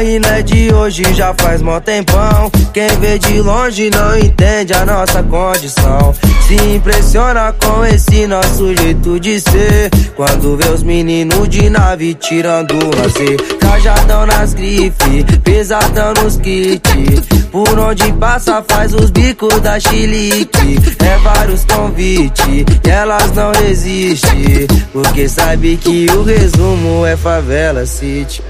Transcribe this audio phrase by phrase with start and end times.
[0.00, 0.42] no corre, né?
[0.42, 2.50] De hoje já faz mó tempão.
[2.72, 6.14] Quem vê de longe não entende a nossa condição.
[6.46, 9.90] Se impressiona com esse nosso jeito de ser.
[10.16, 13.36] Quando vê os meninos de nave tirando lazer.
[13.58, 17.26] Cajadão nas grifes, pesadão nos kits.
[17.50, 20.78] Por onde passa faz os bicos da chilique.
[21.04, 24.66] É vários convites, e elas não resistem.
[24.92, 28.42] Porque sabe que o resumo é favela city.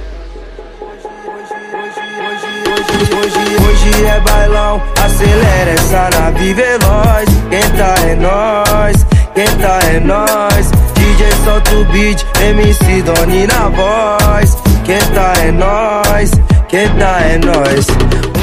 [2.90, 7.28] Hoje, hoje é bailão, acelera essa nave veloz.
[7.48, 10.70] Quem tá é nós, quem tá é nós.
[10.94, 14.56] DJ solta o beat, MC Doni na voz.
[14.84, 16.30] Quem tá é nós,
[16.68, 17.86] quem tá é nós.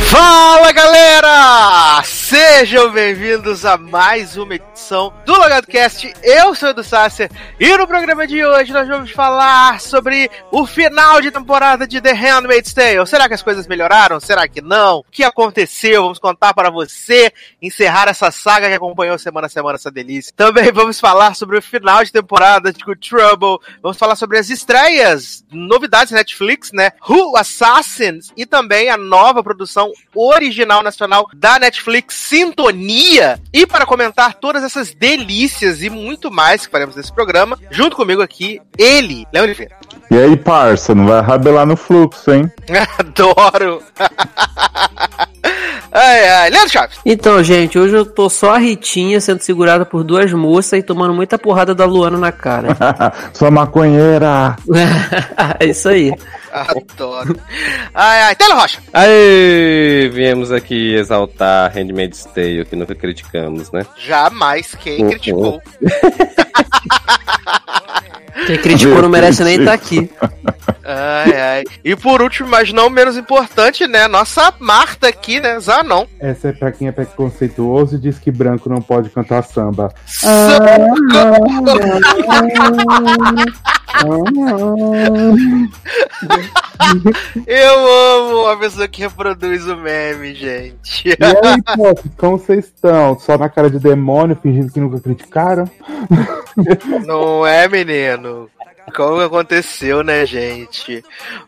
[0.09, 2.03] Fala galera!
[2.27, 6.13] Sejam bem-vindos a mais uma edição do LogadoCast.
[6.21, 10.67] Eu sou o Edu Sasser e no programa de hoje nós vamos falar sobre o
[10.67, 13.07] final de temporada de The Handmaid's Tale.
[13.07, 14.19] Será que as coisas melhoraram?
[14.19, 14.97] Será que não?
[14.97, 16.03] O que aconteceu?
[16.03, 20.33] Vamos contar para você, encerrar essa saga que acompanhou semana a semana essa delícia.
[20.35, 23.65] Também vamos falar sobre o final de temporada de Good Trouble.
[23.81, 26.91] Vamos falar sobre as estreias, novidades Netflix, né?
[27.07, 33.39] Who Assassins e também a nova produção original nacional da Netflix, Sintonia.
[33.53, 38.21] E para comentar todas essas delícias e muito mais que faremos nesse programa, junto comigo
[38.21, 39.75] aqui, ele, Léo Oliveira.
[40.09, 42.51] E aí, parça, não vai rabelar no fluxo, hein?
[42.97, 43.81] Adoro!
[45.91, 46.49] ai, ai.
[46.49, 46.97] Leandro Chaves.
[47.05, 51.13] Então, gente, hoje eu tô só a Ritinha sendo segurada por duas moças e tomando
[51.13, 52.75] muita porrada da Luana na cara.
[53.31, 54.57] Sua maconheira!
[55.59, 56.11] é isso aí.
[56.61, 57.37] Adoro.
[57.93, 58.35] Ai, ai.
[58.35, 58.79] Tela Rocha.
[58.93, 63.85] Aê, viemos aqui exaltar Handmaid's Tale, que nunca criticamos, né?
[63.97, 65.09] Jamais quem Uhum.
[65.09, 65.61] criticou.
[68.45, 70.09] Quem criticou não merece nem estar aqui.
[70.85, 71.63] Ai, ai.
[71.83, 74.07] E por último, mas não menos importante, né?
[74.07, 75.59] Nossa Marta aqui, né?
[75.59, 76.05] Zanon.
[76.19, 79.91] Essa é pra quem é preconceituoso e diz que branco não pode cantar samba.
[87.47, 91.09] Eu amo a pessoa que reproduz o meme, gente.
[91.09, 91.61] E aí,
[92.17, 93.17] como vocês estão?
[93.19, 95.69] Só na cara de demônio, fingindo que nunca criticaram?
[97.05, 98.49] Não é, menino?
[98.95, 101.03] Como aconteceu, né, gente?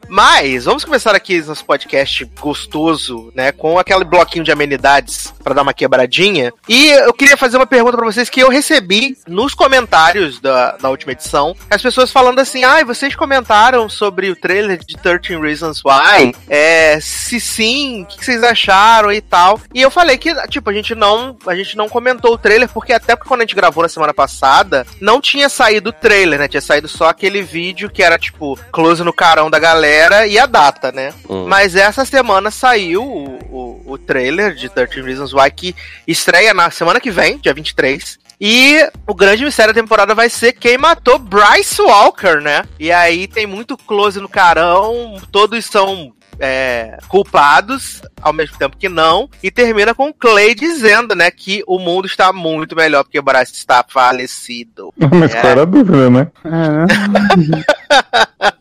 [0.07, 3.51] Mas, vamos começar aqui nosso podcast gostoso, né?
[3.51, 6.51] Com aquele bloquinho de amenidades pra dar uma quebradinha.
[6.67, 10.89] E eu queria fazer uma pergunta pra vocês que eu recebi nos comentários da, da
[10.89, 11.55] última edição.
[11.69, 16.35] As pessoas falando assim: ai, vocês comentaram sobre o trailer de 13 Reasons Why?
[16.47, 19.59] É, se sim, o que vocês acharam e tal.
[19.73, 22.93] E eu falei que, tipo, a gente não, a gente não comentou o trailer, porque
[22.93, 26.47] até porque quando a gente gravou na semana passada, não tinha saído o trailer, né?
[26.47, 30.45] Tinha saído só aquele vídeo que era, tipo, close no carão da galera e a
[30.45, 31.13] data, né?
[31.29, 31.45] Hum.
[31.47, 35.75] Mas essa semana saiu o, o, o trailer de 13 Reasons Why, que
[36.07, 38.17] estreia na semana que vem, dia 23.
[38.41, 42.63] E o grande mistério da temporada vai ser quem matou Bryce Walker, né?
[42.79, 48.89] E aí tem muito close no carão, todos são é, culpados, ao mesmo tempo que
[48.89, 53.53] não, e termina com Clay dizendo, né, que o mundo está muito melhor porque Bryce
[53.53, 54.93] está falecido.
[55.11, 55.41] Mas É.
[55.41, 56.27] qual era a dúvida, né?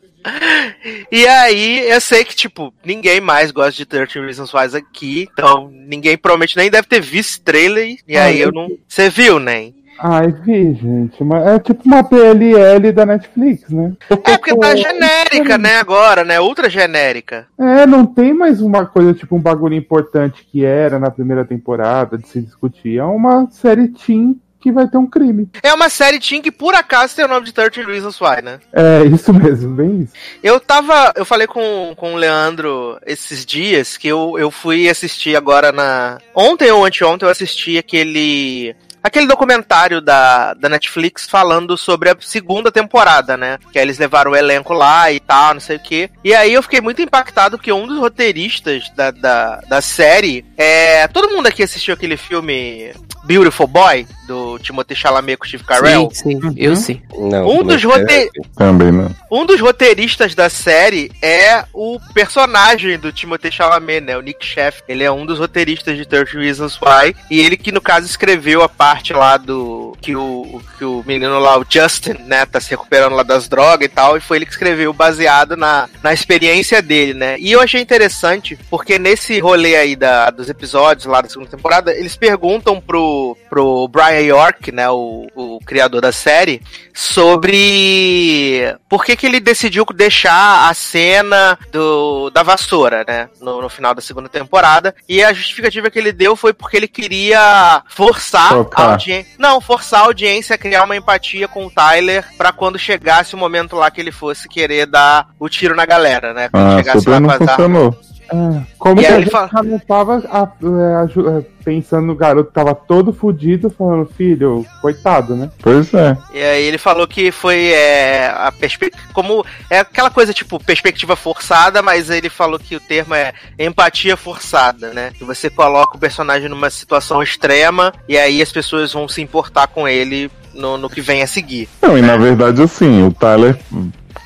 [1.11, 5.71] E aí, eu sei que, tipo, ninguém mais gosta de 13 Reasons Why aqui, então
[5.73, 8.69] ninguém provavelmente nem deve ter visto trailer, e Ah, aí eu eu- não...
[8.87, 9.73] Você viu, né?
[9.99, 11.17] Ai, vi, gente.
[11.45, 13.93] É tipo uma PLL da Netflix, né?
[14.09, 16.41] É porque tá genérica, né, agora, né?
[16.41, 17.47] Ultra genérica.
[17.59, 22.17] É, não tem mais uma coisa, tipo um bagulho importante que era na primeira temporada
[22.17, 22.99] de se discutir.
[22.99, 25.49] É uma série teen que vai ter um crime.
[25.63, 28.59] É uma série teen que por acaso tem o nome de 13 Reasons Why, né?
[28.73, 30.13] É, isso mesmo, bem isso.
[30.43, 31.13] Eu tava.
[31.17, 36.19] Eu falei com, com o Leandro esses dias que eu, eu fui assistir agora na.
[36.35, 38.75] Ontem ou anteontem eu assisti aquele.
[39.09, 43.59] Aquele documentário da, da Netflix falando sobre a segunda temporada, né?
[43.73, 46.11] Que aí eles levaram o elenco lá e tal, não sei o quê.
[46.23, 51.09] E aí eu fiquei muito impactado porque um dos roteiristas da, da, da série é.
[51.09, 52.93] Todo mundo aqui assistiu aquele filme
[53.25, 56.09] Beautiful Boy, do Timothée Chalamet com o Steve Carell?
[56.13, 57.03] Sim, sim, eu sim.
[57.17, 59.09] Não, Um não dos é- rote- Também, né?
[59.31, 64.17] Um dos roteiristas da série é o personagem do Timothée Chalamet, né?
[64.17, 64.83] O Nick Chef.
[64.89, 67.17] Ele é um dos roteiristas de 13 Reasons Why.
[67.31, 69.97] E ele que, no caso, escreveu a parte lá do...
[70.01, 73.87] que o, que o menino lá, o Justin, né, tá se recuperando lá das drogas
[73.87, 77.37] e tal, e foi ele que escreveu baseado na, na experiência dele, né?
[77.39, 81.95] E eu achei interessante, porque nesse rolê aí da, dos episódios lá da segunda temporada,
[81.95, 86.63] eles perguntam pro, pro Brian York, né, o, o criador da série,
[86.95, 93.69] sobre por que que ele decidiu deixar a cena do, da vassoura, né, no, no
[93.69, 98.49] final da segunda temporada, e a justificativa que ele deu foi porque ele queria forçar
[98.51, 98.87] Focar.
[98.87, 99.33] a audiência.
[99.39, 103.39] Não, forçar a audiência a criar uma empatia com o Tyler pra quando chegasse o
[103.39, 106.49] momento lá que ele fosse querer dar o tiro na galera, né?
[106.49, 107.95] Quando Ah, chegasse lá não as armas.
[108.31, 111.45] Ah, como E que aí a ele gente fala- não tava a- é, aju- é,
[111.65, 115.51] pensando no garoto que tava todo fudido, falando, filho, coitado, né?
[115.63, 116.17] Pois é.
[116.35, 119.03] E aí ele falou que foi é, a perspectiva.
[119.13, 119.45] Como.
[119.71, 124.93] É aquela coisa, tipo, perspectiva forçada, mas ele falou que o termo é empatia forçada,
[124.93, 125.11] né?
[125.17, 129.67] Que você coloca o personagem numa situação extrema e aí as pessoas vão se importar
[129.69, 131.69] com ele no, no que vem a seguir.
[131.81, 133.57] Não, e na verdade, assim, o Tyler,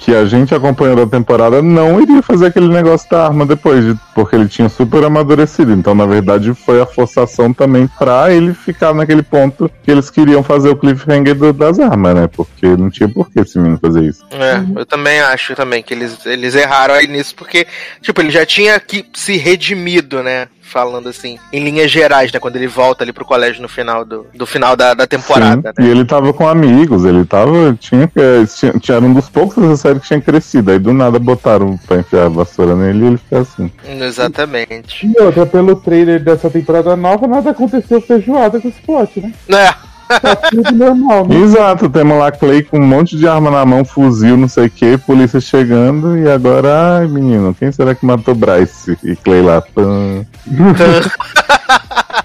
[0.05, 3.97] que a gente acompanhou da temporada, não iria fazer aquele negócio da arma depois, de-
[4.15, 5.73] porque ele tinha super amadurecido.
[5.73, 10.43] Então, na verdade, foi a forçação também pra ele ficar naquele ponto que eles queriam
[10.43, 12.27] fazer o cliffhanger do- das armas, né?
[12.27, 14.25] Porque não tinha por que esse menino fazer isso.
[14.33, 17.65] É, eu também acho também que eles, eles erraram aí nisso, porque,
[18.01, 20.49] tipo, ele já tinha que se redimido, né?
[20.73, 22.41] Falando assim, em linhas gerais, né?
[22.41, 25.83] Quando ele volta ali pro colégio no final do, do final da, da temporada, Sim,
[25.83, 25.87] né?
[25.87, 27.77] E ele tava com amigos, ele tava.
[27.79, 30.71] Tinha, que- tinha, tinha um dos poucos dessa série que tinha crescido.
[30.71, 33.71] Aí do nada botaram pra enfiar a vassoura nele e ele fica assim.
[33.87, 35.07] Exatamente.
[35.07, 39.33] E outra, pelo trailer dessa temporada nova, nada aconteceu feijoada com esse plot, né?
[39.51, 39.75] É,
[40.09, 41.37] Tá tudo normal, né?
[41.37, 44.71] Exato, temos lá Clay com um monte de arma na mão, fuzil, não sei o
[44.71, 48.99] que, polícia chegando, e agora, ai menino, quem será que matou Bryce?
[49.03, 50.27] E Clay lá, pã.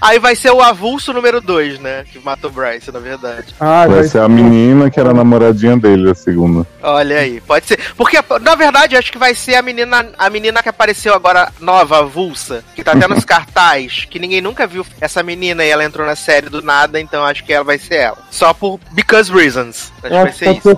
[0.00, 2.04] Aí vai ser o avulso número 2, né?
[2.10, 3.54] Que matou o Bryce, na verdade.
[3.60, 6.66] Ah, Vai ser a menina que era a namoradinha dele, a segunda.
[6.82, 7.78] Olha aí, pode ser.
[7.96, 11.98] Porque, na verdade, acho que vai ser a menina, a menina que apareceu agora nova,
[11.98, 16.06] avulsa, que tá até nos cartaz, que ninguém nunca viu essa menina e ela entrou
[16.06, 18.18] na série do nada, então acho que ela vai ser ela.
[18.30, 19.92] Só por because reasons.
[20.02, 20.68] Acho que Eu vai ser isso.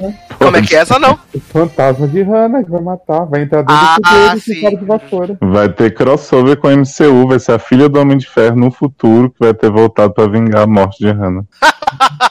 [0.00, 0.18] né?
[0.38, 1.18] Como é que é essa não?
[1.34, 4.54] O fantasma de Hannah que vai matar, vai entrar dentro Ah, do dele sim.
[4.54, 5.38] com cara de vassoura.
[5.40, 8.70] Vai ter crossover com a MCU, vai ser a filha do Homem de Ferro no
[8.70, 11.42] futuro, que vai ter voltado pra vingar a morte de Hannah.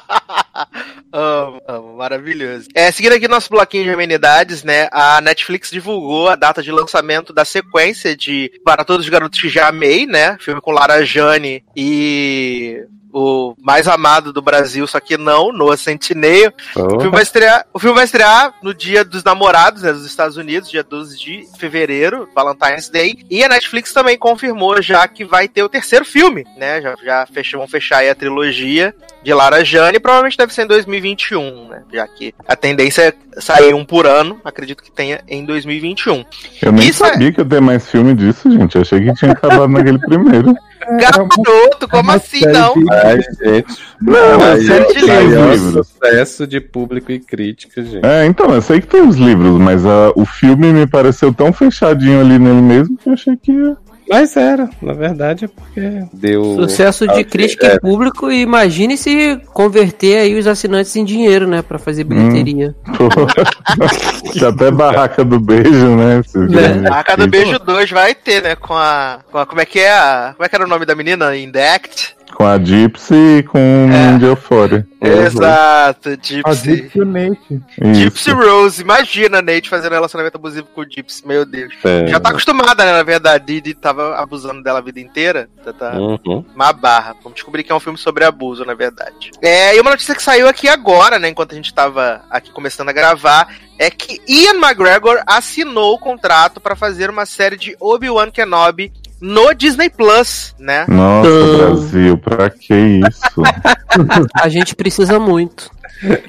[1.14, 2.68] Amo, amo, maravilhoso.
[2.76, 4.88] É, seguindo aqui nosso bloquinho de amenidades, né?
[4.92, 9.50] A Netflix divulgou a data de lançamento da sequência de Para Todos os Garotos que
[9.50, 10.38] Já Amei, né?
[10.40, 12.84] Filme com Lara Jane e
[13.18, 16.54] o mais amado do Brasil, só que não, Noah Centineo.
[16.76, 20.38] O filme, vai estrear, o filme vai estrear no dia dos namorados, né, dos Estados
[20.38, 23.26] Unidos, dia 12 de fevereiro, Valentine's Day.
[23.28, 26.80] E a Netflix também confirmou já que vai ter o terceiro filme, né?
[26.80, 28.94] Já, já fechou, vão fechar aí a trilogia
[29.28, 31.82] de Lara Jane, provavelmente deve ser em 2021, né?
[31.92, 36.24] Já que a tendência é sair um por ano, acredito que tenha em 2021.
[36.62, 38.76] Eu nem Isso é- sabia que ia ter mais filme disso, gente.
[38.78, 40.54] Eu achei que tinha acabado naquele primeiro.
[40.98, 42.74] Garoto, como assim não?
[42.76, 43.68] de- Ai, gente.
[44.02, 45.88] Não, eu sei que tem é um os livros.
[45.90, 48.06] sucesso de público e crítica, gente.
[48.06, 51.52] É, então, eu sei que tem os livros, mas ah, o filme me pareceu tão
[51.52, 53.76] fechadinho ali nele mesmo que eu achei que ia.
[54.10, 56.56] Mas era, na verdade é porque deu.
[56.56, 57.76] Sucesso de Ah, crítica é.
[57.76, 61.62] e público, e imagine se converter aí os assinantes em dinheiro, né?
[61.62, 62.76] Pra fazer bilheteria.
[62.98, 63.08] Pô,
[64.32, 66.22] Tinha até barraca do beijo, né?
[66.26, 67.30] Vocês viram A cada isso?
[67.30, 68.56] beijo 2 vai ter, né?
[68.56, 69.46] Com a, com a.
[69.46, 69.92] Como é que é?
[69.92, 71.36] A, como é que era o nome da menina?
[71.36, 72.16] Indact?
[72.36, 74.18] Com a Gypsy e com o É.
[74.18, 74.88] de Euphoria.
[75.02, 76.76] Exato, A Gypsy.
[76.76, 77.62] Gypsy Nate.
[77.94, 81.74] Gypsy Rose, imagina a Nate fazendo relacionamento abusivo com o Gypsy, meu Deus.
[81.84, 82.08] É.
[82.08, 85.94] Já tá acostumada, né, na verdade, Didi tava abusando dela a vida inteira, tá, tá
[85.98, 86.46] Uhum.
[86.54, 87.16] uma barra.
[87.24, 89.32] Vamos descobrir que é um filme sobre abuso, na verdade.
[89.42, 92.90] É, e uma notícia que saiu aqui agora, né, enquanto a gente tava aqui começando
[92.90, 93.48] a gravar,
[93.80, 99.54] é que Ian McGregor assinou o contrato pra fazer uma série de Obi-Wan Kenobi no
[99.54, 100.86] Disney Plus, né?
[100.88, 103.42] Nossa, Então- Brasil, pra que isso?
[104.34, 105.70] A gente precisa muito.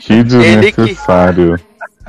[0.00, 1.60] Que Ele que- desnecessário.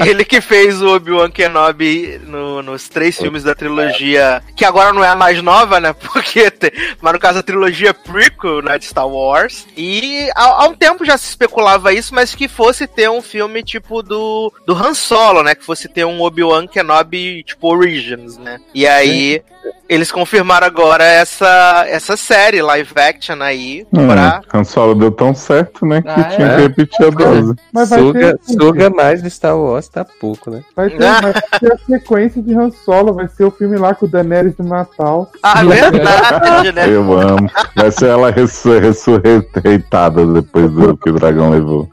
[0.01, 5.03] Ele que fez o Obi-Wan Kenobi no- nos três filmes da trilogia, que agora não
[5.03, 5.91] é a mais nova, né?
[6.00, 6.71] Porque, tem-
[7.01, 9.67] mas no caso a trilogia prequel, né, de Star Wars.
[9.75, 13.62] E há, há um tempo já se especulava isso, mas que fosse ter um filme
[13.62, 15.53] tipo do, do Han Solo, né?
[15.53, 18.57] Que fosse ter um Obi-Wan Kenobi tipo Origins, né?
[18.74, 19.41] E aí
[19.88, 24.41] eles confirmaram agora essa, essa série live action aí pra...
[24.53, 26.01] Hum, Han Solo deu tão certo, né?
[26.01, 26.55] Que Ah, tinha é?
[26.55, 27.55] que repetir a dose.
[27.73, 28.53] Mas vai Suga, ter.
[28.53, 30.63] suga mais de Star Wars tá pouco, né?
[30.75, 34.05] Vai ter, vai ter a sequência de Han Solo, vai ser o filme lá com
[34.05, 35.31] o Daenerys no Natal.
[35.41, 36.88] Ah, verdade, né?
[36.88, 37.49] Eu amo.
[37.75, 41.89] Vai ser ela ressu ressurreitada depois do que o dragão levou.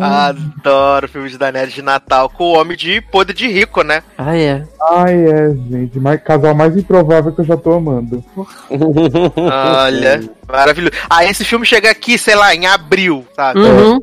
[0.00, 4.02] Adoro o filme de Daenerys de Natal com o homem de podre de rico, né?
[4.16, 4.62] Ah, é.
[4.90, 5.98] Ai, é, gente.
[5.98, 8.24] Mais, casal mais improvável que eu já tô amando.
[8.70, 10.92] Olha, maravilhoso.
[11.08, 13.60] Ah, esse filme chega aqui, sei lá, em abril, sabe?
[13.60, 14.00] Uhum.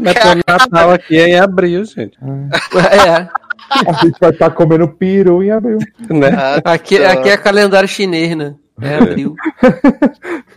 [0.00, 2.16] Mas o Natal aqui é em abril, gente.
[2.22, 3.28] É.
[3.72, 5.78] A gente vai estar comendo peru em abril.
[6.10, 6.28] Né?
[6.62, 8.54] Aqui, aqui é calendário chinês, né?
[8.80, 9.36] É abril.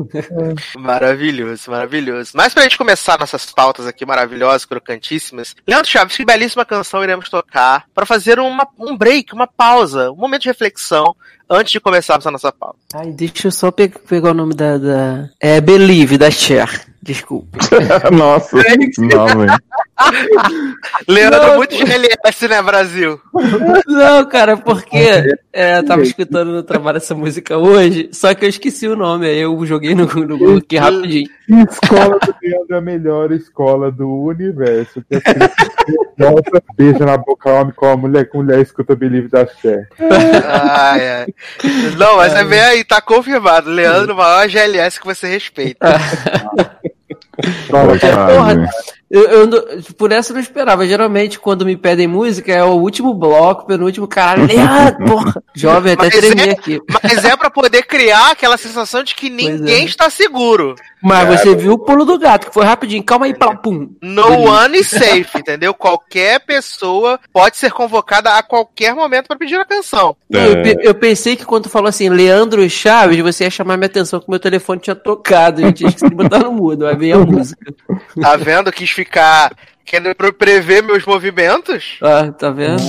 [0.77, 2.31] Maravilhoso, maravilhoso.
[2.33, 7.29] Mas pra gente começar nossas pautas aqui maravilhosas, crocantíssimas, Leandro Chaves, que belíssima canção iremos
[7.29, 11.15] tocar para fazer uma, um break, uma pausa, um momento de reflexão
[11.49, 12.79] antes de começarmos a nossa pauta.
[12.93, 15.29] Ai, deixa eu só pe pegar o nome da, da.
[15.39, 16.69] É Believe, da Cher.
[17.05, 17.59] Desculpa.
[18.11, 18.57] Nossa,
[18.97, 19.53] não, velho.
[21.07, 23.21] Leandro, Não, muito GLS, né, Brasil?
[23.87, 24.97] Não, cara, porque
[25.53, 29.27] é, eu tava escutando no trabalho essa música hoje, só que eu esqueci o nome,
[29.27, 31.29] aí eu joguei no, no Google aqui rapidinho.
[31.47, 35.03] Escola do Leandro é a melhor escola do universo.
[35.07, 35.21] Que é
[36.17, 39.45] Volta, beija na boca homem com a mulher, com mulher escuta Believe da
[40.49, 41.25] ai.
[41.97, 43.69] Não, mas é bem aí, tá confirmado.
[43.69, 45.85] Leandro, o maior GLS que você respeita.
[46.55, 46.85] Pô,
[47.69, 47.99] porra.
[47.99, 48.69] cara.
[49.09, 50.87] Eu, eu por essa eu não esperava.
[50.87, 54.47] Geralmente, quando me pedem música, é o último bloco, penúltimo, caralho.
[54.47, 55.43] Leandro, porra.
[55.53, 56.81] Jovem, até tremei é- aqui.
[57.03, 59.85] Mas é pra poder criar aquela sensação de que ninguém é.
[59.85, 60.75] está seguro.
[61.03, 63.03] Mas você viu o pulo do gato, que foi rapidinho.
[63.03, 63.89] Calma aí, pá, pum.
[64.01, 65.71] No one is safe, entendeu?
[65.71, 70.17] Qualquer pessoa pode ser convocada a qualquer momento pra pedir a canção.
[70.27, 73.85] Não, Eu, eu pensei que quando tu falou assim, Leandro Chaves, você ia chamar minha
[73.85, 75.61] atenção que meu telefone tinha tocado.
[75.61, 76.87] Eu tinha esquecido de botar no mudo.
[76.87, 77.71] Aí veio a música.
[78.19, 78.71] Tá vendo?
[78.71, 79.51] Quis ficar
[79.83, 81.97] querendo pre- prever meus movimentos.
[82.01, 82.81] Ah, tá vendo?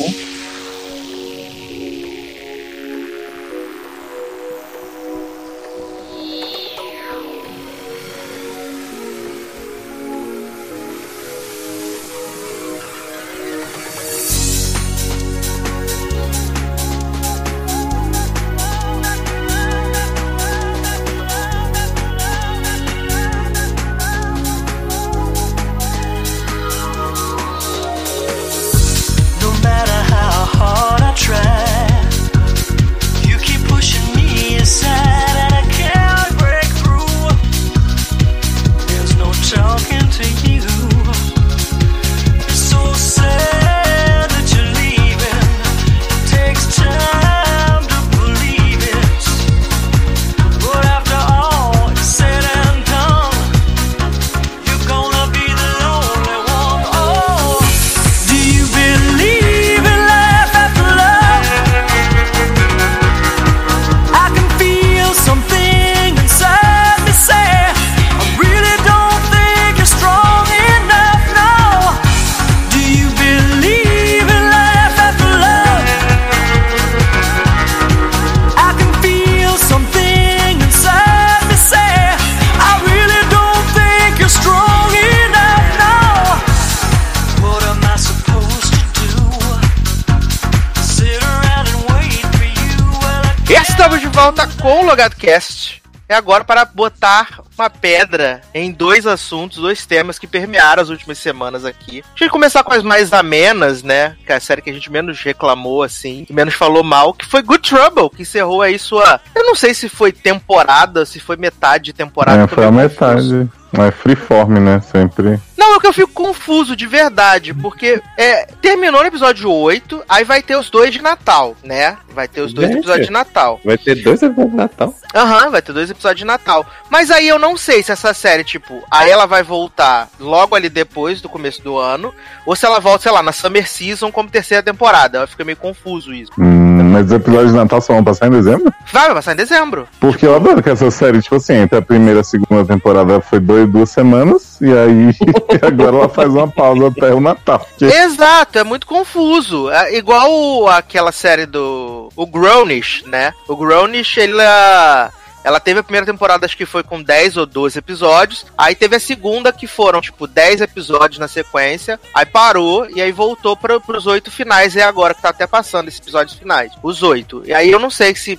[96.08, 101.18] É agora para botar uma pedra em dois assuntos, dois temas que permearam as últimas
[101.18, 102.04] semanas aqui.
[102.14, 104.16] A gente começar com as mais amenas, né?
[104.24, 107.42] Que é a série que a gente menos reclamou, assim, menos falou mal, que foi
[107.42, 109.20] Good Trouble, que encerrou aí sua.
[109.34, 112.44] Eu não sei se foi temporada, se foi metade de temporada.
[112.44, 113.50] É, foi a confuso.
[113.76, 114.80] Mas freeform, né?
[114.80, 115.40] Sempre.
[115.56, 120.24] Não, é que eu fico confuso de verdade, porque é, terminou no episódio 8, aí
[120.24, 121.96] vai ter os dois de Natal, né?
[122.14, 122.78] Vai ter os dois Gente.
[122.78, 123.60] episódios de Natal.
[123.64, 124.94] Vai ter dois episódios de Natal.
[125.14, 126.64] Aham, vai ter dois episódios de Natal.
[126.90, 130.68] Mas aí eu não sei se essa série, tipo, aí ela vai voltar logo ali
[130.68, 132.14] depois do começo do ano,
[132.44, 135.18] ou se ela volta, sei lá, na Summer Season como terceira temporada.
[135.18, 136.32] Eu fico meio confuso isso.
[136.38, 138.72] Hum, mas os episódios de Natal só vão passar em dezembro?
[138.92, 139.86] Vai, vai passar em dezembro.
[140.00, 143.20] Porque eu adoro que essa série, tipo assim, entre a primeira e a segunda temporada
[143.20, 145.14] foi dois, duas semanas, e aí
[145.62, 147.58] agora ela faz uma pausa até o Natal.
[147.58, 149.70] Porque Exato, é muito confuso.
[149.70, 152.10] É igual aquela série do.
[152.16, 153.32] O Grownish, né?
[153.48, 154.40] O Grownish, ele.
[154.40, 155.08] é-
[155.46, 158.44] Ela teve a primeira temporada, acho que foi com 10 ou 12 episódios.
[158.58, 162.00] Aí teve a segunda, que foram, tipo, 10 episódios na sequência.
[162.12, 164.74] Aí parou e aí voltou para pros oito finais.
[164.74, 166.72] É agora que tá até passando esses episódios finais.
[166.82, 167.44] Os oito.
[167.46, 168.36] E aí eu não sei se,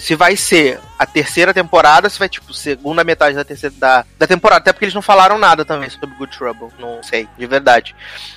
[0.00, 4.26] se vai ser a terceira temporada, se vai, tipo, segunda metade da terceira da, da
[4.26, 4.60] temporada.
[4.62, 6.68] Até porque eles não falaram nada também sobre Good Trouble.
[6.78, 7.94] Não sei, de verdade.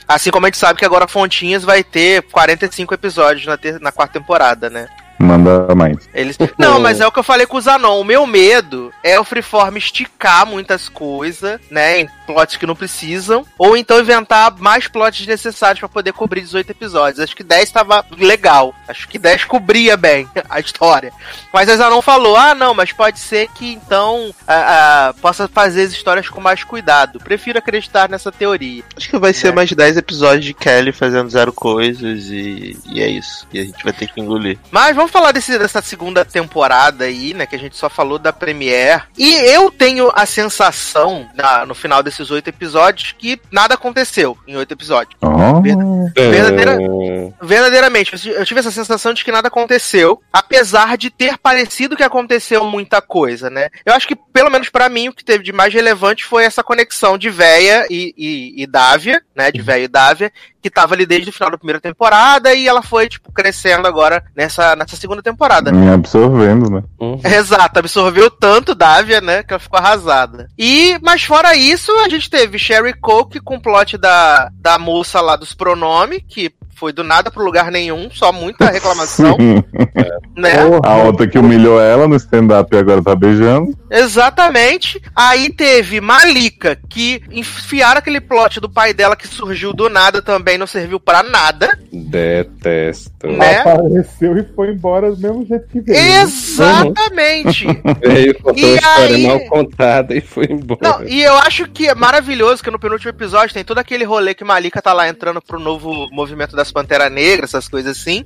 [0.07, 3.91] Assim como a gente sabe que agora Fontinhas vai ter 45 episódios na, ter- na
[3.91, 4.87] quarta temporada, né?
[5.17, 6.09] Manda mais.
[6.13, 6.37] Eles...
[6.57, 7.99] Não, mas é o que eu falei com o Zanon.
[7.99, 12.01] O meu medo é o Freeform esticar muitas coisas, né?
[12.01, 13.45] Em plots que não precisam.
[13.57, 17.19] Ou então inventar mais plots necessários pra poder cobrir 18 episódios.
[17.19, 18.73] Acho que 10 tava legal.
[18.87, 21.11] Acho que 10 cobria bem a história.
[21.53, 25.83] Mas a Zanon falou: ah, não, mas pode ser que então a- a- possa fazer
[25.83, 27.19] as histórias com mais cuidado.
[27.19, 28.83] Prefiro acreditar nessa teoria.
[28.97, 29.51] Acho que vai ser É.
[29.51, 33.47] mais 10 episódios de Kelly fazendo zero coisas e, e é isso.
[33.53, 34.57] E a gente vai ter que engolir.
[34.71, 37.45] Mas vamos falar desse- dessa segunda temporada aí, né?
[37.45, 39.03] Que a gente só falou da Premiere.
[39.17, 44.55] E eu tenho a sensação, na- no final desses oito episódios, que nada aconteceu em
[44.55, 45.15] oito episódios.
[45.21, 45.61] Oh,
[46.31, 51.09] Verdadeira- É, Verdadeiramente, eu ti- eu tive essa sensação de que nada aconteceu, apesar de
[51.09, 53.69] ter parecido que aconteceu muita coisa, né?
[53.85, 56.63] Eu acho que, pelo menos pra mim, o que teve de mais relevante foi essa
[56.63, 59.51] conexão de Véia e, e, e Dávia, né?
[59.51, 60.31] De Véia e Dávia,
[60.65, 64.23] que tava ali desde o final da primeira temporada e ela foi, tipo, crescendo agora
[64.35, 65.71] nessa, nessa segunda temporada.
[65.71, 66.81] me absorvendo, né?
[66.99, 67.21] uhum.
[67.23, 70.47] Exato, absorveu tanto Dávia, né, que ela ficou arrasada.
[70.57, 75.21] E, mas fora isso, a gente teve Sherry Coke com o plot da, da moça
[75.21, 79.37] lá dos pronomes, que foi do nada pro lugar nenhum, só muita reclamação,
[80.35, 80.51] né?
[80.83, 83.75] A outra que humilhou ela no stand-up e agora tá beijando.
[83.89, 85.01] Exatamente.
[85.15, 90.57] Aí teve Malika, que enfiaram aquele plot do pai dela que surgiu do nada também,
[90.57, 91.69] não serviu pra nada.
[91.91, 93.27] Detesto.
[93.27, 93.59] Né?
[93.59, 95.97] Apareceu e foi embora do mesmo jeito que veio.
[96.23, 97.65] Exatamente.
[98.05, 100.79] Veio, contou E a história aí- mal contada e foi embora.
[100.81, 104.33] Não, e eu acho que é maravilhoso que no penúltimo episódio tem todo aquele rolê
[104.33, 108.23] que Malika tá lá entrando pro novo movimento Pantera Negra, essas coisas assim.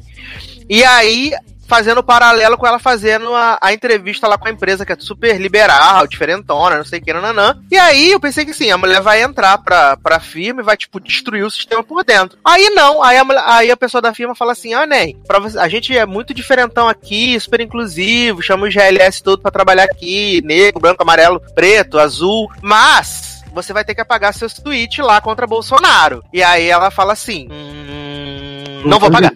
[0.69, 1.31] E aí,
[1.67, 5.39] fazendo paralelo com ela fazendo a, a entrevista lá com a empresa, que é super
[5.39, 7.55] liberal, diferentona, não sei o que, nananã.
[7.71, 10.75] E aí eu pensei que sim, a mulher vai entrar pra, pra firma e vai,
[10.75, 12.37] tipo, destruir o sistema por dentro.
[12.43, 14.87] Aí não, aí a, mulher- aí a pessoa da firma fala assim, ah,
[15.27, 19.51] pra você- a gente é muito diferentão aqui, super inclusivo, chama os GLS todo pra
[19.51, 25.03] trabalhar aqui, negro, branco, amarelo, preto, azul, mas você vai ter que apagar seus tweets
[25.03, 26.23] lá contra Bolsonaro.
[26.31, 29.33] E aí ela fala assim, hum, não vou pagar.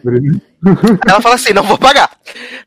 [1.07, 2.09] Ela fala assim, não vou pagar.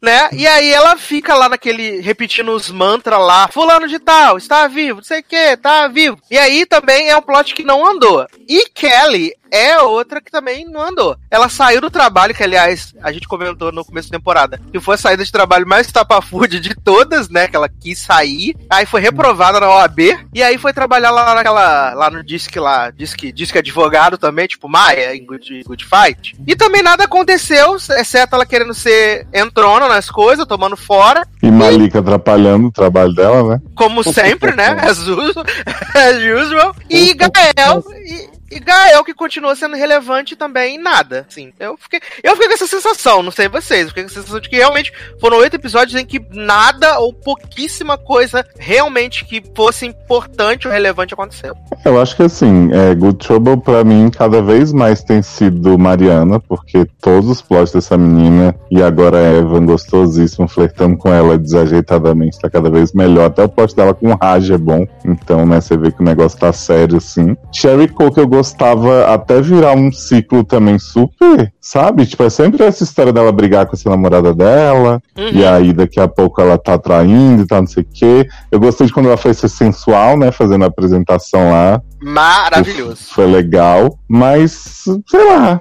[0.03, 0.29] Né?
[0.33, 4.99] E aí ela fica lá naquele, repetindo os mantras lá, fulano de tal, está vivo,
[4.99, 6.19] não sei o que, tá vivo.
[6.31, 8.27] E aí também é um plot que não andou.
[8.47, 11.17] E Kelly é outra que também não andou.
[11.31, 14.97] Ela saiu do trabalho, que aliás, a gente comentou no começo da temporada, que foi
[14.97, 17.49] a saída de trabalho mais tapafúrdia de todas, né?
[17.49, 18.57] Que ela quis sair.
[18.69, 20.01] Aí foi reprovada na OAB.
[20.35, 24.69] E aí foi trabalhar lá naquela, lá no Disque lá, Disque, Disque Advogado também, tipo
[24.69, 26.37] Maia, em Good, Good Fight.
[26.47, 31.27] E também nada aconteceu, exceto ela querendo ser entrona nas coisas, tomando fora.
[31.43, 33.61] E Malika atrapalhando o trabalho dela, né?
[33.75, 34.77] Como sempre, né?
[34.81, 35.45] As usual.
[35.95, 36.75] As usual.
[36.91, 37.85] E Gael.
[38.05, 41.27] E, e Gael que continua sendo relevante também em nada.
[41.29, 44.21] Assim, eu fiquei, eu fiquei com essa sensação, não sei vocês, eu fiquei com essa
[44.21, 49.43] sensação de que realmente foram oito episódios em que nada ou pouquíssima coisa realmente que
[49.55, 51.55] fosse importante ou relevante aconteceu.
[51.85, 56.41] Eu acho que assim, é, Good Trouble pra mim cada vez mais tem sido Mariana,
[56.41, 62.49] porque todos os plots dessa menina e agora Evan gostosíssimo, flertando com ela desajeitadamente, tá
[62.49, 63.27] cada vez melhor.
[63.27, 64.87] Até o plot dela com Raj é bom.
[65.05, 67.37] Então, né, você vê que o negócio tá sério assim.
[67.53, 72.05] Sherry Coke eu gostava até virar um ciclo também super, sabe?
[72.05, 75.01] Tipo, é sempre essa história dela brigar com essa namorada dela.
[75.17, 75.31] Uhum.
[75.33, 78.29] E aí, daqui a pouco ela tá traindo e tá não sei o quê.
[78.51, 80.31] Eu gostei de quando ela foi ser sensual, né?
[80.31, 81.81] Fazendo a apresentação lá.
[82.07, 83.03] Maravilhoso.
[83.11, 83.99] Foi legal.
[84.07, 85.61] Mas, sei lá,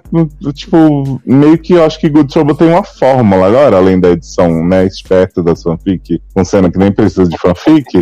[0.53, 4.63] tipo, meio que eu acho que Good Trouble tem uma fórmula agora, além da edição,
[4.63, 7.99] né, esperta da fanfic, com cena que nem precisa de fanfic.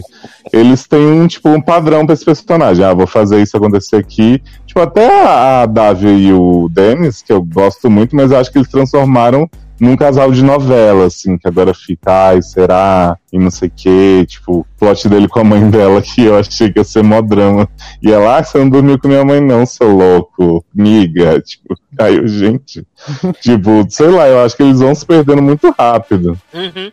[0.52, 2.84] Eles têm tipo, um padrão pra esse personagem.
[2.84, 4.44] Ah, vou fazer isso acontecer aqui.
[4.68, 8.58] Tipo, até a, Davia e o Dennis, que eu gosto muito, mas eu acho que
[8.58, 9.50] eles transformaram
[9.84, 13.18] num casal de novela, assim, que agora fica, ai, será?
[13.32, 16.38] E não sei o que, tipo, o plot dele com a mãe dela, que eu
[16.38, 17.68] achei que ia ser mó drama.
[18.02, 22.28] E ela, ah, você não dormiu com minha mãe não, seu louco, miga, tipo, caiu,
[22.28, 22.86] gente.
[23.42, 26.40] tipo, sei lá, eu acho que eles vão se perdendo muito rápido.
[26.54, 26.92] Uhum.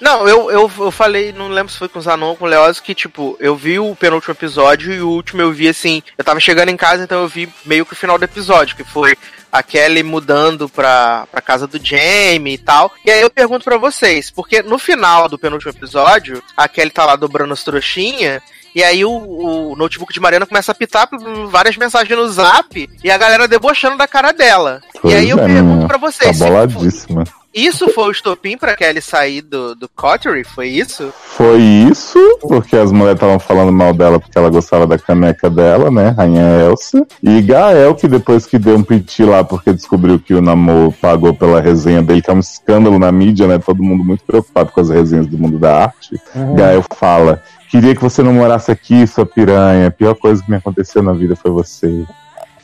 [0.00, 2.48] Não, eu, eu, eu falei, não lembro se foi com o Zanon ou com o
[2.48, 6.02] Leoz, que, tipo, eu vi o penúltimo episódio e o último eu vi assim.
[6.18, 8.82] Eu tava chegando em casa, então eu vi meio que o final do episódio, que
[8.82, 9.16] foi
[9.52, 12.90] a Kelly mudando pra, pra casa do Jamie e tal.
[13.04, 17.04] E aí eu pergunto pra vocês, porque no final do penúltimo episódio, a Kelly tá
[17.04, 18.42] lá dobrando as trouxinhas.
[18.74, 21.06] E aí o, o notebook de Mariana começa a pitar
[21.50, 24.80] várias mensagens no zap e a galera debochando da cara dela.
[25.04, 25.86] e aí eu Pois é, pergunto menina.
[25.88, 27.24] pra Tá vocês, se boladíssima.
[27.54, 30.44] Isso foi o estopim pra Kelly sair do, do Coterie?
[30.44, 31.12] Foi isso?
[31.12, 35.90] Foi isso, porque as mulheres estavam falando mal dela porque ela gostava da caneca dela,
[35.90, 36.14] né?
[36.16, 37.06] Rainha Elsa.
[37.22, 41.34] E Gael, que depois que deu um piti lá porque descobriu que o Namor pagou
[41.34, 43.58] pela resenha dele, que é um escândalo na mídia, né?
[43.58, 46.20] Todo mundo muito preocupado com as resenhas do mundo da arte.
[46.56, 49.88] Gael fala: Queria que você não morasse aqui, sua piranha.
[49.88, 52.04] A pior coisa que me aconteceu na vida foi você.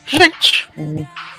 [0.09, 0.67] Gente,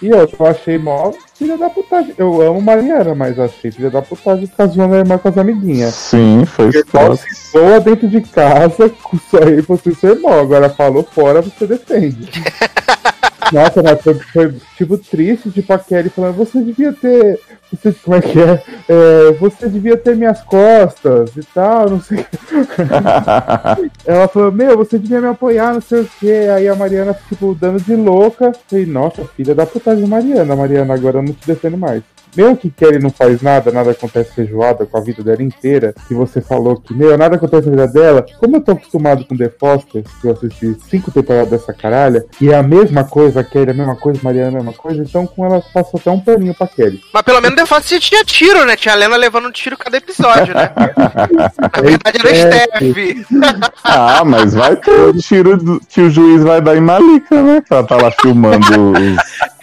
[0.00, 2.14] E eu, eu achei mó filha da putagem.
[2.16, 5.92] Eu amo Mariana, mas achei filha da putagem ficar zoando a irmã com as amiguinhas.
[5.92, 10.38] Sim, foi se zoa dentro de casa, isso aí você seu irmão.
[10.38, 12.30] Agora falou fora, você defende.
[13.52, 17.40] Nossa, mas foi, foi, tipo triste, tipo a Kelly falando, você devia ter.
[17.72, 18.62] Você, como é que é?
[18.88, 22.36] É, Você devia ter minhas costas e tal, não sei o que.
[24.04, 26.30] Ela falou, meu, você devia me apoiar, não sei o que.
[26.30, 28.52] Aí a Mariana, tipo, dando de louca.
[28.68, 32.02] Falei, nossa, filha da putagem Mariana, Mariana, agora eu não te defendo mais.
[32.36, 36.14] Mesmo que Kelly não faz nada, nada acontece feijoada com a vida dela inteira, e
[36.14, 39.50] você falou que, meu, nada acontece na vida dela, como eu tô acostumado com The
[39.58, 43.68] Foster, que eu assisti cinco temporadas dessa caralha, e é a mesma coisa, a Kelly
[43.68, 46.20] é a mesma coisa, Mariana é a mesma coisa, então com ela passou até um
[46.20, 47.00] paninho pra Kelly.
[47.12, 48.76] mas pelo menos The Foster tinha tiro, né?
[48.76, 50.70] Tinha a Lena levando um tiro cada episódio, né?
[51.60, 53.26] Na verdade era É, Steph.
[53.84, 57.62] Ah, mas vai ter o tiro do- que o juiz vai dar em Malika, né?
[57.66, 59.16] Que ela tá lá filmando os.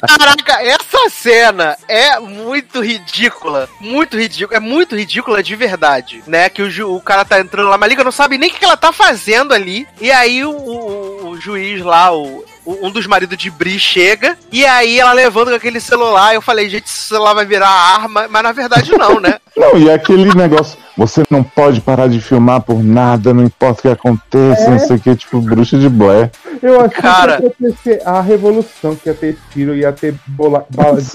[0.05, 3.67] Caraca, essa cena é muito ridícula.
[3.79, 4.57] Muito ridícula.
[4.57, 6.23] É muito ridícula de verdade.
[6.27, 6.49] Né?
[6.49, 8.65] Que o, o cara tá entrando lá, mas liga não sabe nem o que que
[8.65, 9.87] ela tá fazendo ali.
[9.99, 12.45] E aí o, o- o juiz lá, o.
[12.67, 16.35] Um dos maridos de Bri chega e aí ela levanta com aquele celular.
[16.35, 19.35] Eu falei, gente, esse celular vai virar arma, mas na verdade não, né?
[19.57, 23.81] Não, e aquele negócio, você não pode parar de filmar por nada, não importa o
[23.81, 26.29] que aconteça, não sei o que, tipo, bruxa de Blair.
[26.61, 27.37] Eu achei Cara.
[27.37, 31.07] que ia acontecer a revolução, que ia ter tiro, ia ter bola, bala de.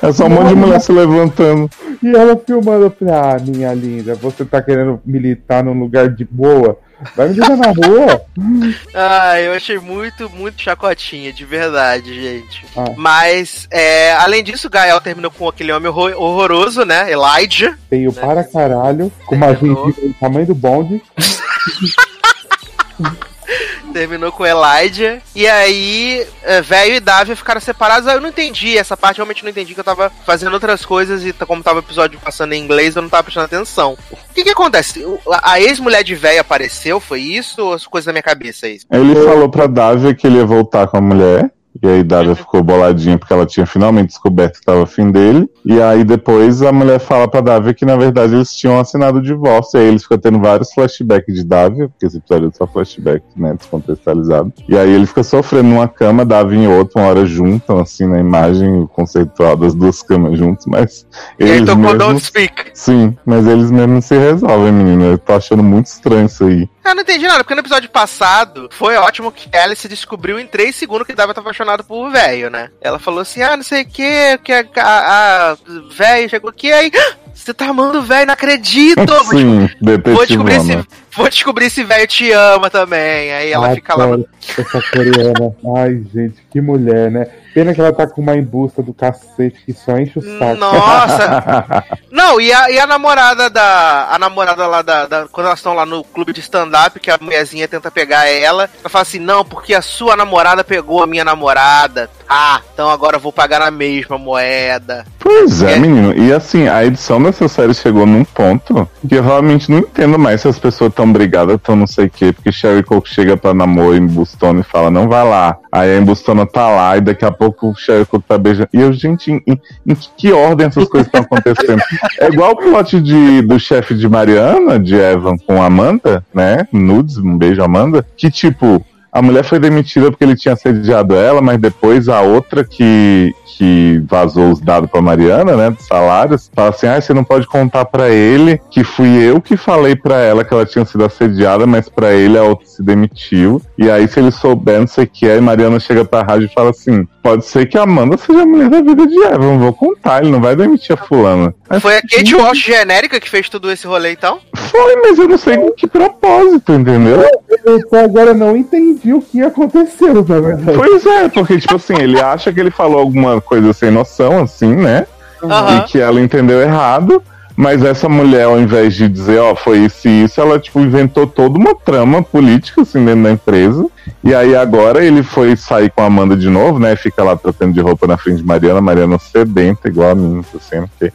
[0.00, 1.70] É só um monte de mulher se levantando.
[2.02, 6.24] E ela filmando, eu falei, ah, minha linda, você tá querendo militar num lugar de
[6.24, 6.78] boa?
[7.14, 8.22] Vai me deixar na rua?
[8.94, 12.64] Ah, eu achei muito, muito chacotinha, de verdade, gente.
[12.76, 12.84] Ah.
[12.96, 17.10] Mas, é, além disso, Gael terminou com aquele homem horror- horroroso, né?
[17.12, 17.76] Elijah.
[17.88, 21.02] Feio para caralho, com uma gengiva do tamanho do bonde.
[23.92, 25.20] Terminou com Elijah.
[25.34, 28.06] E aí, é, velho e Davia ficaram separados.
[28.08, 31.24] Aí eu não entendi essa parte, realmente não entendi que eu tava fazendo outras coisas
[31.24, 33.96] e tá- como tava o episódio passando em inglês, eu não tava prestando atenção.
[34.10, 35.04] O que que acontece?
[35.42, 37.62] A ex-mulher de velho apareceu, foi isso?
[37.62, 38.86] Ou as coisas da minha cabeça é isso?
[38.90, 41.50] Ele falou pra Davia que ele ia voltar com a mulher.
[41.82, 45.48] E aí Davia ficou boladinha porque ela tinha finalmente descoberto que tava afim dele.
[45.64, 49.22] E aí depois a mulher fala pra Davia que na verdade eles tinham assinado o
[49.22, 49.78] divórcio.
[49.78, 53.22] E aí eles ficam tendo vários flashbacks de Davia, porque esse episódio é só flashback,
[53.36, 53.54] né?
[53.54, 54.52] Descontextualizado.
[54.68, 58.18] E aí ele fica sofrendo numa cama, Davia em outra, uma hora juntam, assim, na
[58.18, 61.06] imagem conceitual das duas camas juntas, mas
[61.38, 61.98] e aí eles tocou mesmos...
[61.98, 62.70] Don't Speak.
[62.74, 65.04] Sim, mas eles mesmos se resolvem, menina.
[65.04, 66.68] Eu tô achando muito estranho isso aí.
[66.84, 70.74] Eu não entendi nada, porque no episódio passado foi ótimo que Alice descobriu em 3
[70.74, 72.70] segundos que Davia tava apaixonado por velho, né?
[72.80, 75.56] Ela falou assim: ah, não sei o que, que a, a, a
[75.90, 76.90] velho chegou aqui, aí.
[77.38, 79.06] "Ah, Você tá amando o velho, não acredito!
[79.06, 80.82] Vou Sim, Vou descobrir detetivona.
[80.82, 83.32] se, vou descobrir se velho te ama também.
[83.32, 84.18] Aí ela fica lá.
[84.56, 85.54] Essa coreana.
[85.76, 87.26] Ai, gente, que mulher, né?
[87.54, 90.54] Pena que ela tá com uma embusta do cacete que só enche o saco.
[90.56, 91.84] Nossa!
[92.10, 94.08] Não, e a, e a namorada da.
[94.10, 95.06] A namorada lá da.
[95.06, 98.70] da- quando elas estão lá no clube de stand-up, que a mulherzinha tenta pegar ela,
[98.80, 102.08] ela fala assim: não, porque a sua namorada pegou a minha namorada.
[102.28, 105.04] Ah, então agora eu vou pagar na mesma moeda.
[105.18, 105.78] Pois é, É.
[105.78, 106.12] menino.
[106.14, 110.42] E assim, a edição dessa série chegou num ponto que eu realmente não entendo mais
[110.42, 112.32] se as pessoas estão brigadas, tão não sei o quê.
[112.32, 115.56] Porque Sherry Coke chega pra namoro em Bustona e fala, não vai lá.
[115.72, 118.68] Aí a Embustona tá lá e daqui a pouco o Sherry Coke tá beijando.
[118.74, 121.80] E eu, gente, em, em- em que ordem essas coisas estão acontecendo?
[122.20, 126.68] é igual o plot de, do chefe de Mariana, de Evan com Amanda, né?
[126.72, 128.06] Nudes, um beijo, Amanda.
[128.16, 128.84] Que tipo.
[129.18, 134.00] A mulher foi demitida porque ele tinha assediado ela, mas depois a outra que, que
[134.08, 137.84] vazou os dados pra Mariana, né, dos salários, fala assim: ah, você não pode contar
[137.86, 141.88] pra ele que fui eu que falei pra ela que ela tinha sido assediada, mas
[141.88, 143.60] pra ele a outra se demitiu.
[143.76, 146.46] E aí, se ele souber, não sei o que é, e Mariana chega pra rádio
[146.46, 149.58] e fala assim: pode ser que a Amanda seja a mulher da vida de Evan,
[149.58, 151.52] vou contar, ele não vai demitir a fulana.
[151.68, 154.38] Aí Foi a Kate Walsh genérica que fez tudo esse rolê, então?
[154.54, 157.22] Foi, mas eu não sei com que propósito, entendeu?
[157.64, 160.76] Eu até agora não entendi o que aconteceu, na verdade.
[160.78, 164.74] Pois é, porque, tipo assim, ele acha que ele falou alguma coisa sem noção, assim,
[164.74, 165.06] né?
[165.42, 165.78] Aham.
[165.78, 167.22] E que ela entendeu errado.
[167.60, 171.26] Mas essa mulher, ao invés de dizer, ó, foi isso e isso, ela, tipo, inventou
[171.26, 173.84] toda uma trama política, assim, dentro da empresa.
[174.22, 176.94] E aí agora ele foi sair com a Amanda de novo, né?
[176.94, 180.60] Fica lá trocando de roupa na frente de Mariana, Mariana sedenta, igual a mim, tô
[180.60, 181.12] sendo que.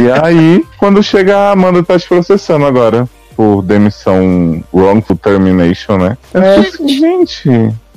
[0.00, 3.08] E aí, quando chega a Amanda tá te processando agora.
[3.38, 6.18] Por demissão wrongful termination, né?
[6.34, 6.60] É.
[6.60, 7.48] Fico, gente.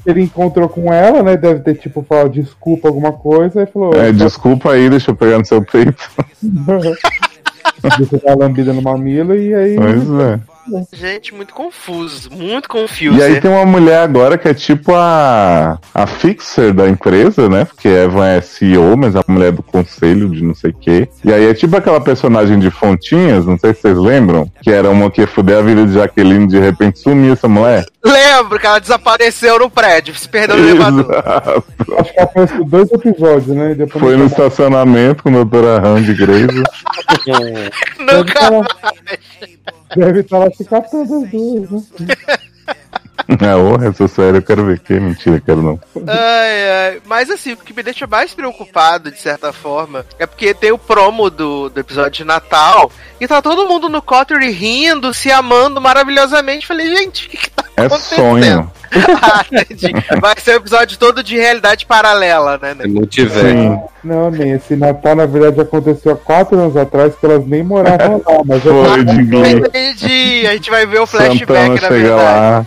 [0.06, 1.36] Ele encontrou com ela, né?
[1.36, 3.92] Deve ter, tipo, falado desculpa alguma coisa, e falou.
[3.96, 5.98] É, desculpa aí, deixa eu pegar no seu peito.
[7.98, 9.76] Deixa eu dar lambida no mamilo e aí.
[9.76, 10.40] Pois é.
[10.94, 13.22] Gente, muito confuso, muito E confuso.
[13.24, 17.66] aí tem uma mulher agora que é tipo a, a fixer da empresa, né?
[17.66, 21.10] Porque Evan é CEO, mas a mulher é do conselho de não sei o quê.
[21.26, 24.90] E aí é tipo aquela personagem de Fontinhas, não sei se vocês lembram, que era
[24.90, 27.84] uma que ia fuder a vida de Jaqueline de repente sumiu essa mulher.
[28.04, 31.06] Lembro que ela desapareceu no prédio, se perdeu no elevador.
[31.12, 31.64] Exato.
[32.00, 33.72] Acho que apareceu dois episódios, né?
[33.72, 36.64] E depois Foi no estacionamento com a doutora Randy Grace.
[38.00, 38.68] Nunca
[39.96, 41.82] Deve estar lá se catando as duas, né?
[43.28, 45.80] Ah, porra, essa série eu quero ver que mentira, quero não.
[46.08, 47.02] Ai, ai.
[47.06, 50.78] Mas assim, o que me deixa mais preocupado, de certa forma, é porque tem o
[50.78, 55.80] promo do, do episódio de Natal e tá todo mundo no Cottery rindo, se amando
[55.80, 56.68] maravilhosamente.
[56.68, 58.72] Falei, gente, o que, que É sonho.
[59.22, 59.94] Ah, entendi.
[60.20, 62.76] Vai ser um episódio todo de realidade paralela, né?
[62.78, 63.48] É multiverso.
[63.48, 63.80] Sim.
[64.04, 68.22] Não, nem esse Natal, na verdade, aconteceu há quatro anos atrás, que elas nem moravam
[68.28, 69.00] lá, mas eu Foi.
[69.54, 70.46] Entendi.
[70.46, 72.22] A gente vai ver o Santana flashback, na chega verdade.
[72.22, 72.66] lá.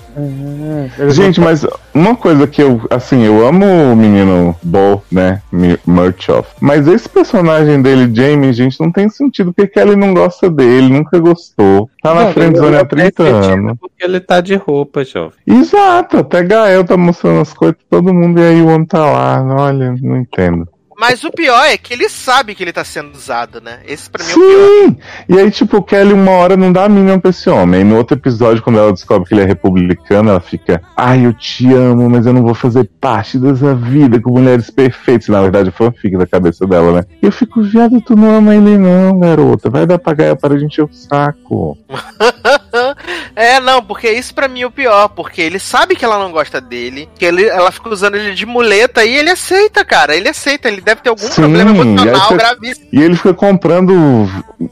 [0.98, 5.40] É, Gente, mas uma coisa que eu, assim, eu amo o menino Bo, né,
[5.86, 10.92] Murchoff, mas esse personagem dele, Jamie, gente, não tem sentido, porque Kelly não gosta dele,
[10.92, 11.88] nunca gostou.
[12.02, 13.78] Tá na Não, friendzone há não tem 30 sentido, anos.
[13.80, 15.38] Porque ele tá de roupa, jovem.
[15.46, 18.98] Exato, até Gael tá mostrando as coisas pra todo mundo e aí o homem tá
[18.98, 20.68] lá, olha, não entendo.
[21.06, 23.80] Mas o pior é que ele sabe que ele tá sendo usado, né?
[23.86, 24.68] Esse pra mim é o pior.
[24.68, 24.96] Sim!
[25.28, 27.80] E aí, tipo, Kelly uma hora não dá a mínima pra esse homem.
[27.80, 31.34] Aí no outro episódio, quando ela descobre que ele é republicano, ela fica, ai, eu
[31.34, 35.28] te amo, mas eu não vou fazer parte dessa vida com mulheres perfeitas.
[35.28, 37.04] Na verdade, foi fanfic da cabeça dela, né?
[37.22, 39.68] E eu fico, viado, tu não ama ele não, garota.
[39.68, 41.76] Vai dar pra Gaia para a gente o saco.
[43.36, 46.30] É, não, porque isso pra mim é o pior, porque ele sabe que ela não
[46.30, 50.14] gosta dele, que ele, ela fica usando ele de muleta e ele aceita, cara.
[50.16, 52.86] Ele aceita, ele deve ter algum Sim, problema emocional você- gravíssimo.
[52.92, 53.94] E ele fica comprando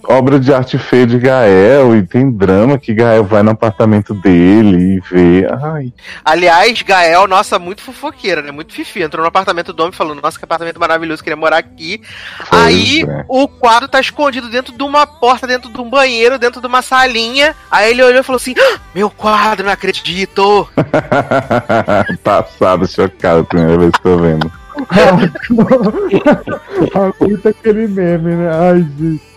[0.04, 4.96] obra de arte feia de Gael, e tem drama que Gael vai no apartamento dele
[4.96, 5.46] e vê.
[5.62, 5.92] Ai,
[6.24, 8.50] Aliás, Gael, nossa, muito fofoqueira, né?
[8.50, 9.02] Muito fifi.
[9.02, 12.00] Entrou no apartamento do homem falando, nossa, que apartamento maravilhoso, queria morar aqui.
[12.48, 13.24] Pois Aí é.
[13.28, 16.82] o quadro tá escondido dentro de uma porta, dentro de um banheiro, dentro de uma
[16.82, 17.54] salinha.
[17.70, 20.68] Aí ele olhou e falou assim: "Ah, Meu quadro, não acredito!
[22.22, 24.50] Passado, chocado, primeira vez que tô vendo.
[27.20, 28.50] Muito aquele meme, né?
[28.52, 29.31] Ai, gente.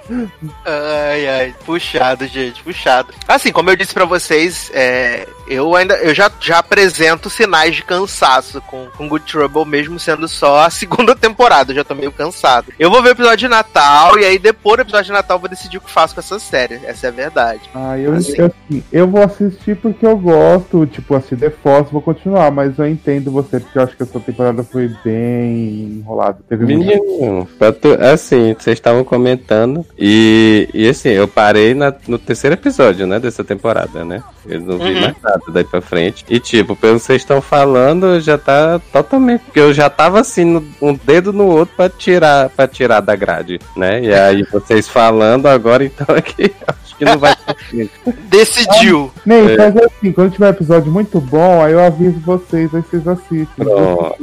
[0.65, 3.13] Ai, ai, puxado, gente, puxado.
[3.27, 7.83] Assim, como eu disse pra vocês, é, eu ainda eu já, já apresento sinais de
[7.83, 12.11] cansaço com, com Good Trouble, mesmo sendo só a segunda temporada, eu já tô meio
[12.11, 12.71] cansado.
[12.79, 15.41] Eu vou ver o episódio de Natal, e aí depois do episódio de Natal eu
[15.41, 17.61] vou decidir o que faço com essa série, essa é a verdade.
[17.73, 18.35] Ah, eu, Assim.
[18.37, 22.77] eu, assim, eu vou assistir porque eu gosto, tipo, assim, The Force, vou continuar, mas
[22.77, 26.39] eu entendo você, porque eu acho que essa temporada foi bem enrolada.
[26.47, 27.47] Teve muito- Menino,
[27.81, 29.85] tu- assim, vocês estavam comentando.
[29.97, 34.21] E, e assim, eu parei na- no terceiro episódio, né, dessa temporada, né?
[34.45, 35.01] Eu não vi Uhum.
[35.01, 36.25] mais nada daí pra frente.
[36.29, 39.41] E tipo, pelo que vocês estão falando, já tá totalmente.
[39.45, 43.15] Porque eu já tava assim, no- um dedo no outro pra tirar, pra tirar da
[43.15, 44.01] grade, né?
[44.03, 47.89] E aí vocês falando agora, então aqui, acho que não vai conseguir.
[48.29, 49.12] Decidiu!
[49.25, 49.58] Nem, É.
[49.58, 53.47] mas assim, quando tiver episódio muito bom, aí eu aviso vocês, aí vocês assistem.
[53.55, 54.15] Pronto.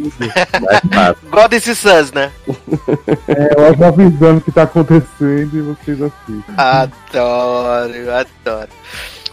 [0.61, 1.17] Mais fácil.
[1.31, 2.31] God Is Us, né?
[3.29, 6.55] É, eu avisando o que tá acontecendo vocês assistem.
[6.57, 8.69] Adoro, adoro.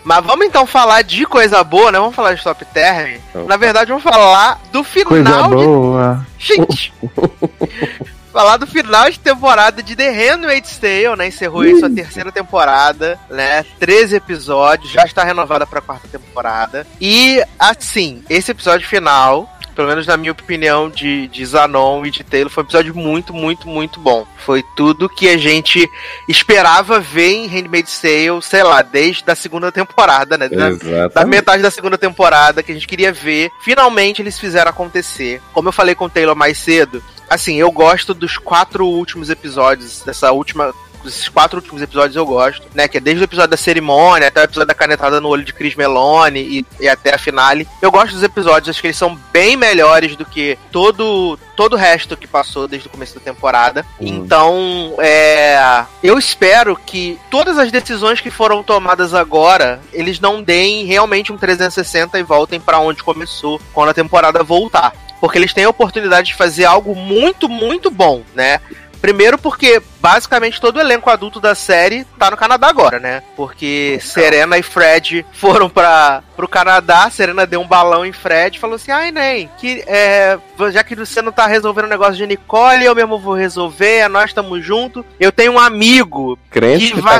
[0.04, 2.00] Mas vamos então falar de coisa boa, né?
[2.00, 3.20] Vamos falar de Top Term.
[3.48, 6.26] Na verdade, vamos falar do Coisa final de boa.
[6.38, 6.94] Gente!
[8.32, 11.28] Falar do final de temporada de The Handmaid's Tale, né?
[11.28, 13.66] Encerrou aí sua terceira temporada, né?
[13.80, 16.86] 13 episódios, já está renovada para a quarta temporada.
[17.02, 22.24] E, assim, esse episódio final, pelo menos na minha opinião, de, de Zanon e de
[22.24, 24.28] Taylor, foi um episódio muito, muito, muito bom.
[24.46, 25.90] Foi tudo que a gente
[26.28, 30.48] esperava ver em Handmaid's Tale, sei lá, desde a segunda temporada, né?
[30.50, 30.70] Da-
[31.08, 33.50] da metade da segunda temporada que a gente queria ver.
[33.64, 35.42] Finalmente eles fizeram acontecer.
[35.54, 40.02] Como eu falei com o Taylor mais cedo, assim, eu gosto dos quatro últimos episódios
[40.02, 40.74] dessa última
[41.06, 42.88] esses quatro últimos episódios eu gosto, né?
[42.88, 45.54] Que é desde o episódio da cerimônia até o episódio da canetada no olho de
[45.54, 47.68] Chris Meloni e, e até a finale.
[47.82, 51.78] Eu gosto dos episódios, acho que eles são bem melhores do que todo todo o
[51.78, 53.86] resto que passou desde o começo da temporada.
[54.00, 60.86] Então, é, eu espero que todas as decisões que foram tomadas agora, eles não deem
[60.86, 64.94] realmente um 360 e voltem pra onde começou quando a temporada voltar.
[65.20, 68.60] Porque eles têm a oportunidade de fazer algo muito, muito bom, né?
[69.02, 73.22] Primeiro porque basicamente todo o elenco adulto da série tá no Canadá agora, né?
[73.36, 78.60] Porque Serena e Fred foram para pro Canadá, Serena deu um balão em Fred e
[78.60, 80.40] falou assim: "Ai, nem, que é,
[80.72, 84.30] já que você não tá resolvendo o negócio de Nicole, eu mesmo vou resolver, nós
[84.30, 85.04] estamos juntos.
[85.20, 87.20] Eu tenho um amigo Crente que que vai-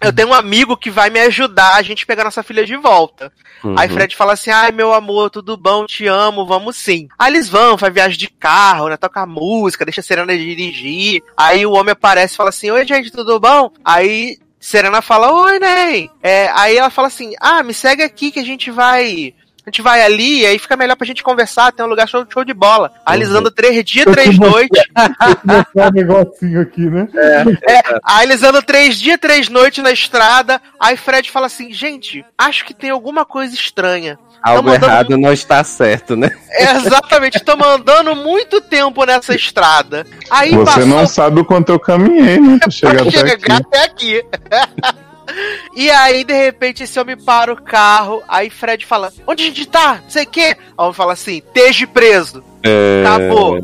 [0.00, 3.30] eu tenho um amigo que vai me ajudar a gente pegar nossa filha de volta.
[3.62, 3.74] Uhum.
[3.78, 7.08] Aí Fred fala assim: ai, meu amor, tudo bom, te amo, vamos sim.
[7.18, 8.96] Aí eles vão, faz viagem de carro, né?
[8.96, 11.22] Toca música, deixa a Serena dirigir.
[11.36, 13.70] Aí o homem aparece e fala assim: Oi, gente, tudo bom?
[13.84, 16.10] Aí Serena fala: Oi, Ney.
[16.22, 19.34] É, aí ela fala assim: Ah, me segue aqui que a gente vai.
[19.64, 22.44] A gente vai ali, aí fica melhor pra gente conversar, tem um lugar show, show
[22.44, 22.92] de bola.
[23.06, 24.82] Aí eles andam três dias, três noites.
[25.44, 27.06] Mostrar um negocinho aqui, né?
[28.04, 30.60] Aí eles andam três dias, três noites na estrada.
[30.80, 34.18] Aí Fred fala assim: gente, acho que tem alguma coisa estranha.
[34.42, 36.28] Algo mandando- errado não está certo, né?
[36.50, 40.04] É, exatamente, estamos andando muito tempo nessa estrada.
[40.28, 42.58] Aí Você passou não sabe o quanto eu caminhei, né?
[42.58, 43.40] Pra chegar pra até aqui.
[43.40, 44.22] chegar até aqui.
[45.74, 48.22] E aí, de repente, esse homem para o carro.
[48.28, 50.00] Aí Fred fala: Onde a gente tá?
[50.02, 50.56] Não sei o quê.
[50.56, 52.44] Aí o homem fala assim: Esteja preso.
[52.62, 53.04] É...
[53.06, 53.60] Acabou.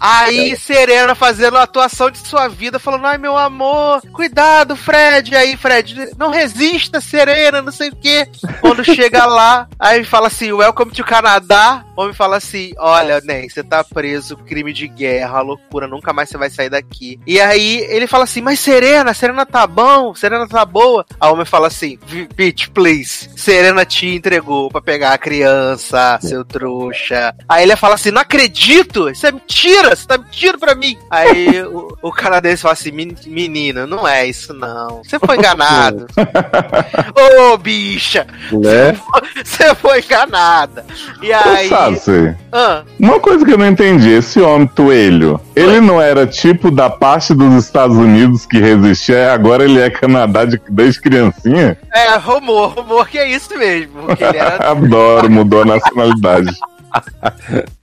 [0.00, 5.34] Aí Serena fazendo a atuação de sua vida, falando: Ai, meu amor, cuidado, Fred.
[5.34, 8.28] Aí, Fred, não resista, Serena, não sei o quê.
[8.60, 11.84] Quando chega lá, aí fala assim: Welcome to Canadá.
[11.96, 16.28] O homem fala assim: Olha, Nen, você tá preso, crime de guerra, loucura, nunca mais
[16.28, 17.18] você vai sair daqui.
[17.26, 21.04] E aí ele fala assim: Mas Serena, Serena tá bom, Serena tá boa.
[21.20, 21.98] Aí o homem fala assim:
[22.34, 27.34] Bitch, please, Serena te entregou pra pegar a criança, seu trouxa.
[27.48, 30.96] Aí ele fala assim: Não acredito, isso é mentira, você tá mentindo pra mim.
[31.10, 35.02] Aí o, o canadense fala assim: "Men- Menina, não é isso não.
[35.04, 36.06] Você foi enganado.
[37.52, 38.98] Ô, bicha, Né?
[39.44, 40.84] você foi enganada.
[41.22, 41.68] E Ô, aí.
[41.68, 46.70] Sassi, Ah, uma coisa que eu não entendi, esse homem toelho, ele não era tipo
[46.70, 51.76] da parte dos Estados Unidos que resistia, agora ele é Canadá de, desde criancinha?
[51.92, 54.02] é, rumor, rumor que é isso mesmo.
[54.18, 56.50] Era Adoro, mudou a nacionalidade.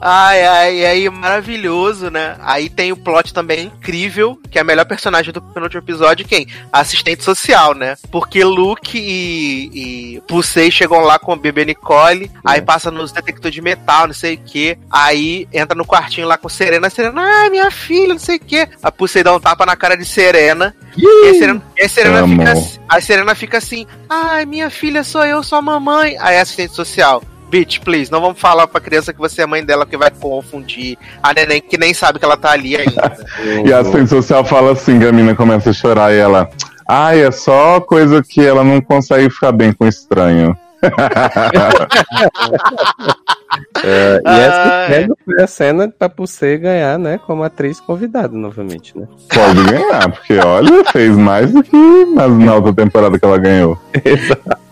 [0.00, 2.36] Ai, ai, aí maravilhoso, né?
[2.40, 6.46] Aí tem o plot também incrível, que é a melhor personagem do penúltimo episódio, quem?
[6.72, 7.96] A assistente social, né?
[8.10, 13.54] Porque Luke e, e Pusei chegam lá com a bebê Nicole, aí passa nos detectores
[13.54, 17.50] de metal, não sei o que, aí entra no quartinho lá com Serena, Serena, ai,
[17.50, 18.68] minha filha, não sei o que.
[18.82, 22.26] A Pusei dá um tapa na cara de Serena, e a Serena, e a Serena
[22.26, 26.16] fica assim, a Serena fica assim, ai, minha filha sou eu, sua mamãe.
[26.20, 29.64] Aí a assistente social, Bitch, please, não vamos falar pra criança que você é mãe
[29.64, 33.16] dela, porque vai confundir a neném que nem sabe que ela tá ali ainda.
[33.64, 36.48] E a assistente social fala assim, que a mina começa a chorar e ela.
[36.88, 40.56] Ai, é só coisa que ela não consegue ficar bem com estranho.
[43.84, 47.18] É, e essa cena foi a cena pra você ganhar, né?
[47.26, 49.06] Como atriz convidada novamente, né?
[49.32, 53.78] Pode ganhar, porque olha, fez mais do que na, na outra temporada que ela ganhou.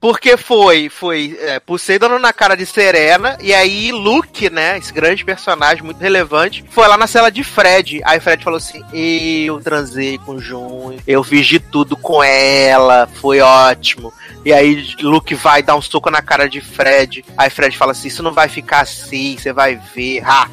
[0.00, 4.92] Porque foi, foi é, Pusei dando na cara de Serena, e aí Luke, né, esse
[4.92, 8.00] grande personagem muito relevante, foi lá na cela de Fred.
[8.04, 13.40] Aí Fred falou assim: Eu transei com Junho, eu fiz de tudo com ela, foi
[13.40, 14.12] ótimo.
[14.44, 17.24] E aí Luke vai dar um soco na cara de Fred.
[17.36, 20.22] Aí Fred fala assim: Isso não vai ficar assim, você vai ver.
[20.24, 20.48] Ha!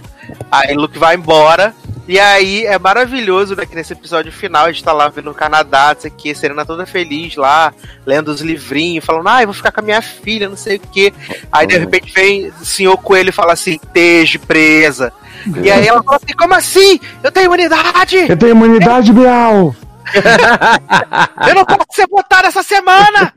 [0.52, 1.74] Aí Luke vai embora.
[2.06, 3.66] E aí é maravilhoso, né?
[3.66, 6.36] Que nesse episódio final a gente tá lá vendo o Canadá, não sei o que,
[6.36, 7.74] Serena toda feliz lá,
[8.06, 10.80] lendo os livrinhos, falando, ah, eu vou ficar com a minha filha, não sei o
[10.80, 11.14] que.
[11.50, 15.14] Aí de repente vem o senhor Coelho e fala assim, esteja presa.
[15.62, 17.00] E aí ela fala assim, como assim?
[17.24, 18.18] Eu tenho imunidade!
[18.30, 19.74] Eu tenho imunidade, Bial!
[21.48, 23.34] Eu não posso ser botada essa semana!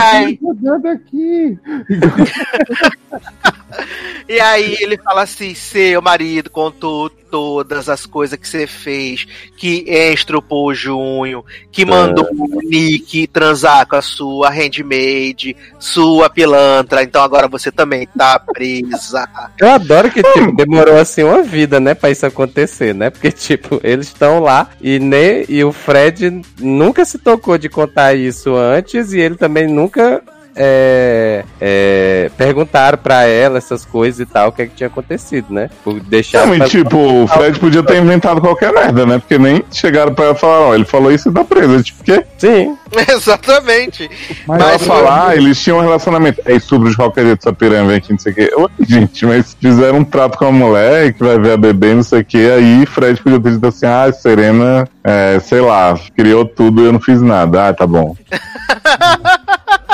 [0.00, 0.26] Ai.
[0.26, 1.58] filho jogando aqui.
[4.28, 9.26] E aí ele fala assim: seu marido contou todas as coisas que você fez,
[9.58, 17.02] que estrupou o junho, que mandou o Nick transar com a sua handmaid, sua pilantra,
[17.02, 19.28] então agora você também tá presa.
[19.58, 23.10] Eu adoro que tipo, demorou assim uma vida, né, pra isso acontecer, né?
[23.10, 28.14] Porque, tipo, eles estão lá e, nem, e o Fred nunca se tocou de contar
[28.14, 30.22] isso antes e ele também nunca
[30.56, 35.52] é, é, perguntaram pra ela essas coisas e tal, o que é que tinha acontecido,
[35.52, 35.68] né?
[35.84, 36.46] Por deixar.
[36.46, 39.18] Não, e pra- tipo, o Fred podia ter inventado qualquer merda, né?
[39.18, 41.82] Porque nem chegaram pra ela e falaram, ó, ele falou isso e tá preso.
[41.82, 42.24] Tipo, o quê?
[42.38, 42.76] Sim.
[43.08, 44.08] Exatamente.
[44.46, 46.40] Mas, Ela Mas- falar, ah, eles tinham um relacionamento.
[46.44, 48.50] É estupro de qualquer jeito, essa piranha vem aqui, não sei o quê.
[48.56, 52.02] Oi, gente, mas fizeram um trato com a mulher que vai ver a bebê, não
[52.02, 52.52] sei o quê.
[52.56, 56.92] Aí Fred podia ter dito assim, ah, Serena, é, sei lá, criou tudo e eu
[56.92, 57.68] não fiz nada.
[57.68, 58.16] Ah, tá bom.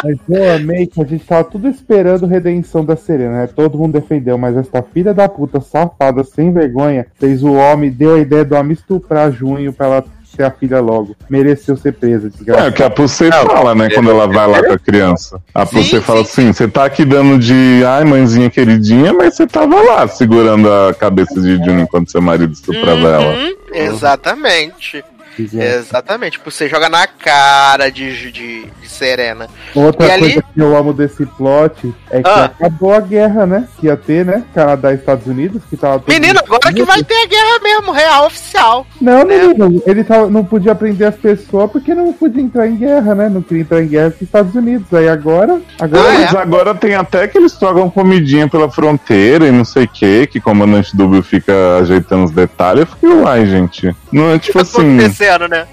[0.03, 3.47] mas eu amei que a gente tava tudo esperando redenção da Serena, né?
[3.55, 8.15] Todo mundo defendeu, mas essa filha da puta safada, sem vergonha, fez o homem, deu
[8.15, 10.05] a ideia do homem estuprar junho pra ela
[10.37, 11.15] ter a filha logo.
[11.29, 12.69] Mereceu ser presa, É, desgraçada.
[12.71, 15.39] o que a Pulsei fala, né, quando ela vai lá com a criança.
[15.55, 16.45] A Pulsei fala sim.
[16.49, 20.95] assim, você tá aqui dando de, ai, mãezinha queridinha, mas você tava lá segurando a
[20.95, 23.35] cabeça de Juni enquanto seu marido estuprava ela.
[23.35, 25.05] Uhum, exatamente.
[25.35, 25.79] Fizeram.
[25.79, 26.33] Exatamente.
[26.33, 29.49] Tipo, você joga na cara de, de, de Serena.
[29.75, 32.45] Outra E ali- coisa que eu amo desse plot é que Ah.
[32.45, 33.67] acabou a guerra, né?
[33.79, 34.45] Que ia ter, né?
[34.55, 36.03] Canadá e Estados Unidos, que tava.
[36.07, 38.87] Menino, agora que vai ter a guerra mesmo, real, oficial.
[39.01, 39.39] Não, né?
[39.39, 43.29] menino, ele tava, não podia prender as pessoas porque não podia entrar em guerra, né?
[43.29, 44.93] Não queria entrar em guerra com os Estados Unidos.
[44.93, 45.61] Aí agora.
[45.81, 46.39] agora Ah, é?
[46.43, 50.39] Agora tem até que eles trocam comidinha pela fronteira e não sei o que, que
[50.39, 52.81] o comandante Dúbio fica ajeitando os detalhes.
[52.81, 53.95] Eu fiquei, uai, gente.
[54.13, 55.67] Não é tipo Tá assim, acontecendo, né?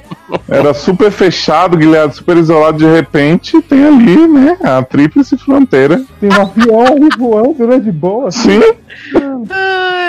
[0.47, 6.04] era super fechado, Guilherme super isolado, de repente tem ali, né, a tríplice fronteira.
[6.20, 7.80] tem um avião voando, né?
[7.80, 8.32] De boa.
[8.32, 8.62] Sim,
[9.50, 10.09] ai.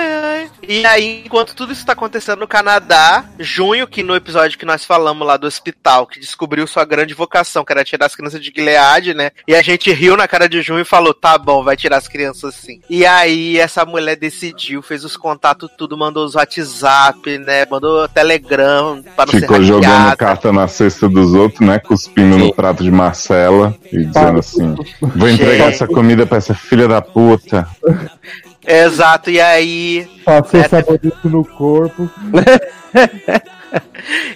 [0.67, 4.85] E aí, enquanto tudo isso tá acontecendo no Canadá, junho, que no episódio que nós
[4.85, 8.51] falamos lá do hospital, que descobriu sua grande vocação, que era tirar as crianças de
[8.55, 9.31] Gilead, né?
[9.47, 12.07] E a gente riu na cara de junho e falou: tá bom, vai tirar as
[12.07, 12.81] crianças sim.
[12.89, 17.65] E aí, essa mulher decidiu, fez os contatos tudo, mandou os WhatsApp, né?
[17.69, 20.15] Mandou Telegram para não ficou ser jogando hackeada.
[20.15, 22.53] carta na cesta dos outros, né, cuspindo no Sim.
[22.53, 25.75] prato de Marcela e dizendo assim, vou entregar Gente.
[25.75, 27.67] essa comida pra essa filha da puta.
[28.65, 32.09] Exato, e aí Passou É, sabonete no corpo.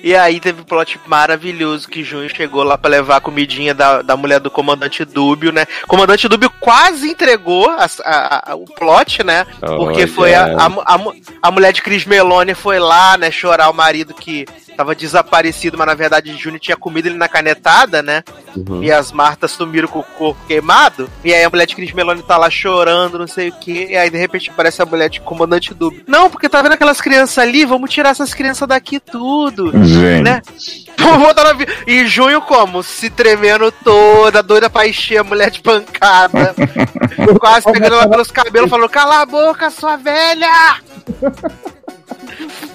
[0.02, 4.02] E aí teve um plot maravilhoso que Junho chegou lá pra levar a comidinha da,
[4.02, 5.66] da mulher do comandante Dúbio, né?
[5.84, 9.46] O comandante Dúbio quase entregou as- a- a- o plot, né?
[9.60, 10.08] Porque Olha.
[10.08, 10.98] foi a, a, a,
[11.42, 14.46] a mulher de Cris Meloni foi lá, né, chorar o marido que
[14.76, 18.24] tava desaparecido, mas na verdade Júnior tinha comido ele na canetada, né?
[18.56, 18.84] Uhum.
[18.84, 21.10] E as Martas sumiram com o corpo queimado.
[21.24, 23.88] E aí a mulher de Cris Meloni tá lá chorando, não sei o que.
[23.88, 26.04] E aí de repente aparece a mulher de comandante Dúbio.
[26.08, 27.66] Não, porque tá vendo aquelas crianças ali?
[27.66, 29.72] Vamos tirar essas crianças daqui tudo.
[29.84, 30.42] Gente, Né?
[30.98, 32.82] Vamos botar na E junho como?
[32.82, 36.56] Se tremendo toda, doida pra encher a mulher de pancada.
[37.40, 40.78] Quase pegando ela pelos cabelos, falando: Cala a boca, sua velha!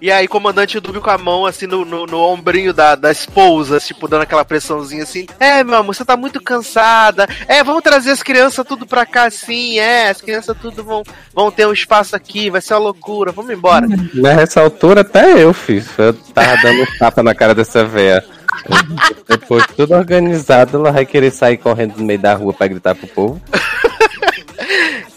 [0.00, 3.80] E aí, comandante Dúbio com a mão assim no, no, no ombrinho da, da esposa,
[3.80, 5.26] tipo, dando aquela pressãozinha assim.
[5.40, 7.26] É, meu amor, você tá muito cansada.
[7.48, 9.78] É, vamos trazer as crianças tudo pra cá, sim.
[9.78, 11.02] É, as crianças tudo vão,
[11.34, 13.32] vão ter um espaço aqui, vai ser uma loucura.
[13.32, 13.86] Vamos embora.
[14.14, 15.86] Nessa altura até eu fiz.
[15.98, 18.24] Eu tava dando um tapa na cara dessa véia.
[19.28, 23.06] Depois tudo organizado, ela vai querer sair correndo no meio da rua pra gritar pro
[23.08, 23.42] povo.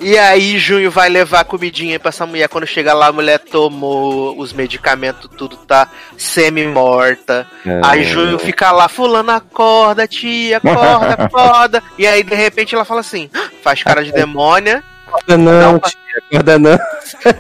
[0.02, 2.48] E aí, Junho vai levar comidinha pra essa mulher.
[2.48, 7.46] Quando chega lá, a mulher tomou os medicamentos, tudo tá semi-morta.
[7.66, 7.82] É.
[7.84, 11.84] Aí Junho fica lá, fulano, acorda, tia, acorda, acorda.
[11.98, 14.84] E aí, de repente, ela fala assim, "Ah", faz cara de demônia.
[15.08, 15.98] Acorda não, Não, tia,
[16.32, 16.80] acorda não.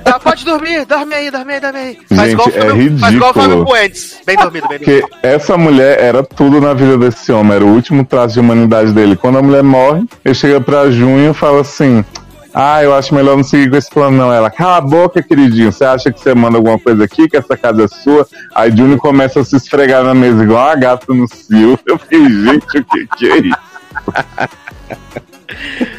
[0.03, 1.97] Tá, pode dormir, dorme aí, dorme aí, dorme aí.
[2.09, 3.33] Faz Gente, igual é Fábio- Faz igual o ridículo.
[3.33, 4.17] Fábio Puentes.
[4.25, 5.01] Bem dormido, bem dormido.
[5.07, 8.91] Porque essa mulher era tudo na vida desse homem, era o último traço de humanidade
[8.91, 9.15] dele.
[9.15, 12.03] Quando a mulher morre, ele chega pra Junho e fala assim:
[12.61, 14.33] Ah, eu acho melhor não seguir com esse plano, não.
[14.33, 15.71] Ela, cala a boca, queridinho.
[15.71, 18.27] Você acha que você manda alguma coisa aqui, que essa casa é sua?
[18.53, 21.79] Aí Junho começa a se esfregar na mesa igual uma gata no cio.
[21.87, 23.57] Eu fiquei, gente, o que, que é isso?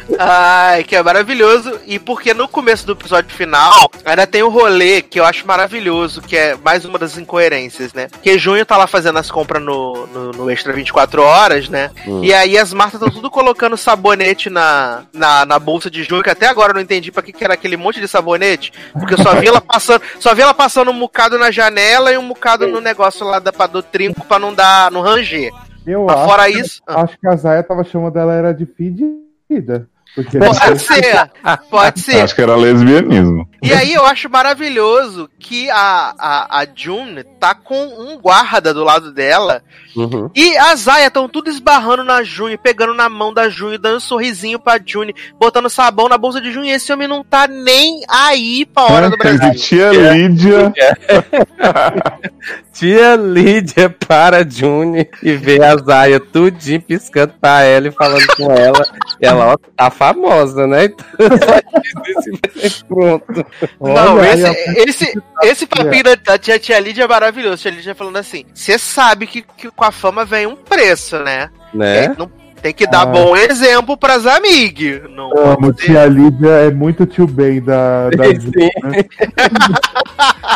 [0.23, 1.79] Ai, que é maravilhoso.
[1.85, 6.21] E porque no começo do episódio final, ainda tem um rolê que eu acho maravilhoso,
[6.21, 8.07] que é mais uma das incoerências, né?
[8.21, 11.91] Que Junho tá lá fazendo as compras no, no, no Extra 24 Horas, né?
[12.21, 16.29] E aí as Martas estão tudo colocando sabonete na, na, na bolsa de Junho, que
[16.29, 18.71] até agora eu não entendi pra que, que era aquele monte de sabonete.
[18.93, 22.17] Porque eu só vi ela passando, só vi ela passando um mucado na janela e
[22.17, 25.51] um mucado no negócio lá da, do trinco pra não dar, não ranger.
[25.85, 26.81] Eu Mas acho, fora isso.
[26.85, 29.87] acho que a Zaya tava chamando ela era de fedida.
[30.15, 31.31] Pode ser,
[31.69, 32.21] pode ser.
[32.21, 33.47] Acho que era lesbianismo.
[33.61, 38.83] E aí eu acho maravilhoso que a, a, a June tá com um guarda do
[38.83, 39.61] lado dela
[39.95, 40.29] Uhum.
[40.33, 43.99] e a Zaya estão tudo esbarrando na June, pegando na mão da June, dando um
[43.99, 46.69] sorrisinho pra June, botando sabão na bolsa de June.
[46.69, 49.53] E esse homem não tá nem aí pra hora do Brasil.
[49.55, 50.73] tia Lídia.
[52.73, 58.51] Tia Lídia para June e vê a Zaya tudinho piscando pra ela e falando com
[58.51, 58.83] ela.
[59.21, 60.89] E ela, ó, tá famosa, né?
[61.21, 63.45] Então, só diz isso, pronto.
[63.79, 67.61] Não, Olha, esse, aí, esse, esse papinho da- da tia, tia Lídia é maravilhoso.
[67.61, 71.49] Tia Lídia falando assim: você sabe que, que com a fama vem um preço, né?
[71.73, 72.07] Né?
[72.09, 72.31] Tem, não-
[72.61, 73.05] tem que dar Ah.
[73.07, 75.01] bom exemplo pras amigas.
[75.09, 78.51] Não Amo, tia Lídia é muito tio Ben da, da Sim.
[78.83, 79.03] né?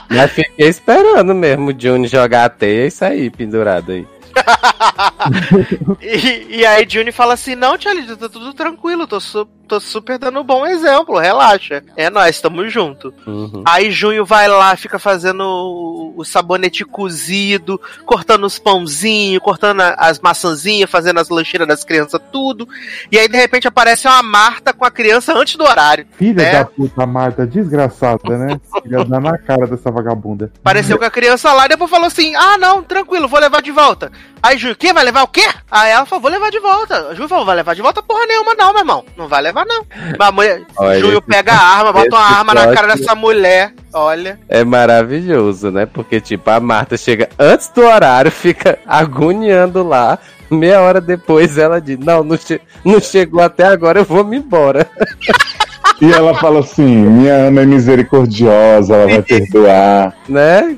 [0.09, 4.07] Mas fiquei esperando mesmo o June jogar a teia e sair pendurado aí.
[6.01, 9.79] E, e aí Juni fala assim: não, tia Lídia, tá tudo tranquilo, tô, su- tô
[9.79, 11.83] super dando um bom exemplo, relaxa.
[11.97, 13.13] É nós, tamo junto.
[13.27, 13.63] Uhum.
[13.65, 19.95] Aí Junho vai lá, fica fazendo o, o sabonete cozido, cortando os pãozinhos, cortando a-
[19.97, 22.67] as maçãzinhas, fazendo as lancheiras das crianças, tudo.
[23.11, 26.05] E aí, de repente, aparece uma Marta com a criança antes do horário.
[26.17, 26.51] Filha É.
[26.59, 28.59] da puta, Marta, desgraçada, né?
[28.83, 30.51] Filha da na cara dessa vagabunda.
[30.59, 33.71] Apareceu com a criança lá e depois falou assim: Ah, não, tranquilo, vou levar de
[33.71, 34.11] volta.
[34.45, 34.93] Aí Junho, quê?
[34.93, 35.47] Vai levar o quê?
[35.71, 37.15] Aí ela falou: Vou levar de volta.
[37.15, 39.03] Junho falou: Vai levar de volta porra nenhuma, não, meu irmão.
[39.17, 39.83] Não vai levar, não.
[40.19, 43.73] Mas a mulher, Olha, esse- pega a arma, bota uma arma na cara dessa mulher.
[43.91, 44.39] Olha.
[44.47, 45.87] É maravilhoso, né?
[45.87, 50.19] Porque, tipo, a Marta chega antes do horário, fica agoniando lá.
[50.51, 54.37] Meia hora depois ela diz: Não, não, che- não chegou até agora, eu vou me
[54.37, 54.87] embora.
[56.01, 60.15] E ela fala assim: minha Ana é misericordiosa, ela vai perdoar.
[60.27, 60.77] Né?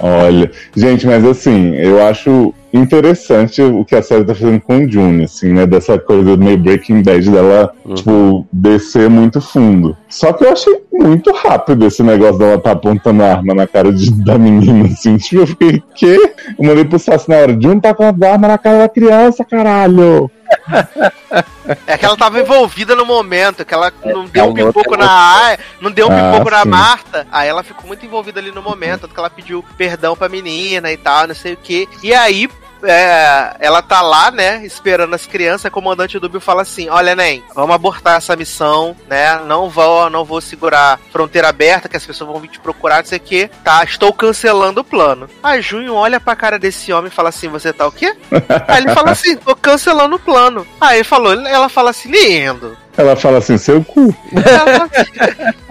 [0.00, 4.90] Olha, gente, mas assim, eu acho interessante o que a série tá fazendo com o
[4.90, 5.66] June, assim, né?
[5.66, 7.94] Dessa coisa meio Breaking Bad dela, Uhum.
[7.94, 9.96] tipo, descer muito fundo.
[10.08, 13.92] Só que eu achei muito rápido esse negócio dela tá apontando a arma na cara
[13.92, 15.16] de- da menina, assim.
[15.28, 16.34] Tipo, eu fiquei, quê?
[16.58, 19.44] Eu mandei pro Sassi na hora, June tá com a arma na cara da criança,
[19.44, 20.30] caralho!
[21.86, 25.90] É que ela tava envolvida no momento, que ela não deu um pipoco na não
[25.90, 26.68] deu um Ah, pipoco na sim.
[26.70, 30.28] Marta, aí ela ficou muito envolvida ali no momento, tanto que ela pediu perdão pra
[30.28, 31.86] menina e tal, não sei o que.
[32.02, 32.48] E aí,
[32.82, 37.42] é, ela tá lá, né, esperando as crianças, a comandante Dúbio fala assim, olha, Nen,
[37.54, 42.30] vamos abortar essa missão, né, não vou, não vou segurar fronteira aberta, que as pessoas
[42.30, 45.28] vão vir te procurar, não sei o que, tá, estou cancelando o plano.
[45.42, 48.14] A Junho olha pra cara desse homem e fala assim, você tá o quê?
[48.68, 50.66] Aí ele fala assim, tô cancelando o plano.
[50.80, 52.76] Aí falou, ela fala assim, lindo.
[52.96, 54.12] Ela fala assim, seu cu.
[54.34, 54.90] Ela,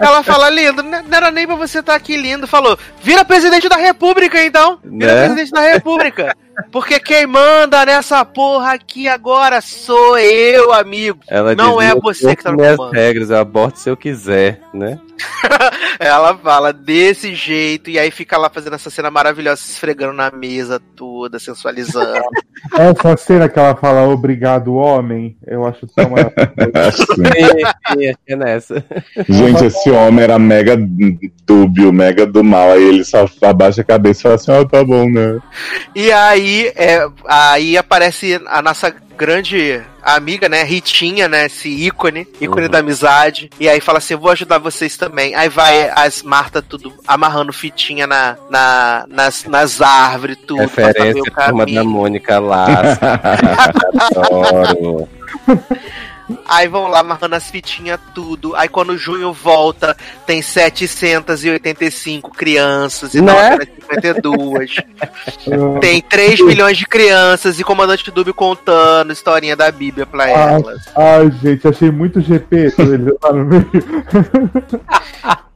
[0.00, 2.46] ela fala, lindo, não era nem pra você estar aqui lindo.
[2.46, 4.78] Falou, vira presidente da república então.
[4.82, 5.20] Vira Né?
[5.24, 6.34] presidente da república.
[6.70, 11.20] Porque quem manda nessa porra aqui agora sou eu, amigo.
[11.28, 13.96] Ela Não diz, é "Eu você que tá no comando." regras, eu aborto se eu
[13.96, 14.98] quiser, né?
[15.98, 20.30] Ela fala desse jeito e aí fica lá fazendo essa cena maravilhosa, se esfregando na
[20.30, 22.20] mesa toda, sensualizando.
[22.76, 26.10] Essa cena que ela fala obrigado, homem, eu acho tão
[27.94, 28.84] que é nessa.
[29.28, 30.76] Gente, esse homem era mega
[31.46, 32.72] dúbio, mega do mal.
[32.72, 35.38] Aí ele só abaixa a cabeça e fala assim: Ó, tá bom, né?
[35.94, 42.66] E aí, é, aí aparece a nossa grande amiga, né, Ritinha, né, esse ícone, ícone
[42.66, 42.70] Uhum.
[42.70, 43.50] da amizade.
[43.58, 45.34] E aí fala assim, eu vou ajudar vocês também.
[45.34, 50.60] Aí vai as Marta tudo amarrando fitinha na, na, nas, nas árvores, tudo.
[50.60, 51.84] Referência turma da.
[51.84, 53.00] Mônica Laço.
[54.16, 55.08] Adoro.
[56.46, 58.54] Aí vão lá amarrando as fitinhas, tudo.
[58.54, 63.32] Aí quando junho volta, tem 785 crianças e Né?
[63.32, 64.76] 952.
[65.80, 70.52] tem 3 milhões de crianças e comandante Dúbio contando historinha da Bíblia pra Ah.
[70.52, 70.82] elas.
[70.94, 73.64] Ai, gente, achei muito GP quando ele tá no meio.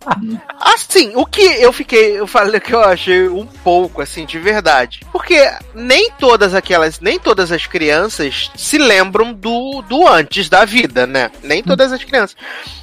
[0.61, 5.01] Assim, o que eu fiquei, eu falei que eu achei um pouco assim de verdade,
[5.13, 5.39] porque
[5.75, 11.31] nem todas aquelas, nem todas as crianças se lembram do, do antes da vida, né?
[11.43, 12.37] Nem todas as crianças.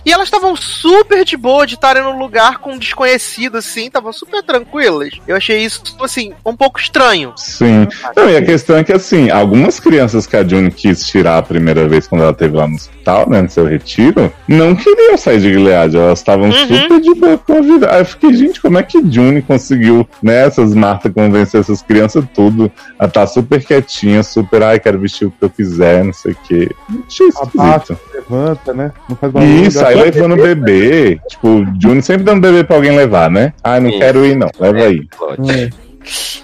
[0.05, 4.11] E elas estavam super de boa de estarem num lugar com um desconhecido assim, estavam
[4.13, 5.13] super tranquilas.
[5.28, 7.34] Eu achei isso assim um pouco estranho.
[7.38, 7.88] Sim.
[8.15, 11.41] Não, e a questão é que, assim, algumas crianças que a June quis tirar a
[11.43, 15.39] primeira vez quando ela esteve lá no hospital, né, no seu retiro, não queriam sair
[15.39, 15.95] de Gilead.
[15.95, 16.53] Elas estavam Uhum.
[16.67, 17.91] super de vida.
[17.91, 22.24] Aí eu fiquei, gente, como é que June conseguiu, né, essas Marta convencer essas crianças
[22.34, 26.34] tudo a estar super quietinha, super, ai, quero vestir o que eu quiser, não sei
[26.34, 26.70] o quê.
[27.07, 27.99] Achei esquisito.
[28.14, 28.91] levanta, né?
[29.07, 29.66] Não faz barulho.
[29.66, 31.20] Isso, aí levando o bebê.
[31.30, 33.53] Tipo, June sempre dando bebê pra alguém levar, né?
[33.64, 33.99] Ai, não Isso.
[33.99, 34.49] quero ir, não.
[34.60, 35.07] Leva aí.
[35.18, 35.51] Plot.
[35.51, 35.70] É.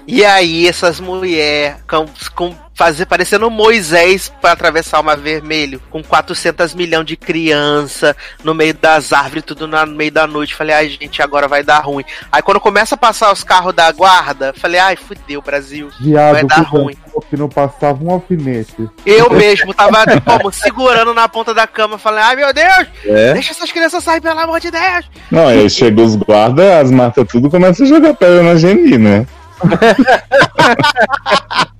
[0.08, 2.06] E aí essas mulheres com,
[2.36, 8.54] com fazer parecendo Moisés pra atravessar o Mar Vermelho, com 400 milhões de criança no
[8.54, 10.54] meio das árvores, tudo no meio da noite.
[10.54, 12.04] Falei, ai, gente, agora vai dar ruim.
[12.32, 15.90] Aí quando começa a passar os carros da guarda, falei, ai, fudeu, Brasil.
[16.00, 16.96] Viado, Vai dar que ruim.
[17.30, 18.90] que não passava um alfinete.
[19.06, 23.34] Eu mesmo tava como, segurando na ponta da cama, falei, ai meu Deus, É?
[23.34, 25.10] deixa essas crianças sair, pelo amor de Deus.
[25.32, 29.26] Não, aí chega os guardas, as matas tudo, começa a jogar pedra na Geni, né?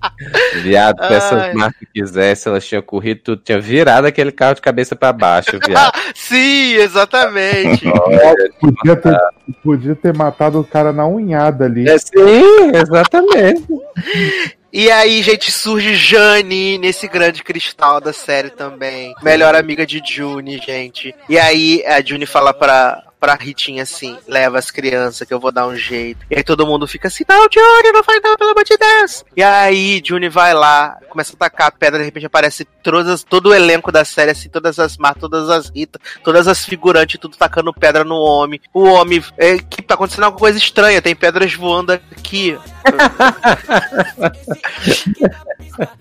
[0.62, 4.96] Viado, se essas marcas quisessem, elas tinham corrido tudo, tinha virado aquele carro de cabeça
[4.96, 5.92] pra baixo, viado.
[6.16, 7.86] Sim, exatamente.
[8.60, 9.18] Podia ter,
[9.64, 11.90] podia ter matado o cara na unhada ali.
[11.90, 13.66] É, sim, exatamente.
[14.72, 19.14] E aí, gente, surge Jane nesse grande cristal da série também.
[19.22, 21.16] Melhor amiga de June, gente.
[21.30, 25.52] E aí a June fala pra, pra Ritinha assim: leva as crianças que eu vou
[25.52, 26.26] dar um jeito.
[26.30, 29.26] E aí todo mundo fica assim: não, June, não vai não, pelo amor de Deus.
[29.36, 33.50] E aí June vai lá, começa a tacar a pedra, de repente aparece todas, todo
[33.50, 37.38] o elenco da série, assim, todas as Mar, todas as Rita, todas as figurantes, tudo
[37.38, 38.60] tacando pedra no homem.
[38.74, 42.58] O homem, é, que tá acontecendo alguma coisa estranha, tem pedras voando aqui.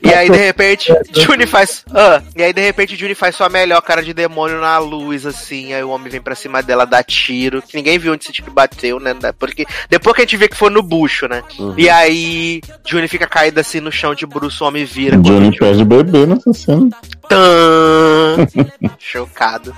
[0.03, 1.85] E aí, de repente, Juni faz.
[1.93, 5.73] Ah, e aí, de repente, Juni faz sua melhor cara de demônio na luz, assim.
[5.73, 7.61] Aí o homem vem pra cima dela, dá tiro.
[7.63, 9.15] Que ninguém viu onde esse tiro bateu, né?
[9.39, 11.43] Porque depois que a gente vê que foi no bucho, né?
[11.77, 15.19] E aí, Juni fica caída assim no chão de bruxo, o homem vira.
[15.19, 16.89] Quando perde bebê nessa cena.
[17.29, 18.37] Tã!
[18.99, 19.75] Chocado.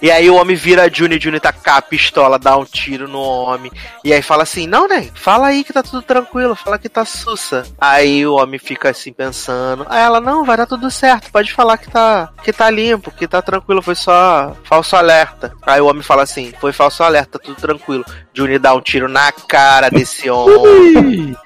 [0.00, 3.20] E aí o homem vira a Juni, Juni tacar a pistola, dá um tiro no
[3.20, 3.70] homem.
[4.04, 5.08] E aí fala assim: Não, né?
[5.14, 7.64] Fala aí que tá tudo tranquilo, fala que tá sussa.
[7.80, 9.86] Aí o homem fica assim pensando.
[9.88, 13.28] Aí ela, não, vai dar tudo certo, pode falar que tá, que tá limpo, que
[13.28, 15.52] tá tranquilo, foi só falso alerta.
[15.62, 18.04] Aí o homem fala assim: Foi falso alerta, tudo tranquilo.
[18.34, 21.36] Juni dá um tiro na cara desse homem.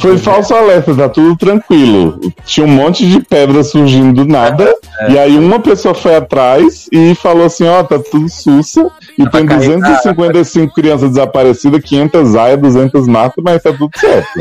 [0.00, 0.18] Foi né?
[0.18, 2.20] falso alerta, tá tudo tranquilo.
[2.44, 4.74] Tinha um monte de pedra surgindo do nada.
[5.08, 8.90] E aí uma pessoa foi atrás e falou assim: ó, tá tudo sussa.
[9.18, 14.40] E tem cair 255 crianças desaparecidas, 500 aias, 200 matas, mas tá tudo certo.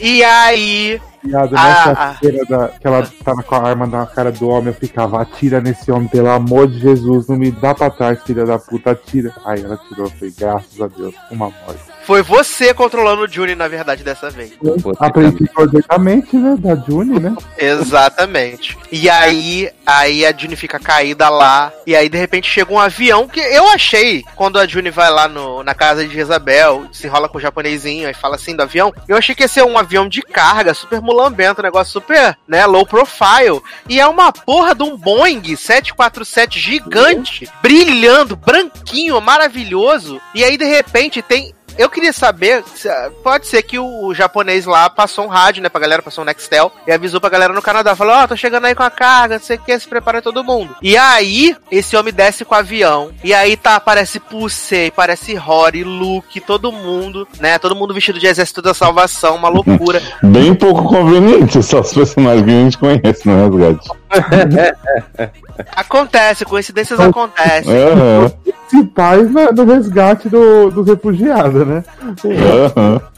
[0.00, 1.00] E aí.
[1.22, 2.18] Viado, Ah, nessa ah.
[2.48, 5.90] da, que ela tava com a arma na cara do homem, eu ficava, atira nesse
[5.92, 9.32] homem, pelo amor de Jesus, não me dá pra trás, filha da puta, atira.
[9.44, 11.90] Aí ela tirou, eu falei, graças a Deus, uma morte.
[12.10, 14.52] Foi você controlando o Juni, na verdade, dessa vez.
[14.98, 17.36] Aprendi corretamente, né, da Juni, né?
[17.56, 18.76] Exatamente.
[18.90, 21.72] E aí, aí a Juni fica caída lá.
[21.86, 25.28] E aí, de repente, chega um avião que eu achei, quando a Juni vai lá
[25.28, 28.92] no, na casa de Jezabel, se enrola com o japonesinho e fala assim do avião,
[29.06, 32.64] eu achei que ia ser um avião de carga, super mulambento, um negócio super, né,
[32.66, 33.60] low profile.
[33.88, 40.20] E é uma porra de um Boeing 747 gigante, brilhando, branquinho, maravilhoso.
[40.34, 42.88] E aí, de repente, tem eu queria saber, se-
[43.22, 46.70] pode ser que o, japonês lá passou um rádio, né, pra galera, passou um Nextel,
[46.86, 49.44] e avisou pra galera no Canadá, falou, ó, tô chegando aí com a carga, não
[49.44, 50.76] sei o que, se prepara todo mundo.
[50.82, 55.84] E aí, esse homem desce com o avião, e aí tá, aparece Pusei, parece Rory,
[55.84, 60.02] Luke, todo mundo, né, todo mundo vestido de exército da salvação, uma loucura.
[60.22, 63.99] Bem pouco conveniente, só os personagens que a gente conhece, né, Resgate?
[65.76, 67.74] Acontece, coincidências acontecem.
[67.76, 68.30] Aham,
[68.68, 71.84] Principais na- no resgate do, dos refugiados, né?
[72.24, 73.00] aham.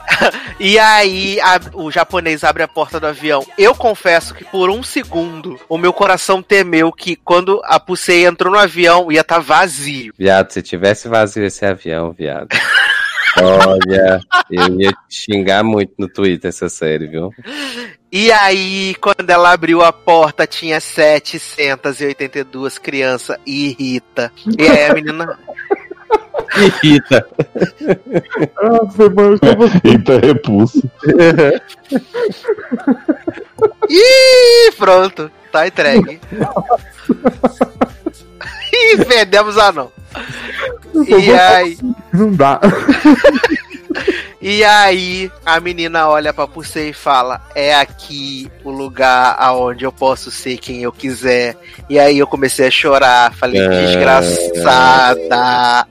[0.59, 3.43] E aí a- o japonês abre a porta do avião.
[3.57, 8.51] Eu confesso que por um segundo o meu coração temeu que quando a Pusei entrou
[8.53, 10.13] no avião ia estar vazio.
[10.17, 12.47] Viado, se tivesse vazio esse avião, viado.
[13.41, 14.19] Olha,
[14.51, 14.97] eu ia te
[15.31, 17.31] xingar muito no Twitter essa série, viu?
[18.15, 24.31] E aí, quando ela abriu a porta, tinha 782 crianças e Rita.
[24.55, 25.39] E aí a menina.
[26.79, 27.27] Rita.
[28.55, 29.31] Ah, foi bom,
[29.83, 30.87] Eita, repulso.
[33.89, 36.21] Ih, pronto, tá entregue.
[38.71, 39.91] Ih, perdemos a não.
[41.07, 41.79] E aí,
[42.13, 42.59] Não dá.
[44.43, 49.91] e aí, a menina olha pra Pusei e fala: É aqui o lugar aonde eu
[49.91, 51.55] posso ser quem eu quiser.
[51.89, 53.33] E aí eu comecei a chorar.
[53.35, 53.69] Falei: Ah.
[53.69, 55.87] Desgraçada.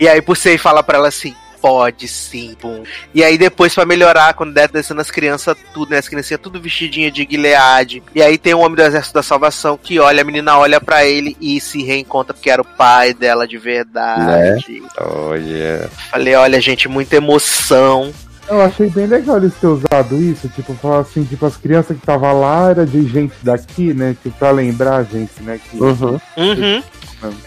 [0.00, 1.34] E aí Pusei fala pra ela assim.
[1.62, 2.82] Pode sim, pum.
[3.14, 5.98] E aí depois, pra melhorar, quando der descendo as crianças, tudo, né?
[5.98, 8.02] As criancinhas tudo vestidinha de Gilead.
[8.12, 11.04] E aí tem um homem do Exército da Salvação que olha, a menina olha pra
[11.04, 14.82] ele e se reencontra porque era o pai dela de verdade.
[14.98, 15.88] Olha.
[16.10, 18.12] Falei, olha, gente, muita emoção.
[18.48, 22.04] Eu achei bem legal eles ter usado isso, tipo, falar assim, tipo, as crianças que
[22.04, 24.16] tava lá era de gente daqui, né?
[24.20, 25.60] Tipo, pra lembrar a gente, né?
[25.70, 26.20] Que Uhum.
[26.36, 26.82] Uhum.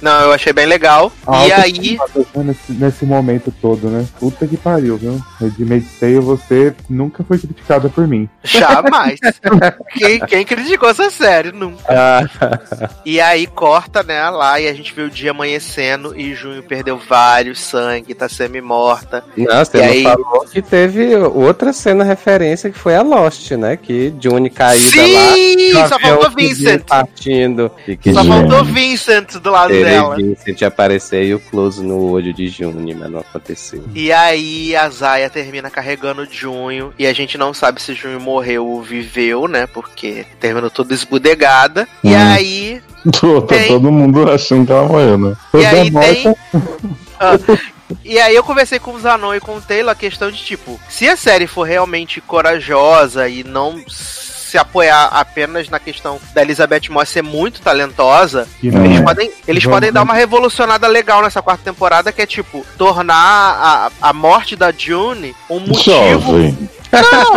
[0.01, 1.11] Não, eu achei bem legal.
[1.27, 1.71] A e aí.
[1.71, 4.05] expectativa Nesse, nesse momento todo, né?
[4.19, 5.21] Puta que pariu, viu?
[5.39, 8.27] Redimate Tale, você nunca foi criticada por mim.
[8.43, 9.19] Jamais.
[9.93, 11.51] quem, quem criticou essa série?
[11.51, 11.83] Nunca.
[11.87, 12.59] Ah,
[13.05, 16.97] E aí corta, né, lá e a gente vê o dia amanhecendo e Junho perdeu
[16.97, 19.23] vários sangue, tá semi-morta.
[19.37, 23.51] não, você E não aí- falou que teve outra cena referência que foi a Lost,
[23.51, 23.77] né?
[23.77, 25.73] Que Juni caída Sim!
[25.73, 25.87] lá.
[25.87, 26.83] Só vê o faltou Vincent.
[26.87, 27.71] partindo.
[27.87, 30.15] E que Só faltou Vincent do lado ele dela.
[30.15, 33.83] Vincent aparecer e o close no olho de Juni, mas não aconteceu.
[33.93, 38.65] E aí a Zaya termina carregando Junho e a gente não sabe se Junho morreu
[38.65, 39.67] ou viveu, né?
[39.67, 41.87] Porque terminou toda esbudegada.
[42.03, 42.33] E Hum.
[42.33, 42.81] aí.
[43.19, 43.67] Tô, tá Tem.
[43.67, 45.35] todo mundo achando que ela morreu, né?
[45.53, 46.35] E aí Toda tem.
[47.19, 47.37] Ah,
[48.03, 50.79] e aí eu conversei com o Zanon e com o Taylor a questão de tipo,
[50.89, 53.79] se a série for realmente corajosa e não
[54.55, 59.03] se apoiar apenas na questão da Elizabeth Moss ser muito talentosa, eles é.
[59.03, 63.13] podem, eles Vamos podem dar uma revolucionada legal nessa quarta temporada, que é tipo, tornar
[63.13, 65.81] a, a morte da June um motivo.
[66.31, 66.69] Jovem.
[66.91, 67.35] Não.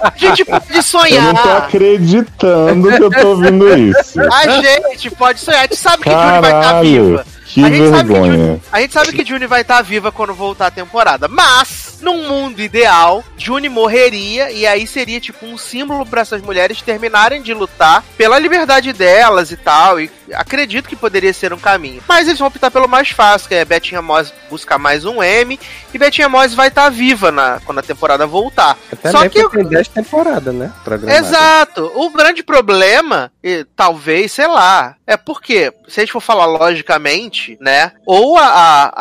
[0.00, 1.56] A gente pode Eu não tô sonhar.
[1.56, 4.20] acreditando que eu tô ouvindo isso.
[4.20, 5.60] A gente pode sonhar.
[5.60, 7.26] A gente sabe que June vai estar Caralho, viva.
[7.52, 8.60] Que A gente sabe que vergonha.
[8.70, 12.60] A gente sabe que June vai estar viva quando voltar a temporada, mas num mundo
[12.60, 18.02] ideal, June morreria e aí seria tipo um símbolo para essas mulheres terminarem de lutar
[18.16, 20.00] pela liberdade delas e tal.
[20.00, 22.02] E acredito que poderia ser um caminho.
[22.08, 25.58] Mas eles vão optar pelo mais fácil, que é Bettinha Moss buscar mais um M
[25.92, 28.78] e Bettinha Moss vai estar viva na, quando a temporada voltar.
[28.92, 30.72] Até Só que tem 10 temporadas, né?
[30.84, 31.26] Programadas.
[31.26, 31.92] Exato.
[31.94, 37.39] O grande problema, e, talvez, sei lá, é porque, se a gente for falar logicamente,
[37.60, 37.92] né?
[38.06, 38.92] Ou a, a,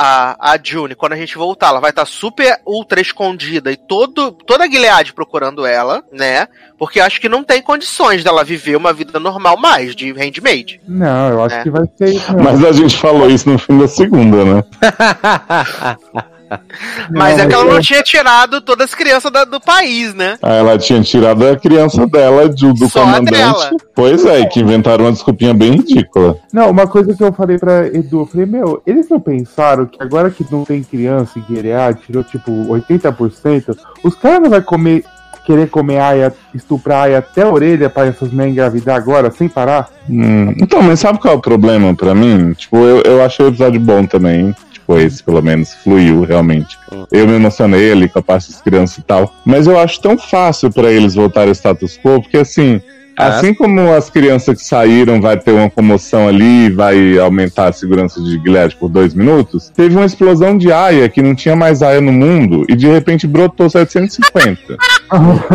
[0.51, 4.31] a, a June, quando a gente voltar, ela vai estar super ultra escondida e todo,
[4.31, 6.47] toda a Gilead procurando ela, né?
[6.77, 10.79] Porque eu acho que não tem condições dela viver uma vida normal mais, de handmaid.
[10.87, 11.63] Não, eu acho É.
[11.63, 12.33] que vai ser isso.
[12.33, 12.43] mesmo.
[12.43, 14.63] Mas a gente falou isso no fim da segunda, né?
[17.11, 20.37] Mas Não, é que ela não tinha tirado todas as crianças da- do país, né?
[20.41, 23.31] Aí ela tinha tirado a criança dela do, do Só a comandante.
[23.31, 23.69] dela.
[23.95, 26.37] Pois é, que inventaram uma desculpinha bem ridícula.
[26.53, 30.01] Não, uma coisa que eu falei pra Edu, eu falei, meu, eles não pensaram que
[30.01, 35.03] agora que não tem criança em Guerrear, tirou tipo 80%, os caras não vão comer,
[35.45, 39.89] querer comer aia, estuprar aia até a orelha pra essas mães engravidar agora, sem parar?
[40.09, 42.53] Hum, então, mas sabe qual é o problema pra mim?
[42.53, 44.55] Tipo, eu, eu achei o episódio bom também.
[44.97, 46.77] Esse pelo menos fluiu realmente.
[47.11, 49.33] Eu me emocionei ali com a parte das crianças e tal.
[49.45, 52.81] Mas eu acho tão fácil pra eles voltarem ao status quo, porque assim.
[53.17, 53.37] Ah.
[53.37, 58.21] Assim como as crianças que saíram vai ter uma comoção ali, vai aumentar a segurança
[58.21, 61.99] de Gilead por dois minutos, teve uma explosão de aia que não tinha mais aia
[61.99, 64.77] no mundo e de repente brotou 750.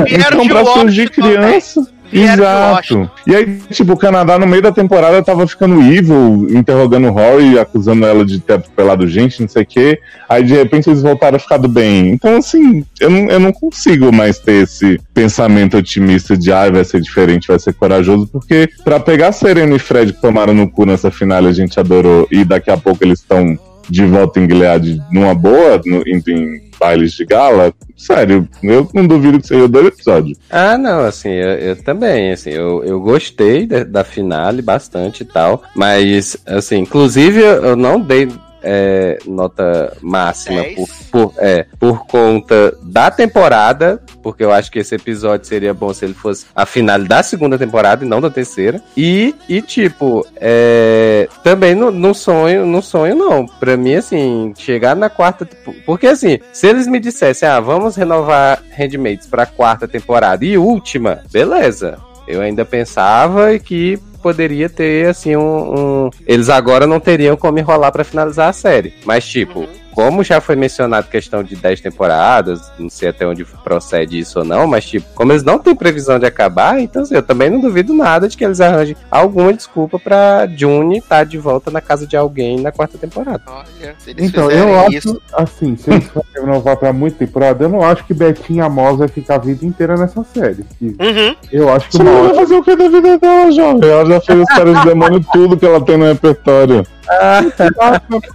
[0.05, 1.89] Vieram então, pra surgir criança.
[2.15, 3.11] Exato.
[3.27, 8.07] E aí, tipo, o Canadá no meio da temporada tava ficando evil, interrogando Rory, acusando
[8.07, 10.01] ela de ter atropelado gente, não sei o quê.
[10.29, 12.11] Aí de repente eles voltaram a ficar do bem.
[12.11, 16.85] Então, assim, eu não, eu não consigo mais ter esse pensamento otimista de ah, vai
[16.85, 20.87] ser diferente, vai ser corajoso, porque pra pegar Serena e Fred que tomaram no cu
[20.87, 23.59] nessa final a gente adorou, e daqui a pouco eles estão
[23.89, 29.07] de volta em Gilead numa boa, no, em, em bailes de gala, sério, eu não
[29.07, 30.39] duvido que seja dois episódios.
[30.51, 35.27] Ah, não, assim, eu, eu também, assim, eu, eu gostei da, da finale bastante e
[35.27, 38.29] tal, mas, assim, inclusive eu eu não dei
[38.65, 44.95] é, nota máxima por, por, é, por conta da temporada, porque eu acho que esse
[44.95, 48.83] episódio seria bom se ele fosse a finale da segunda temporada e não da terceira,
[48.97, 55.11] e, e tipo, é, também no, sonho, no sonho não, pra mim, assim, chegar na
[55.11, 55.47] quarta,
[55.85, 61.21] porque assim, se eles me dissessem, ah, vamos renovar Handmaids pra quarta temporada e última,
[61.31, 67.59] beleza, eu ainda pensava que poderia ter, assim, um, um- Eles agora não teriam como
[67.59, 68.95] enrolar pra finalizar a série.
[69.05, 69.67] Mas, tipo, Uhum.
[69.95, 74.45] Como já foi mencionado questão de 10 temporadas, não sei até onde procede isso ou
[74.45, 77.61] não, mas, tipo, como eles não têm previsão de acabar, então, assim, eu também não
[77.61, 82.07] duvido nada de que eles arranjem alguma desculpa pra June estar de volta na casa
[82.07, 83.43] de alguém na quarta temporada.
[83.47, 85.23] Olha, se eles Então, eu acho, isso.
[85.33, 89.09] assim, se eles forem renovar pra muita temporada, eu não acho que Betinha Moss vai
[89.09, 90.65] ficar a vida inteira nessa série.
[90.81, 91.37] Uhum.
[91.53, 93.91] Eu acho que Você uma vai fazer o que da vida dela, jovem?
[93.91, 96.87] Ela já fez os caras de demônio tudo que ela tem no repertório.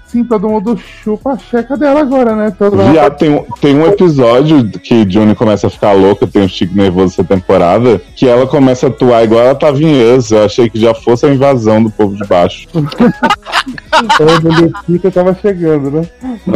[0.05, 2.53] Sim, todo mundo chupa a checa dela agora, né?
[2.57, 2.77] Todo
[3.09, 7.13] tem, um- tem um episódio que Johnny começa a ficar louca, tem um chique nervoso
[7.13, 10.31] essa temporada, que ela começa a atuar igual ela tava em ex.
[10.31, 12.67] Eu achei que já fosse a invasão do povo de baixo.
[14.43, 16.07] mundo fica, tava chegando, né?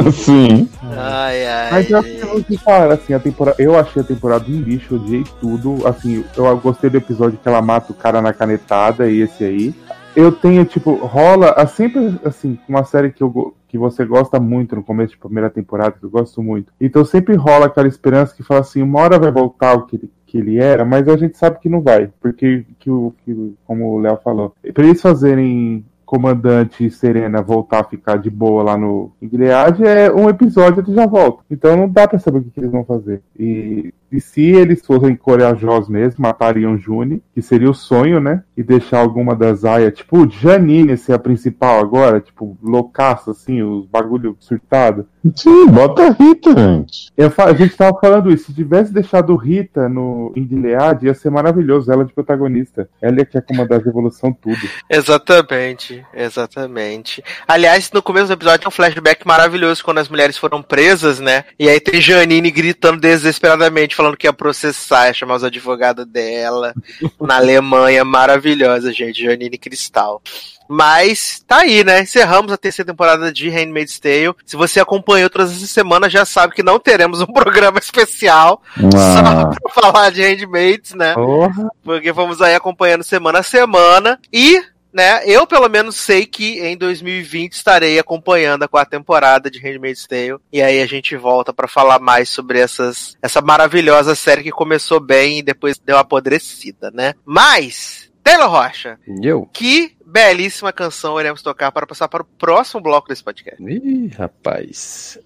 [0.07, 0.68] Assim.
[0.95, 1.72] Ai, ai.
[1.72, 3.61] Mas eu acho que eu falar, assim, a temporada.
[3.61, 5.86] Eu achei a temporada um lixo, odiei tudo.
[5.86, 9.74] Assim, eu gostei do episódio que ela mata o cara na canetada e esse aí.
[10.16, 14.76] Eu tenho, tipo, rola a sempre assim, uma série que eu que você gosta muito
[14.76, 16.72] no começo de primeira temporada, que eu gosto muito.
[16.80, 20.11] Então sempre rola aquela esperança que fala assim, uma hora vai voltar o que ele,
[20.28, 22.91] que ele era, mas a gente sabe que não vai, porque que
[23.26, 28.61] que, como o Léo falou, para eles fazerem comandante Serena voltar a ficar de boa
[28.61, 31.43] lá no Gilead é um episódio ele já volta.
[31.49, 33.24] Então não dá pra saber o que, que eles vão fazer.
[33.39, 38.43] E, e se eles fossem corajosos mesmo, matariam June, que seria o sonho, né?
[38.55, 43.88] E deixar alguma das aias, tipo Janine ser a principal agora, tipo, loucaça, assim, os
[43.88, 45.07] bagulho surtado.
[45.36, 47.11] Sim, bota a Rita, gente.
[47.18, 51.30] Eu a gente tava falando isso, se tivesse deixado Rita no em Gilead, ia ser
[51.30, 52.89] maravilhoso, ela de protagonista.
[53.01, 54.59] Ela ia que ia comandar a revolução tudo.
[54.89, 57.24] Exatamente, exatamente.
[57.47, 61.45] Aliás, no começo do episódio tem um flashback maravilhoso quando as mulheres foram presas, né?
[61.57, 66.74] E aí tem Janine gritando desesperadamente, falando que ia processar, ia chamar os advogados dela
[67.22, 68.04] na Alemanha.
[68.04, 69.24] Maravilhosa, gente.
[69.24, 70.22] Janine Cristal.
[70.68, 72.01] Mas tá aí, né?
[72.01, 74.34] Encerramos a terceira temporada de Handmaid's Tale.
[74.45, 79.20] Se você acompanhou todas essas semanas, já sabe que não teremos um programa especial só
[79.20, 81.14] Ah, pra falar de Handmaids, né?
[81.14, 81.70] Porra.
[81.84, 86.77] porque vamos aí acompanhando semana a semana e né, eu pelo menos sei que em
[86.77, 91.67] 2020 estarei acompanhando a quarta temporada de Handmaid's Tale e aí a gente volta pra
[91.67, 96.91] falar mais sobre essas essa maravilhosa série que começou bem e depois deu uma apodrecida,
[96.91, 97.13] né?
[97.25, 99.49] Mas Taylor Rocha, Eu?
[99.51, 103.59] que belíssima canção iremos tocar para passar para o próximo bloco desse podcast.
[103.64, 105.18] Ih, rapaz.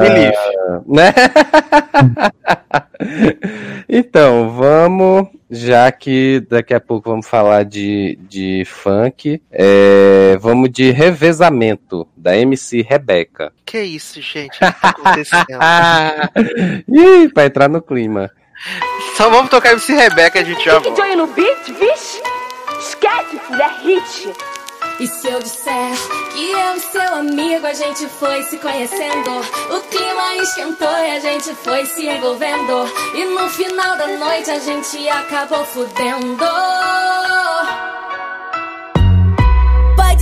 [0.00, 0.36] Believe.
[0.86, 1.14] né?
[3.88, 10.90] então, vamos, já que daqui a pouco vamos falar de, de funk, é, vamos de
[10.90, 13.50] revezamento da MC Rebeca.
[13.64, 14.56] Que isso, gente?
[14.56, 15.46] O que tá acontecendo?
[15.58, 16.30] Ah,
[16.86, 18.30] ih, pra entrar no clima.
[19.14, 21.02] então vamos tocar MC Rebeca a gente já volta.
[21.02, 22.20] olho no beat, vixe.
[22.78, 24.34] Esquece, filho, é hit.
[25.00, 25.92] E se eu disser
[26.32, 29.30] que eu e seu amigo a gente foi se conhecendo?
[29.70, 32.86] O clima esquentou e a gente foi se envolvendo.
[33.14, 36.44] E no final da noite a gente acabou fudendo.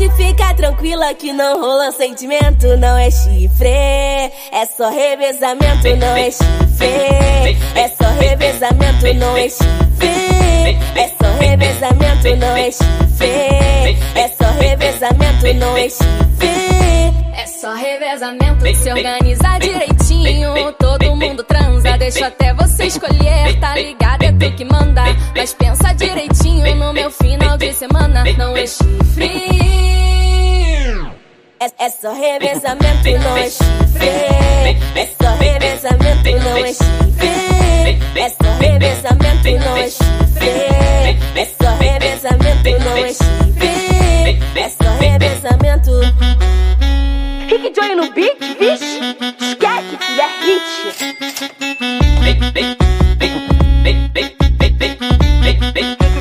[0.01, 3.68] Pode ficar tranquila que não rola sentimento, não é chifre.
[3.68, 7.59] É só revezamento, não é chifre.
[7.74, 10.78] É só revezamento, não é chifre.
[10.96, 13.98] É só revezamento, não é chifre.
[14.14, 17.19] É só revezamento, não é chifre.
[17.41, 20.53] É só revezamento, se organizar direitinho.
[20.78, 23.59] Todo mundo transa, deixa até você escolher.
[23.59, 24.22] Tá ligado?
[24.24, 25.03] É tu que manda.
[25.34, 28.24] Mas pensa direitinho no meu final de semana.
[28.36, 29.30] Não é chifre.
[31.61, 34.09] É, é só revezamento, não é chifre.
[34.95, 37.99] É só revezamento, não é chifre.
[38.16, 41.41] É só revezamento, não é chifre.
[41.41, 44.41] É só revezamento, não é chifre.
[44.57, 46.59] É só revezamento.
[47.51, 49.01] De olho no beat, vixe.
[49.40, 50.62] Esquece, filho, é hit.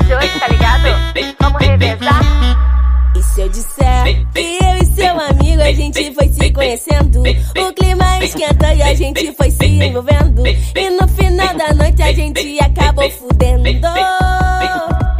[0.04, 0.88] De olho, tá ligado?
[1.40, 2.20] Vamos revezar.
[3.14, 7.20] E se eu disser que eu e seu amigo a gente foi se conhecendo?
[7.22, 10.44] O clima esquenta e a gente foi se envolvendo.
[10.44, 13.70] E no final da noite a gente acabou fudendo.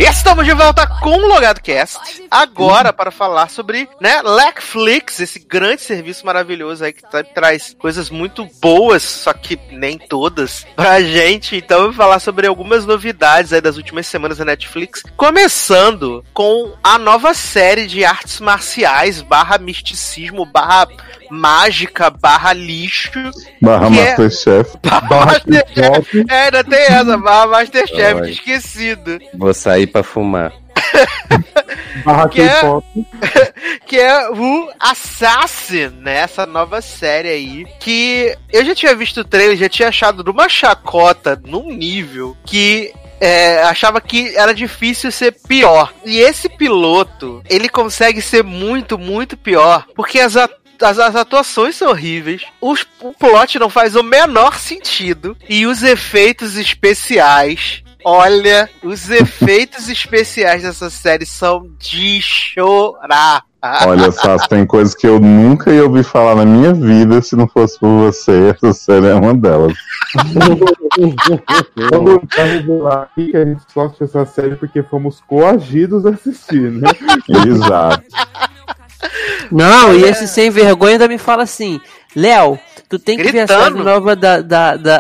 [0.03, 2.25] Estamos de volta com o Logado Cast.
[2.31, 8.09] Agora para falar sobre, né, Netflix, esse grande serviço maravilhoso aí que tra- traz coisas
[8.09, 11.57] muito boas, só que nem todas, pra gente.
[11.57, 15.03] Então eu vou falar sobre algumas novidades aí das últimas semanas da Netflix.
[15.17, 20.89] Começando com a nova série de artes marciais, barra misticismo, barra
[21.31, 23.11] mágica, barra lixo.
[23.61, 24.77] barra é- Masterchef.
[24.83, 26.25] Barra Masterchef.
[26.29, 29.19] É, ainda tem essa, barra Masterchef, esquecido.
[29.35, 30.53] Vou sair pra fumar.
[32.31, 32.61] Que é-
[33.87, 36.19] que é o Assassin, né?
[36.19, 37.67] Essa nova série aí.
[37.79, 42.37] Que eu já tinha visto o trailer, já tinha achado de uma chacota num nível
[42.47, 42.93] que.
[43.21, 45.93] é, achava que era difícil ser pior.
[46.05, 49.85] E esse piloto, ele consegue ser muito, muito pior.
[49.95, 50.49] Porque as, as,
[50.81, 52.43] as atuações são horríveis.
[52.61, 55.37] Os, o plot não faz o menor sentido.
[55.49, 57.83] E os efeitos especiais.
[58.05, 63.45] Olha, os efeitos especiais dessa série são de chorar.
[63.87, 67.47] Olha, Sassi, tem coisas que eu nunca ia ouvir falar na minha vida se não
[67.47, 68.55] fosse por você.
[68.57, 69.75] Essa série é uma delas.
[71.91, 76.71] Vamos, lá aqui que a gente só assistiu essa série porque fomos coagidos a assistir,
[76.71, 76.89] né?
[77.47, 78.03] Exato.
[79.53, 81.81] Não, e esse sem vergonha ainda me fala assim:
[82.17, 82.59] Léo,
[82.91, 83.85] tu tem que ver a série Gritando.
[83.85, 84.99] nova da, da, da,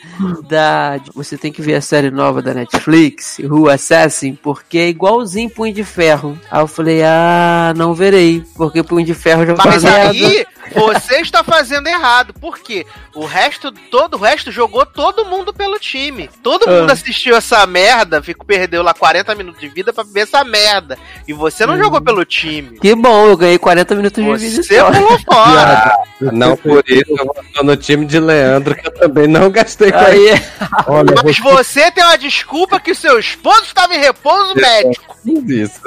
[0.48, 5.50] da- Você tem que ver a série nova da Netflix, Who Assassin, porque é igualzinho
[5.50, 6.36] Punho de Ferro.
[6.50, 11.42] Aí eu falei, ah, não verei, porque Punho de Ferro já Mas aí você está
[11.44, 12.34] fazendo errado.
[12.34, 12.86] Por quê?
[13.14, 16.28] O resto, todo o resto jogou todo mundo pelo time.
[16.42, 16.92] Todo mundo Ah.
[16.92, 20.98] assistiu essa merda, ficou, perdeu lá 40 minutos de vida pra ver essa merda.
[21.26, 22.78] E você não jogou pelo time.
[22.78, 25.92] Que bom, eu ganhei 40 minutos de vida Você pulou fora.
[26.20, 29.98] Não por isso, eu tô no time de Leandro, que eu também não gastei com
[29.98, 30.30] Aí,
[30.86, 35.16] Olha, Mas você, você tem uma desculpa que o seu esposo estava em repouso médico.
[35.48, 35.80] isso.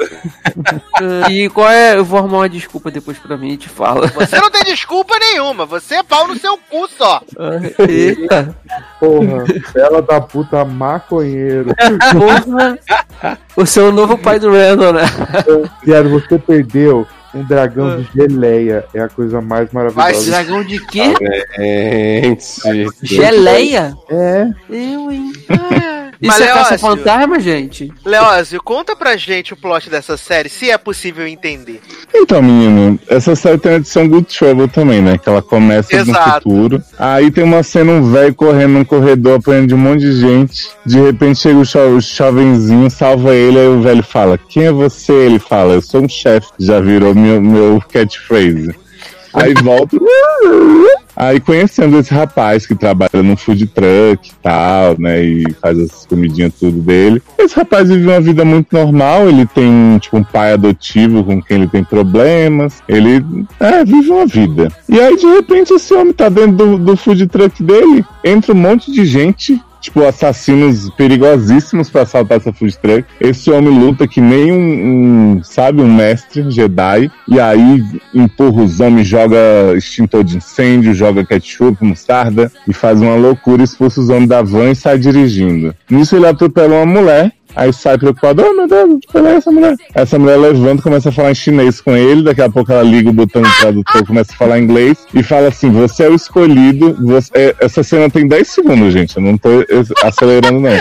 [1.30, 1.96] e qual é?
[1.96, 4.06] Eu vou arrumar uma desculpa depois pra mim e te falo.
[4.08, 5.66] Você não tem desculpa nenhuma.
[5.66, 7.20] Você é pau no seu cu só.
[7.88, 8.54] Eita,
[8.98, 9.44] porra,
[9.74, 11.74] bela da puta maconheiro.
[12.12, 12.78] porra.
[13.56, 15.02] O seu novo pai do Randall, né?
[15.84, 18.84] Viado, você perdeu um dragão de geleia.
[18.94, 20.30] É a coisa mais maravilhosa.
[20.30, 21.14] Dragão de quê?
[21.56, 22.96] Gente.
[23.02, 23.94] Geleia?
[24.10, 25.32] É, Eu, hein?
[25.48, 25.89] Mas,
[26.20, 27.90] Isso é Leócio- caça-fantasma, gente?
[28.04, 31.80] Leózio, conta pra gente o plot dessa série, se é possível entender.
[32.14, 35.16] Então, menino, essa série tem a edição Good Trouble também, né?
[35.16, 36.46] Que ela começa Exato.
[36.48, 36.82] no futuro.
[36.98, 40.68] Aí tem uma cena, um velho correndo num corredor, apanhando de um monte de gente.
[40.84, 44.72] De repente chega o, jo o jovenzinho, salva ele, aí o velho fala, quem é
[44.72, 45.12] você?
[45.12, 46.48] Ele fala, eu sou um chefe.
[46.58, 48.74] Já virou meu, meu catchphrase.
[49.32, 49.96] Aí volta.
[51.14, 55.22] Aí conhecendo esse rapaz que trabalha no food truck e tal, né?
[55.22, 57.22] E faz as comidinhas tudo dele.
[57.38, 61.58] Esse rapaz vive uma vida muito normal, ele tem tipo um pai adotivo com quem
[61.58, 62.82] ele tem problemas.
[62.88, 63.24] Ele
[63.58, 64.72] é, vive uma vida.
[64.88, 68.58] E aí, de repente, esse homem tá dentro do, do food truck dele, entra um
[68.58, 69.60] monte de gente.
[69.80, 73.04] Tipo, assassinos perigosíssimos pra assaltar essa food truck.
[73.20, 77.10] Esse homem luta que nem um, um, sabe, um mestre Jedi.
[77.28, 77.82] E aí
[78.14, 79.38] empurra os homens, joga
[79.76, 84.70] extintor de incêndio, joga ketchup, mostarda e faz uma loucura, expulsa os homens da van
[84.70, 85.74] e sai dirigindo.
[85.90, 87.32] Nisso ele atropela uma mulher.
[87.54, 89.76] Aí sai preocupado, oh meu Deus, atropelei essa mulher.
[89.94, 93.10] Essa mulher levanta, começa a falar em chinês com ele, daqui a pouco ela liga
[93.10, 96.96] o botão do tradutor, começa a falar inglês e fala assim: Você é o escolhido.
[97.00, 97.30] Você...
[97.34, 99.16] é, Essa cena tem 10 segundos, gente.
[99.16, 99.48] Eu não tô
[100.02, 100.70] acelerando, não.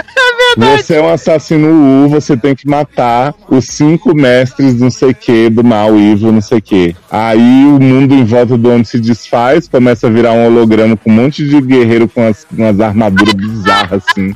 [0.58, 5.50] Você é um assassino U, você tem que matar os cinco mestres não sei que,
[5.50, 6.96] do mal, evil, não sei que.
[7.10, 11.12] Aí o mundo em volta do homem se desfaz, começa a virar um holograma com
[11.12, 14.34] um monte de guerreiro com as, umas armaduras bizarras, assim.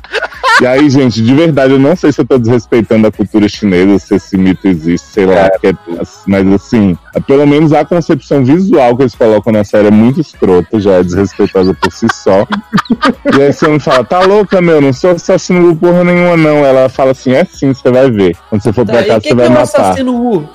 [0.60, 3.98] E aí, gente, de verdade, eu não sei se eu tô desrespeitando a cultura chinesa,
[3.98, 5.74] se esse mito existe, sei lá, é-
[6.26, 10.78] mas assim, pelo menos a concepção visual que eles colocam na série é muito escrota,
[10.78, 12.46] já é desrespeitosa por si só.
[13.36, 16.64] E aí você me fala, tá louca, meu, não sou assassino por porra nenhuma, não.
[16.64, 18.36] Ela fala assim, é sim, você vai ver.
[18.48, 19.62] Quando você for pra Tá, e casa, você vai é um matar.
[19.62, 20.48] assassino Wu?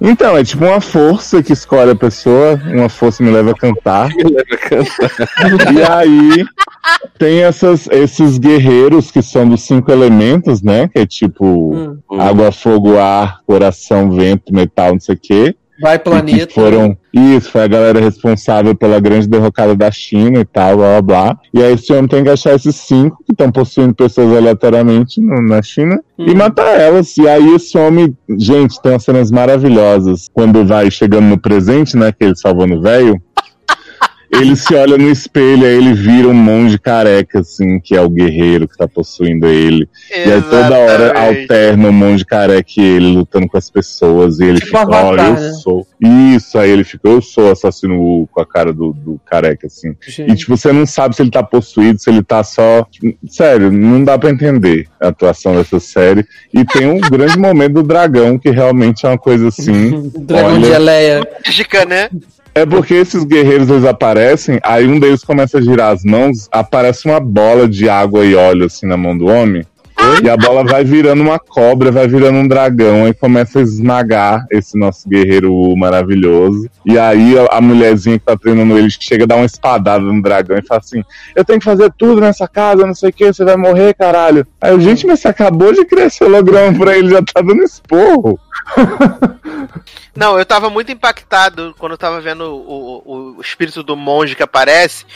[0.00, 4.10] Então, é tipo uma força que escolhe a pessoa, uma força me leva a cantar.
[5.72, 6.44] E aí
[7.18, 10.88] tem essas, esses guerreiros que são dos cinco elementos, né?
[10.88, 11.98] Que é tipo Hum.
[12.20, 15.54] água, fogo, ar, coração, vento, metal, não sei o quê.
[15.80, 16.46] Vai E planeta.
[16.46, 16.96] que foram.
[17.12, 21.38] Isso, foi a galera responsável pela grande derrocada da China e tal, blá blá blá.
[21.52, 25.42] E aí esse homem tem que achar esses cinco que estão possuindo pessoas aleatoriamente no-
[25.42, 26.34] na China e Hum.
[26.36, 27.16] matar elas.
[27.18, 30.28] E aí esse homem, gente, tem umas cenas maravilhosas.
[30.32, 32.12] Quando vai chegando no presente, né?
[32.12, 33.20] Que ele salvando o velho.
[34.32, 38.08] Ele se olha no espelho, aí ele vira um monge careca, assim, que é o
[38.08, 39.86] guerreiro que tá possuindo ele.
[40.10, 41.40] E aí toda hora Exatamente.
[41.40, 44.40] alterna o monge careca e ele lutando com as pessoas.
[44.40, 45.52] E ele Tipo fica, olha, eu né?
[45.62, 45.86] sou.
[46.34, 49.94] Isso, aí ele fica, eu sou assassino Wu", com a cara do, do careca, assim.
[50.08, 52.86] E Gente, tipo, você não sabe se ele tá possuído, se ele tá só.
[53.28, 56.24] Sério, não dá pra entender a atuação dessa série.
[56.54, 60.10] E tem um grande momento do dragão, que realmente é uma coisa assim.
[60.20, 61.28] Dragão de olha, Geleia.
[61.44, 62.08] Mágica, né?
[62.54, 67.06] É porque esses guerreiros eles aparecem, aí um deles começa a girar as mãos, aparece
[67.06, 69.64] uma bola de água e óleo assim na mão do homem.
[70.22, 74.44] E a bola vai virando uma cobra, vai virando um dragão, e começa a esmagar
[74.50, 76.68] esse nosso guerreiro maravilhoso.
[76.84, 80.20] E aí a, a mulherzinha que tá treinando ele chega a dar uma espadada no
[80.20, 81.04] dragão e fala assim:
[81.36, 84.44] Eu tenho que fazer tudo nessa casa, não sei o que, você vai morrer, caralho.
[84.60, 88.38] Aí gente, mas você acabou de crescer holograma pra ele, já tá dando esporro.
[90.14, 94.36] Não, eu tava muito impactado quando eu tava vendo o, o, o espírito do monge
[94.36, 95.06] que aparece.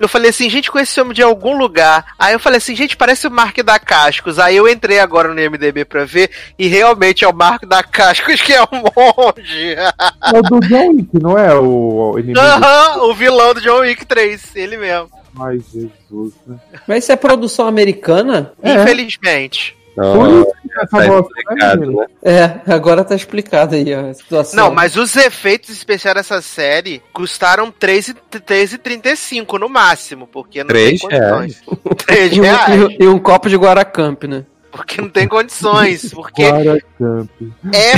[0.00, 2.14] Eu falei assim, gente, conhece esse homem de algum lugar.
[2.18, 4.38] Aí eu falei assim, gente, parece o Mark da Cascos.
[4.38, 8.40] Aí eu entrei agora no IMDB pra ver, e realmente é o Mark da Cascos
[8.40, 9.74] que é o monge.
[9.74, 12.40] É o do John Wick, não é o, o inimigo?
[12.40, 15.10] Aham, o vilão do John Wick 3, ele mesmo.
[15.38, 16.56] Ai, Jesus, né?
[16.88, 18.52] Mas isso é produção americana?
[18.62, 18.72] É.
[18.72, 19.76] Infelizmente.
[19.98, 20.55] Essa
[20.90, 22.06] Tá bosta, explicado, né?
[22.22, 24.56] É, agora tá explicado aí a situação.
[24.64, 31.08] Não, mas os efeitos especiais dessa série custaram 3,35 no máximo, porque não Três tem
[31.10, 31.62] condições.
[32.06, 34.44] 3 E um, reais, e- e um copo de Guaracamp, né?
[34.76, 37.94] Porque não tem condições, porque é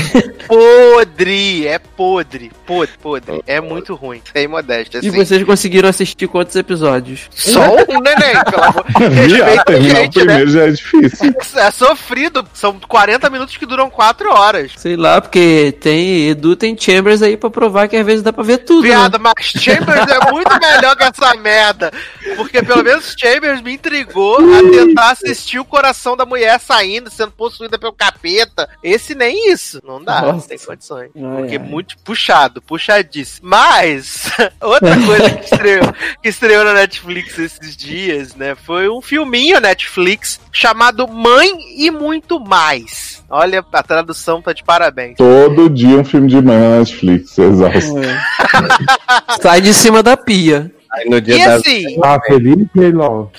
[0.47, 5.11] podre, é podre, podre, podre, é muito ruim, sem modéstia, E assim.
[5.11, 7.29] vocês conseguiram assistir quantos episódios?
[7.31, 10.25] Só um neném, pelo amor Viado, Respeita a terminar o gente, né?
[10.25, 11.35] primeiro já é difícil.
[11.57, 14.73] É sofrido, são 40 minutos que duram 4 horas.
[14.77, 18.43] Sei lá, porque tem Edu tem Chambers aí pra provar que às vezes dá pra
[18.45, 18.83] ver tudo.
[18.83, 18.89] né?
[18.89, 21.93] Viado, mas Chambers é muito melhor que essa merda.
[22.37, 27.33] Porque pelo menos Chambers me intrigou a tentar assistir o coração da mulher saindo, sendo
[27.33, 28.69] possuída pelo capeta.
[28.83, 29.81] Esse nem isso.
[29.83, 31.11] Não dá, não tem condições.
[31.17, 31.67] Ai, Porque é ai.
[31.67, 33.49] muito puxado, puxadíssimo.
[33.49, 38.55] Mas, outra coisa que estreou, que estreou na Netflix esses dias, né?
[38.55, 43.25] Foi um filminho Netflix chamado Mãe e Muito Mais.
[43.31, 45.17] Olha, a tradução tá de parabéns.
[45.17, 47.99] Todo dia um filme de manhã na Netflix, exausto.
[47.99, 49.39] É.
[49.41, 50.73] Sai de cima da pia.
[50.99, 52.67] Aí no dia E assim, Ah, feliz.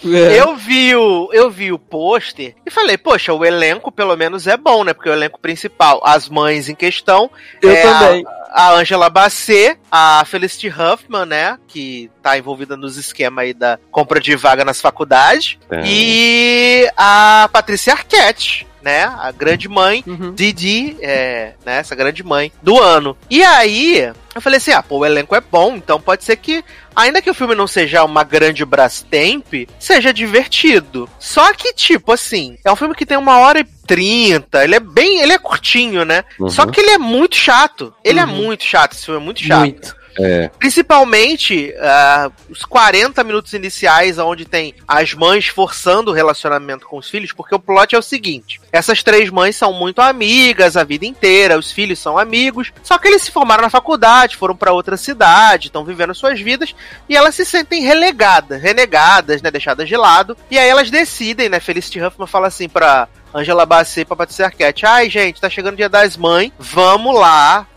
[0.05, 0.39] É.
[0.39, 4.55] Eu vi o, eu vi o pôster e falei, poxa, o elenco pelo menos é
[4.57, 4.93] bom, né?
[4.93, 7.29] Porque o elenco principal, as mães em questão,
[7.61, 8.23] Eu é também.
[8.51, 11.57] a Angela Bassett, a Felicity Huffman, né?
[11.67, 15.57] Que tá envolvida nos esquemas aí da compra de vaga nas faculdades.
[15.69, 15.81] É.
[15.85, 19.03] E a Patrícia Arquette, né?
[19.03, 20.33] A grande mãe Uhum.
[20.33, 23.15] Didi, é, né, essa grande mãe do ano.
[23.29, 26.63] E aí, eu falei assim, ah, pô, o elenco é bom, então pode ser que,
[26.95, 31.09] ainda que o filme não seja uma grande Brastemp, seja divertido.
[31.19, 34.79] Só que, tipo, assim, é um filme que tem uma hora e trinta, ele é
[34.79, 36.23] bem, ele é curtinho, né?
[36.39, 36.49] Uhum.
[36.49, 37.93] Só que ele é muito chato.
[38.03, 38.31] Ele é Uhum.
[38.43, 39.59] muito chato, esse filme é muito chato.
[39.61, 39.98] Muito.
[40.19, 40.49] É.
[40.59, 47.09] Principalmente ah, os 40 minutos iniciais, onde tem as mães forçando o relacionamento com os
[47.09, 51.05] filhos, porque o plot é o seguinte: essas três mães são muito amigas a vida
[51.05, 54.97] inteira, os filhos são amigos, só que eles se formaram na faculdade, foram pra outra
[54.97, 56.75] cidade, estão vivendo suas vidas,
[57.07, 61.59] e elas se sentem relegadas, renegadas, né, deixadas de lado, e aí elas decidem, né,
[61.59, 64.85] Felicity Huffman fala assim pra Angela Bassett pra Patrícia Arquette.
[64.85, 66.51] Ai, gente, tá chegando o dia das mães.
[66.57, 67.67] Vamos lá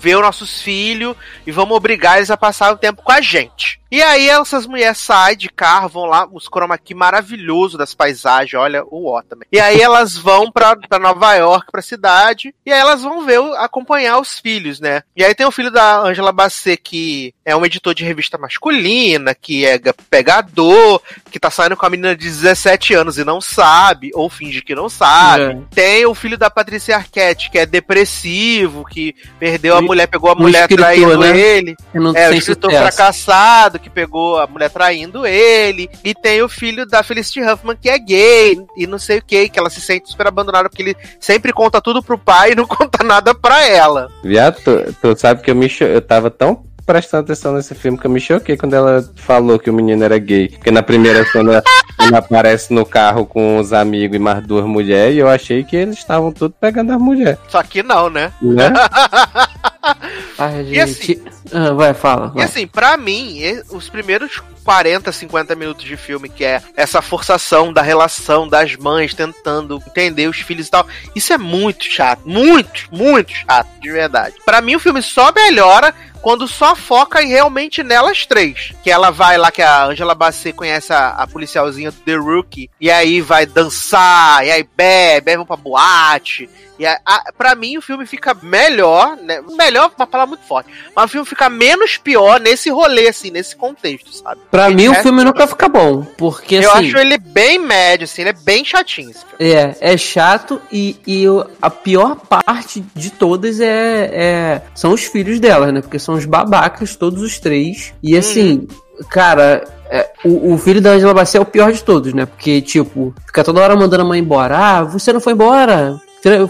[0.00, 3.80] ver os nossos filhos e vamos obrigar eles a passar o tempo com a gente.
[3.90, 8.54] E aí essas mulheres saem de carro, vão lá, os chroma key maravilhoso das paisagens,
[8.54, 9.46] olha o ó também.
[9.52, 13.38] E aí elas vão pra, pra Nova York, pra cidade, e aí elas vão ver,
[13.58, 15.02] acompanhar os filhos, né?
[15.14, 19.34] E aí tem o filho da Angela Bassett, que é um editor de revista masculina,
[19.34, 23.42] que é ga- pegador, que tá saindo com a menina de 17 anos e não
[23.42, 25.44] sabe, ou finge que não sabe.
[25.44, 25.58] É.
[25.74, 30.36] Tem o filho da Patrícia Arquette, que é depressivo, que perdeu a mulher, pegou a
[30.36, 31.36] mulher escritor, traindo né?
[31.36, 31.76] ele.
[32.14, 32.94] É, o escritor sucesso.
[32.94, 35.90] fracassado que pegou a mulher traindo ele.
[36.04, 39.48] E tem o filho da Felicity Huffman que é gay e não sei o que,
[39.48, 42.66] que ela se sente super abandonada porque ele sempre conta tudo pro pai e não
[42.70, 44.08] conta nada pra ela.
[44.22, 48.06] Viado, tu, tu sabe que eu me eu tava tão prestando atenção nesse filme que
[48.06, 50.48] eu me choquei quando ela falou que o menino era gay.
[50.48, 51.62] Porque na primeira cena
[52.00, 55.76] ele aparece no carro com os amigos e mais duas mulheres e eu achei que
[55.76, 57.38] eles estavam tudo pegando as mulheres.
[57.48, 58.32] Só que não, né?
[58.42, 58.72] Né?
[60.38, 61.22] Ai, E assim- gente.
[61.52, 62.30] Ah, vai, fala.
[62.34, 62.44] E vai.
[62.44, 67.72] assim, pra mim, e- os primeiros 40, 50 minutos de filme, que é essa forçação
[67.72, 72.22] da relação das mães tentando entender os filhos e tal, isso é muito chato.
[72.24, 74.36] Muito, muito chato, de verdade.
[74.44, 75.92] Pra mim, o filme só melhora
[76.22, 78.72] quando só foca realmente nelas três.
[78.82, 82.70] Que ela vai lá, que a Angela Bassett conhece a, a policialzinha do The Rookie,
[82.80, 86.48] e aí vai dançar, e aí bebe, aí vão pra boate.
[86.78, 89.40] E a, a, pra mim o filme fica melhor, né?
[89.56, 90.70] Melhor, uma palavra muito forte.
[90.96, 94.40] Mas o filme fica menos pior nesse rolê, assim, nesse contexto, sabe?
[94.50, 96.02] Pra mim, o é- filme nunca fica bom.
[96.16, 96.88] Porque, Eu assim.
[96.88, 99.10] acho ele bem médio, assim, ele é bem chatinho.
[99.10, 99.52] Esse filme.
[99.54, 101.24] É, é chato e, e
[101.60, 105.80] a pior parte de todas é, é- são os filhos dela, né?
[105.82, 107.92] Porque são os babacas, todos os três.
[108.02, 108.66] E assim,
[109.10, 112.24] cara, é, o, o filho da Angela Bassett é o pior de todos, né?
[112.26, 114.56] Porque, tipo, fica toda hora mandando a mãe embora.
[114.56, 116.00] Ah, você não foi embora?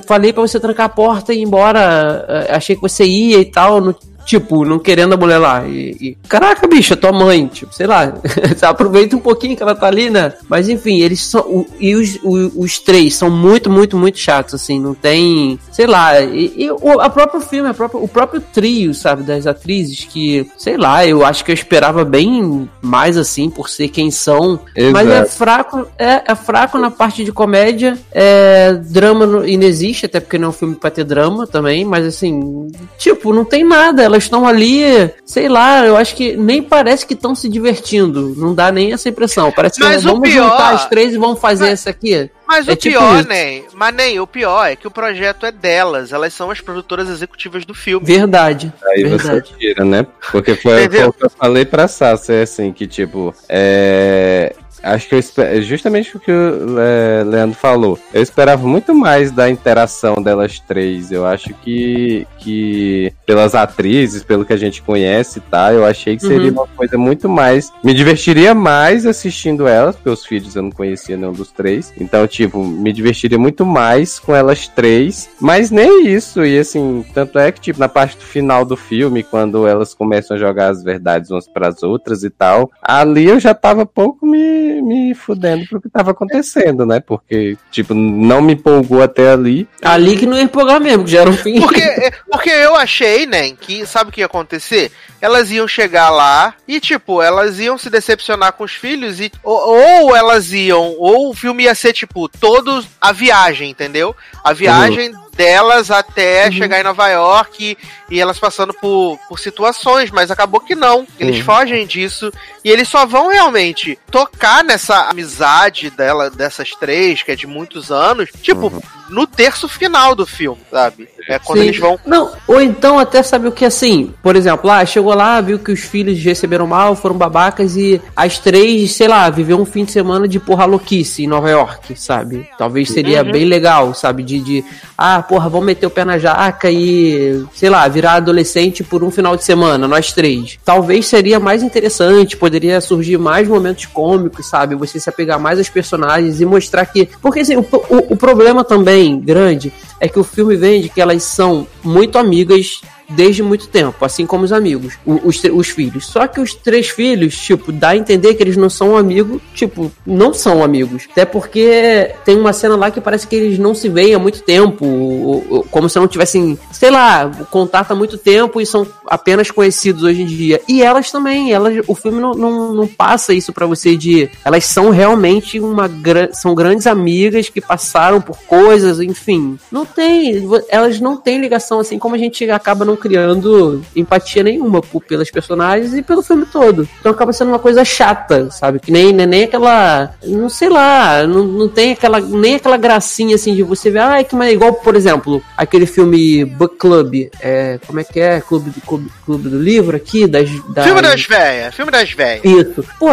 [0.07, 2.27] Falei pra você trancar a porta e ir embora.
[2.29, 3.81] eh, Achei que você ia e tal.
[3.81, 3.95] não-
[4.27, 5.65] tipo, não querendo a mulher lá.
[5.67, 7.47] E, e, caraca, bicho, é tua mãe.
[7.47, 8.15] Tipo, sei lá.
[8.63, 10.33] Aproveita um pouquinho que ela tá ali, né?
[10.49, 11.41] Mas enfim, eles são.
[11.43, 14.81] o- e os, o- os três são muito, muito, muito chatos, assim.
[14.81, 15.59] Não tem.
[15.71, 16.21] Sei lá.
[16.21, 20.49] E, e o a próprio filme, a própria, o próprio trio, sabe, das atrizes, que,
[20.57, 24.61] sei lá, eu acho que eu esperava bem mais assim, por ser quem são.
[24.93, 25.31] Mas é Exato.
[25.31, 27.99] fraco, é, é fraco na parte de comédia.
[28.13, 31.85] É, drama não- inexiste, até porque não é um filme pra ter drama também.
[31.85, 32.69] Mas assim,
[32.99, 34.03] tipo, não tem nada.
[34.13, 38.35] Elas estão ali, sei lá, eu acho que nem parece que estão se divertindo.
[38.37, 39.51] Não dá nem essa impressão.
[39.51, 42.31] Parece que Mas o vamos pior- juntar as três e vamos fazer essa aqui.
[42.47, 43.29] Mas É o tipo pior, isso.
[43.29, 47.09] nem, mas nem, o pior é que o projeto é delas, elas são as produtoras
[47.09, 48.05] executivas do filme.
[48.05, 48.71] Verdade.
[48.89, 49.49] Aí verdade.
[49.49, 50.07] você tira, né?
[50.31, 54.55] Porque foi o que eu falei pra Sassi, é assim, que tipo, é.
[54.83, 57.99] Acho que eu espe- justamente o que o é, Leandro falou.
[58.13, 61.11] Eu esperava muito mais da interação delas três.
[61.11, 65.73] Eu acho que, que pelas atrizes, pelo que a gente conhece, tá?
[65.73, 66.53] Eu achei que seria Uhum.
[66.59, 67.73] uma coisa muito mais.
[67.83, 71.93] Me divertiria mais assistindo elas, porque os filhos eu não conhecia nenhum dos três.
[72.01, 75.31] Então, tipo, me divertiria muito mais com elas três.
[75.41, 76.45] Mas nem isso.
[76.45, 80.37] E assim, tanto é que, tipo, na parte do final do filme, quando elas começam
[80.37, 84.62] a jogar as verdades umas pras outras e tal, ali eu já tava pouco me,
[84.83, 87.01] me fudendo pro que tava acontecendo, né?
[87.01, 89.69] Porque, tipo, não me empolgou até ali.
[89.83, 91.61] Ali que não ia empolgar mesmo, que já era um fim.
[91.61, 94.91] Porque, porque eu achei, né, que sabe o que ia acontecer?
[95.21, 100.07] Elas iam chegar lá e, tipo, elas iam se decepcionar com os filhos e ou,
[100.07, 104.15] ou elas iam, ou o filme ia ser, tipo, todos a viagem, entendeu?
[104.43, 107.77] A viagem delas até chegar em Nova York
[108.11, 111.07] e, e elas passando por, por situações, mas acabou que não.
[111.19, 111.45] Eles Uhum.
[111.45, 112.33] fogem disso
[112.65, 117.91] e eles só vão realmente tocar nessa amizade dela, dessas três, que é de muitos
[117.91, 121.09] anos, tipo, no terço final do filme, sabe?
[121.29, 121.67] É quando Sim.
[121.67, 125.41] eles vão Não, ou então até sabe o que assim, por exemplo, lá chegou lá,
[125.41, 129.65] viu que os filhos receberam mal, foram babacas e as três, sei lá, viveu um
[129.65, 132.49] fim de semana de porra louquice em Nova York, sabe?
[132.59, 134.23] Talvez seria bem legal, sabe?
[134.23, 134.65] De, de
[134.97, 139.11] ah, porra, vamos meter o pé na jaca e, sei lá, virar adolescente por um
[139.11, 140.59] final de semana, nós três.
[140.65, 144.75] Talvez seria mais interessante, poderia surgir mais momentos cômicos, sabe?
[144.75, 147.09] Você se apegar mais aos personagens e mostrar que.
[147.21, 151.22] Porque assim, o, o, o problema também grande é que o filme vende que elas
[151.25, 152.81] são muito amigas
[153.15, 156.07] desde muito tempo, assim como os amigos, os, os filhos.
[156.07, 159.91] Só que os três filhos, tipo, dá a entender que eles não são amigos, tipo,
[160.07, 161.07] não são amigos.
[161.11, 164.43] Até porque tem uma cena lá que parece que eles não se veem há muito
[164.43, 168.87] tempo, ou- ou- como se não tivessem, sei lá, contato há muito tempo e são
[169.07, 170.61] apenas conhecidos hoje em dia.
[170.69, 174.29] E elas também, elas, o filme não, não, não passa isso pra você de.
[174.45, 175.91] Elas são realmente uma
[176.33, 179.59] são grandes amigas que passaram por coisas, enfim.
[179.71, 184.81] Não tem, elas não têm ligação assim como a gente acaba não criando empatia nenhuma
[185.09, 186.89] pelas personagens e pelo filme todo.
[187.01, 188.79] Então acaba sendo uma coisa chata, sabe?
[188.79, 190.15] Que nem, nem, nem aquela.
[190.25, 192.21] Não sei lá, não, não tem aquela.
[192.21, 196.45] Nem aquela gracinha assim de você ver, ah, que mais igual, por exemplo, aquele filme
[196.45, 197.29] Book Club.
[197.41, 198.41] É, como é que é?
[198.41, 200.27] Clube do, Clube, Clube do Livro aqui?
[200.29, 200.85] Das, das...
[200.85, 202.45] Filme das véias, filme das véias.
[202.45, 202.85] Isso.
[202.99, 203.09] Pô,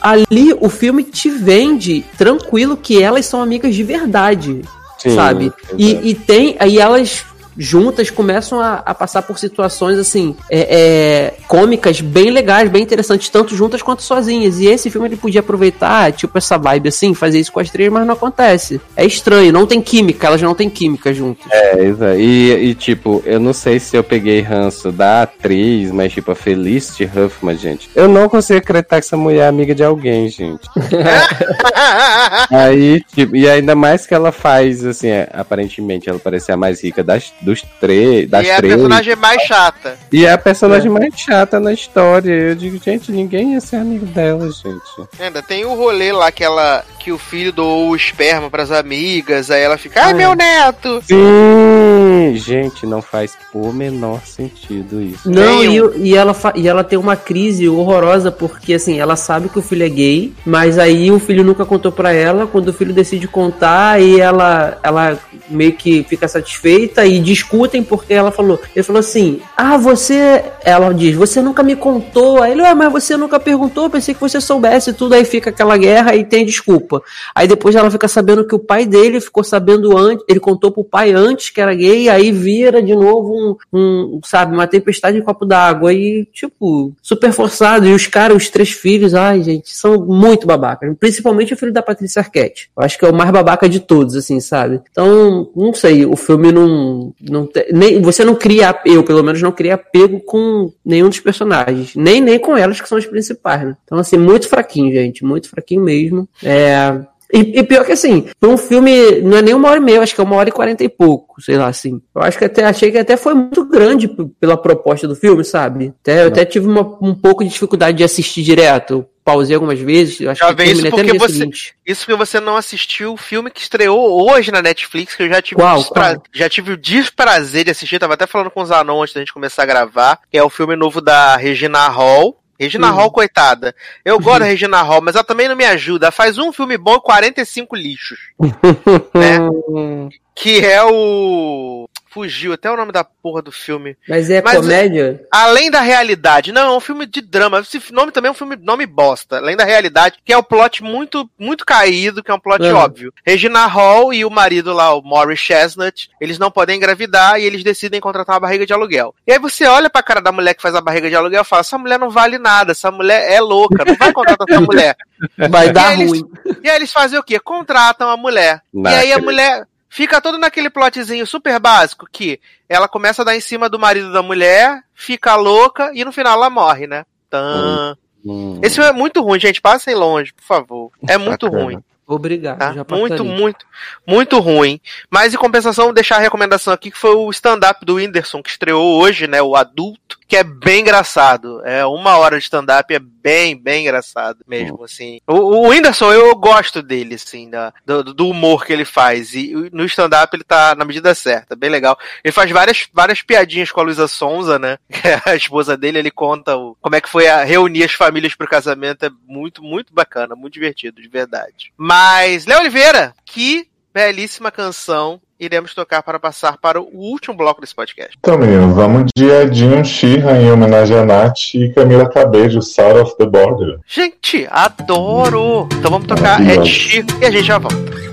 [0.00, 4.62] ali o filme te vende tranquilo que elas são amigas de verdade,
[4.98, 5.52] Sim, sabe?
[5.78, 6.56] E, e tem.
[6.58, 7.24] Aí elas
[7.56, 13.28] juntas começam a, a passar por situações assim é, é, cômicas bem legais, bem interessantes,
[13.28, 14.58] tanto juntas quanto sozinhas.
[14.58, 17.90] E esse filme ele podia aproveitar, tipo, essa vibe assim, fazer isso com as três,
[17.90, 18.80] mas não acontece.
[18.96, 21.44] É estranho, não tem química, elas não têm química juntas.
[21.50, 22.18] É, exato.
[22.18, 26.34] E, e, tipo, eu não sei se eu peguei ranço da atriz, mas tipo, a
[26.34, 27.90] Felicity Huffman, gente.
[27.94, 30.68] Eu não consigo acreditar que essa mulher é amiga de alguém, gente.
[32.50, 36.82] Aí, tipo, e ainda mais que ela faz, assim, é, aparentemente ela parece a mais
[36.82, 38.74] rica das, dos três, das e é a três.
[38.74, 39.96] personagem mais chata.
[40.12, 42.32] E é a personagem mais chata na história.
[42.32, 45.08] Eu digo, gente, ninguém ia ser amigo dela, gente.
[45.20, 49.50] Ainda tem o rolê lá que ela que o filho doou o esperma pras amigas,
[49.50, 51.02] aí ela fica, ai meu neto!
[51.04, 52.32] Sim!
[52.36, 55.28] Gente, não faz o menor sentido isso.
[55.28, 59.48] Não, e, e ela fa- e ela tem uma crise horrorosa porque assim, ela sabe
[59.48, 62.72] que o filho é gay, mas aí o filho nunca contou pra ela, quando o
[62.72, 68.60] filho decide contar, aí ela ela meio que fica satisfeita e discutem porque ela falou,
[68.74, 72.42] ele falou assim: "Ah, você", ela diz: "Você nunca me contou".
[72.42, 75.14] Aí ele: "Ué, mas você nunca perguntou, pensei que você soubesse tudo".
[75.14, 77.02] Aí fica aquela guerra e tem desculpa.
[77.34, 80.84] Aí depois ela fica sabendo que o pai dele ficou sabendo antes, ele contou pro
[80.84, 85.22] pai antes que era gay, aí vira de novo um, um, sabe, uma tempestade em
[85.22, 85.92] copo d'água.
[85.92, 87.86] E, tipo, super forçado.
[87.86, 90.94] E os caras, os três filhos, ai, gente, são muito babacas.
[90.98, 92.70] Principalmente o filho da Patrícia Arquette.
[92.76, 94.80] Eu acho que é o mais babaca de todos, assim, sabe?
[94.90, 97.12] Então, não sei, o filme não.
[97.22, 101.94] Não nem, você não cria, eu pelo menos não cria apego com nenhum dos personagens.
[101.94, 103.76] Nem, nem com elas, que são as principais, né?
[103.84, 105.24] Então, assim, muito fraquinho, gente.
[105.24, 106.28] Muito fraquinho mesmo.
[106.42, 107.00] É.
[107.32, 110.02] E, e pior que assim, foi um filme, não é nem uma hora e meia,
[110.02, 112.00] acho que é uma hora e quarenta e pouco, sei lá, assim.
[112.14, 114.06] Eu acho que até achei que até foi muito grande
[114.38, 115.94] pela proposta do filme, sabe?
[116.02, 119.06] Até, eu até tive uma- um pouco de dificuldade de assistir direto.
[119.24, 121.74] Pausei algumas vezes, eu acho Já que isso porque você, seguinte.
[121.86, 125.40] isso porque você não assistiu o filme que estreou hoje na Netflix, que eu já
[125.40, 129.00] tive, o despra- já tive o desprazer de assistir, tava até falando com os Zanon
[129.00, 132.41] antes da gente começar a gravar, que é o filme novo da Regina Hall.
[132.62, 132.90] Regina.
[132.90, 133.74] Hall, coitada.
[134.04, 136.10] Eu gosto da Regina Hall, mas ela também não me ajuda.
[136.10, 138.18] Faz um filme bom e 45 lixos.
[139.14, 139.40] né?
[139.68, 141.88] Hum, Que é o.
[142.12, 143.96] Fugiu até o nome da porra do filme.
[144.08, 145.24] Mas é Mas- comédia?
[145.32, 146.52] Além da realidade.
[146.52, 147.60] Não, é um filme de drama.
[147.60, 149.38] Esse nome também é um filme nome bosta.
[149.38, 152.74] Além da realidade, que é um plot muito, muito caído, que é um plot Uhum.
[152.76, 153.12] óbvio.
[153.24, 157.64] Regina Hall e o marido lá, o Morris Chestnut, eles não podem engravidar e eles
[157.64, 159.14] decidem contratar uma barriga de aluguel.
[159.26, 161.44] E aí você olha pra cara da mulher que faz a barriga de aluguel e
[161.46, 164.96] fala: essa mulher não vale nada, essa mulher é louca, não vai contratar essa mulher.
[165.50, 166.24] Vai dar eles- ruim.
[166.64, 167.38] E aí eles fazem o quê?
[167.38, 168.60] Contratam a mulher.
[168.74, 173.24] Não e aí a mulher fica todo naquele plotzinho super básico que ela começa a
[173.26, 177.04] dar em cima do marido da mulher, fica louca e no final ela morre, né?
[177.28, 177.94] Tã.
[178.24, 178.58] Hum.
[178.62, 179.60] Esse filme é muito ruim, gente.
[179.60, 180.90] Passem longe, por favor.
[181.06, 181.64] É muito Bacana.
[181.64, 181.84] ruim.
[182.14, 182.72] Obrigado, Tá?
[182.72, 183.24] já Muito, passaria.
[183.24, 183.66] muito,
[184.06, 184.80] muito ruim.
[185.10, 188.50] Mas em compensação, vou deixar a recomendação aqui que foi o stand-up do Whindersson, que
[188.50, 189.40] estreou hoje, né?
[189.42, 191.60] O adulto, que é bem engraçado.
[191.64, 195.20] É uma hora de stand-up, é bem, bem engraçado mesmo, assim.
[195.26, 199.34] O, o Whindersson, eu gosto dele, assim, da, do, do humor que ele faz.
[199.34, 201.98] E no stand-up ele tá na medida certa, bem legal.
[202.24, 204.78] Ele faz várias, várias piadinhas com a Luísa Sonza, né?
[204.90, 207.92] Que é a esposa dele, ele conta o, como é que foi a, reunir as
[207.92, 209.04] famílias pro casamento.
[209.04, 211.72] É muito, muito bacana, muito divertido, de verdade.
[211.76, 212.01] Mas,
[212.46, 218.16] Léo Oliveira, que belíssima canção iremos tocar para passar para o último bloco desse podcast.
[218.18, 223.16] Então, meninos, vamos de Edinho Sheehan em homenagem a Nath e Camila Cabello, South of
[223.16, 223.78] the Border.
[223.86, 225.68] Gente, adoro!
[225.78, 226.70] Então vamos tocar Ed Maravilhoso.
[226.70, 228.12] Sheeran e a gente já volta.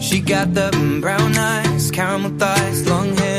[0.00, 0.70] She got the
[1.00, 3.29] brown eyes, caramel thighs, long hair,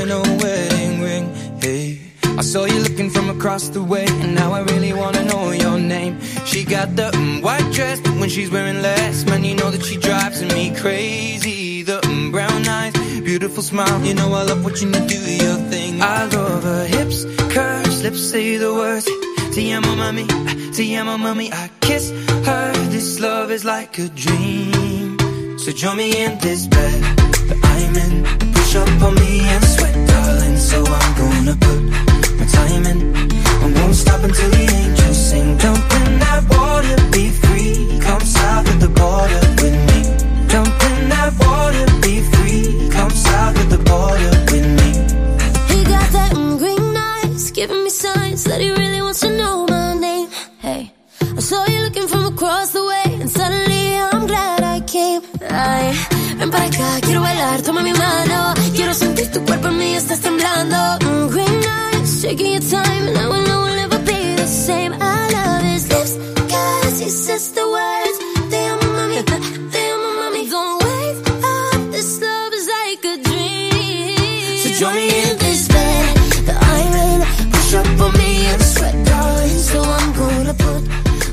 [2.37, 5.77] I saw you looking from across the way, and now I really wanna know your
[5.77, 6.19] name.
[6.45, 9.83] She got the mm, white dress, but when she's wearing less, man, you know that
[9.83, 11.83] she drives me crazy.
[11.83, 16.01] The mm, brown eyes, beautiful smile, you know I love watching you do your thing.
[16.01, 19.05] I love her hips, curves, lips say the words.
[19.53, 20.25] Te amo, mami,
[20.73, 21.51] te amo, mami.
[21.51, 22.11] I kiss
[22.45, 22.71] her.
[22.89, 25.17] This love is like a dream.
[25.59, 27.01] So join me in this bed
[27.49, 28.53] that I'm in.
[28.53, 30.57] Push up on me and sweat, darling.
[30.57, 31.90] So I'm gonna put
[32.57, 35.57] I won't stop until the angels sing.
[35.57, 37.99] Jump in that water, be free.
[37.99, 38.19] Come
[38.79, 39.99] the border with me.
[40.47, 42.89] Jump in that water, be free.
[42.89, 43.09] Come
[43.73, 44.89] the border with me.
[45.71, 49.93] He got that green eyes, giving me signs that he really wants to know my
[49.93, 50.29] name.
[50.59, 50.91] Hey,
[51.21, 55.21] I saw you looking from across the way, and suddenly I'm glad I came.
[56.71, 58.53] Acá, quiero bailar, toma mi mano.
[58.73, 60.77] Quiero sentir tu cuerpo en mí, estás temblando.
[61.05, 61.27] Mm,
[62.21, 64.93] taking your time, and I will know we'll never be the same.
[64.93, 66.13] I love his lips,
[66.53, 68.17] cause he says the words.
[68.51, 69.25] Te amo, mami,
[69.73, 70.47] te amo, mami.
[70.47, 74.57] Don't wake up, this love is like a dream.
[74.61, 76.15] So join me in this bed
[76.45, 77.19] that I'm in.
[77.51, 79.57] Push up on me and sweat, darling.
[79.71, 80.81] So I'm gonna put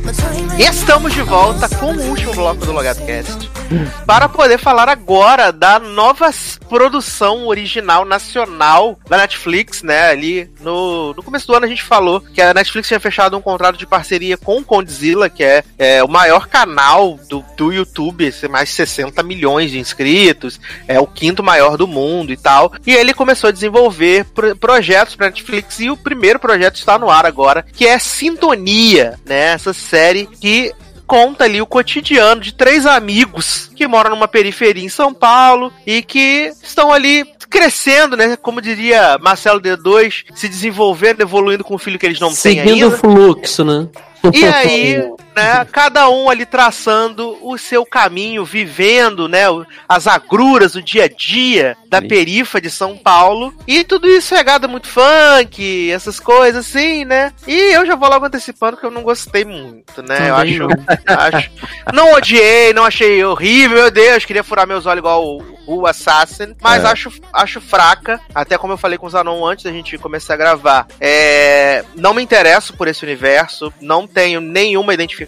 [0.06, 0.58] my time in.
[0.58, 3.57] E estamos de volta com o último bloco do Logado Cast
[4.06, 6.30] para poder falar agora da nova
[6.68, 10.08] produção original nacional da Netflix, né?
[10.10, 13.40] Ali no, no começo do ano a gente falou que a Netflix tinha fechado um
[13.40, 18.32] contrato de parceria com o Condzilla, que é, é, o maior canal do, do YouTube,
[18.50, 22.72] mais de 60 milhões de inscritos, é o quinto maior do mundo e tal.
[22.86, 27.10] E ele começou a desenvolver pro- projetos para Netflix e o primeiro projeto está no
[27.10, 29.52] ar agora, que é Sintonia, né?
[29.52, 30.72] Essa série que
[31.08, 36.02] conta ali o cotidiano de três amigos que moram numa periferia em São Paulo e
[36.02, 38.36] que estão ali crescendo, né?
[38.36, 42.82] Como diria Marcelo D2, se desenvolvendo, evoluindo com o filho que eles não têm Seguindo
[42.82, 42.98] o ainda.
[42.98, 43.88] fluxo, né?
[44.34, 49.44] E aí, né, cada um ali traçando o seu caminho, vivendo, né,
[49.88, 53.54] as agruras, o dia a dia da perifa de São Paulo.
[53.66, 57.32] E tudo isso regado muito funk, essas coisas assim, né?
[57.46, 60.30] E eu já vou logo antecipando que eu não gostei muito, né?
[60.30, 61.16] Eu Também acho, não.
[61.16, 61.50] acho.
[61.92, 66.54] Não odiei, não achei horrível, meu Deus, queria furar meus olhos igual o, o Assassin,
[66.60, 66.88] mas É.
[66.88, 68.20] acho, acho fraca.
[68.34, 70.86] Até como eu falei com o Zanon antes da gente começar a gravar.
[71.00, 75.27] É, não me interesso por esse universo, não tenho nenhuma identificação.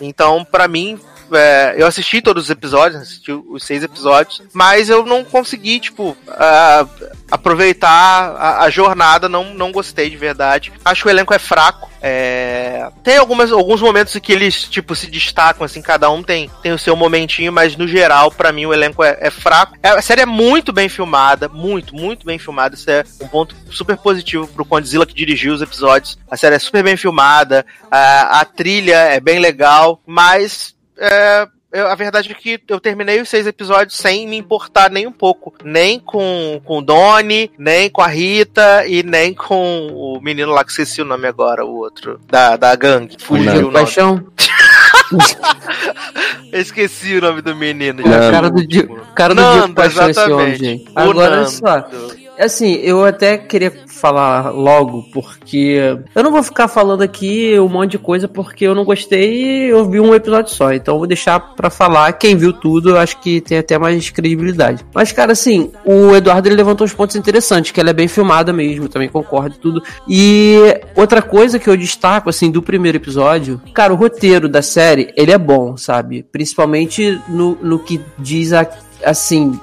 [0.00, 0.98] Então, pra mim,
[1.34, 6.16] é, eu assisti todos os episódios, assisti os seis episódios, mas eu não consegui, tipo,
[7.30, 10.72] aproveitar a, a jornada, não, não gostei de verdade.
[10.84, 11.90] Acho que o elenco é fraco.
[12.00, 16.50] é, tem algumas, alguns momentos em que eles, tipo, se destacam, assim, cada um tem,
[16.62, 19.76] tem o seu momentinho, mas no geral, pra mim, o elenco é, é fraco.
[19.82, 22.74] É, a série é muito bem filmada, muito, muito bem filmada.
[22.74, 26.18] Isso é um ponto super positivo pro Condzilla que dirigiu os episódios.
[26.30, 31.88] A série é super bem filmada, a, a trilha é bem legal, mas é, eu-
[31.88, 35.54] a verdade é que eu terminei os seis episódios sem me importar nem um pouco.
[35.64, 40.64] Nem com, com o Donnie, nem com a Rita e nem com o menino lá
[40.64, 43.16] que esqueci o nome agora, o outro, da, da gangue.
[43.18, 44.26] Fugiu o paixão.
[46.52, 48.02] Eu esqueci o nome do menino.
[48.02, 48.66] O cara do
[49.14, 50.84] cara do dia que Nando, paixão exatamente.
[50.94, 51.50] Agora, olha Nando.
[51.50, 51.88] só.
[52.38, 55.78] Assim, eu até queria falar logo, porque
[56.14, 59.68] eu não vou ficar falando aqui um monte de coisa, porque eu não gostei e
[59.68, 60.72] eu vi um episódio só.
[60.72, 62.12] Então eu vou deixar pra falar.
[62.14, 64.84] Quem viu tudo, eu acho que tem até mais credibilidade.
[64.94, 68.52] Mas, cara, assim, o Eduardo ele levantou uns pontos interessantes, que ela é bem filmada
[68.52, 69.82] mesmo, também concordo tudo.
[70.08, 70.56] E
[70.96, 75.32] outra coisa que eu destaco, assim, do primeiro episódio, cara, o roteiro da série, ele
[75.32, 76.24] é bom, sabe?
[76.32, 78.66] Principalmente no, no que diz a
[79.04, 79.58] assim,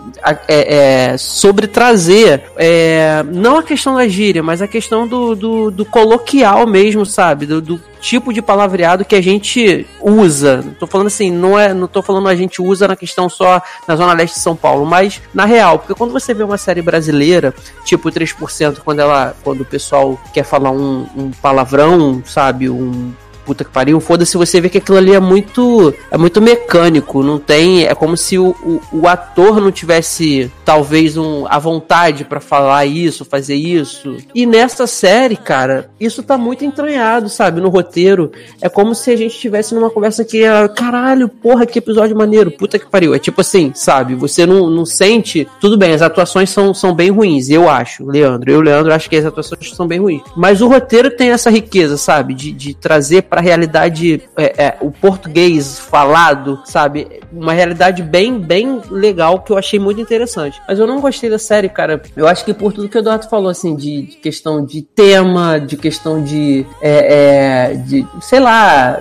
[0.48, 5.72] é, é, sobre trazer é, não a questão da gíria, mas a questão do, do,
[5.72, 7.45] do coloquial mesmo, sabe?
[7.45, 10.64] Do, do tipo de palavreado que a gente usa.
[10.80, 13.95] Tô falando assim, não é, não tô falando a gente usa na questão só na
[13.95, 17.53] zona leste de São Paulo, mas na real, porque quando você vê uma série brasileira,
[17.84, 23.14] tipo 3%, quando ela quando o pessoal quer falar um, um palavrão, sabe, um
[23.49, 27.39] puta que pariu, foda-se, você vê que aquilo ali é muito é muito mecânico, não
[27.39, 32.39] tem, é como se o, o, o ator não tivesse talvez um, a vontade pra
[32.39, 34.17] falar isso, fazer isso.
[34.35, 38.31] E nessa série, cara, isso tá muito entranhado, sabe, no roteiro.
[38.61, 42.51] É como se a gente estivesse numa conversa que, ah, caralho, porra, que episódio maneiro,
[42.51, 43.15] puta que pariu.
[43.15, 47.09] É tipo assim, sabe, você não, não sente, tudo bem, as atuações são, são bem
[47.09, 50.21] ruins, eu acho, Leandro, eu, Leandro, acho que as atuações são bem ruins.
[50.38, 54.91] Mas o roteiro tem essa riqueza, sabe, de, de trazer pra realidade é, é, o
[54.91, 60.61] português falado, sabe, uma realidade bem, bem legal que eu achei muito interessante.
[60.68, 62.02] Mas eu não gostei da série, cara.
[62.16, 65.60] Eu acho que por tudo que o Eduardo falou, assim, de, de questão de tema,
[65.60, 68.99] de questão de, é, é, de sei lá,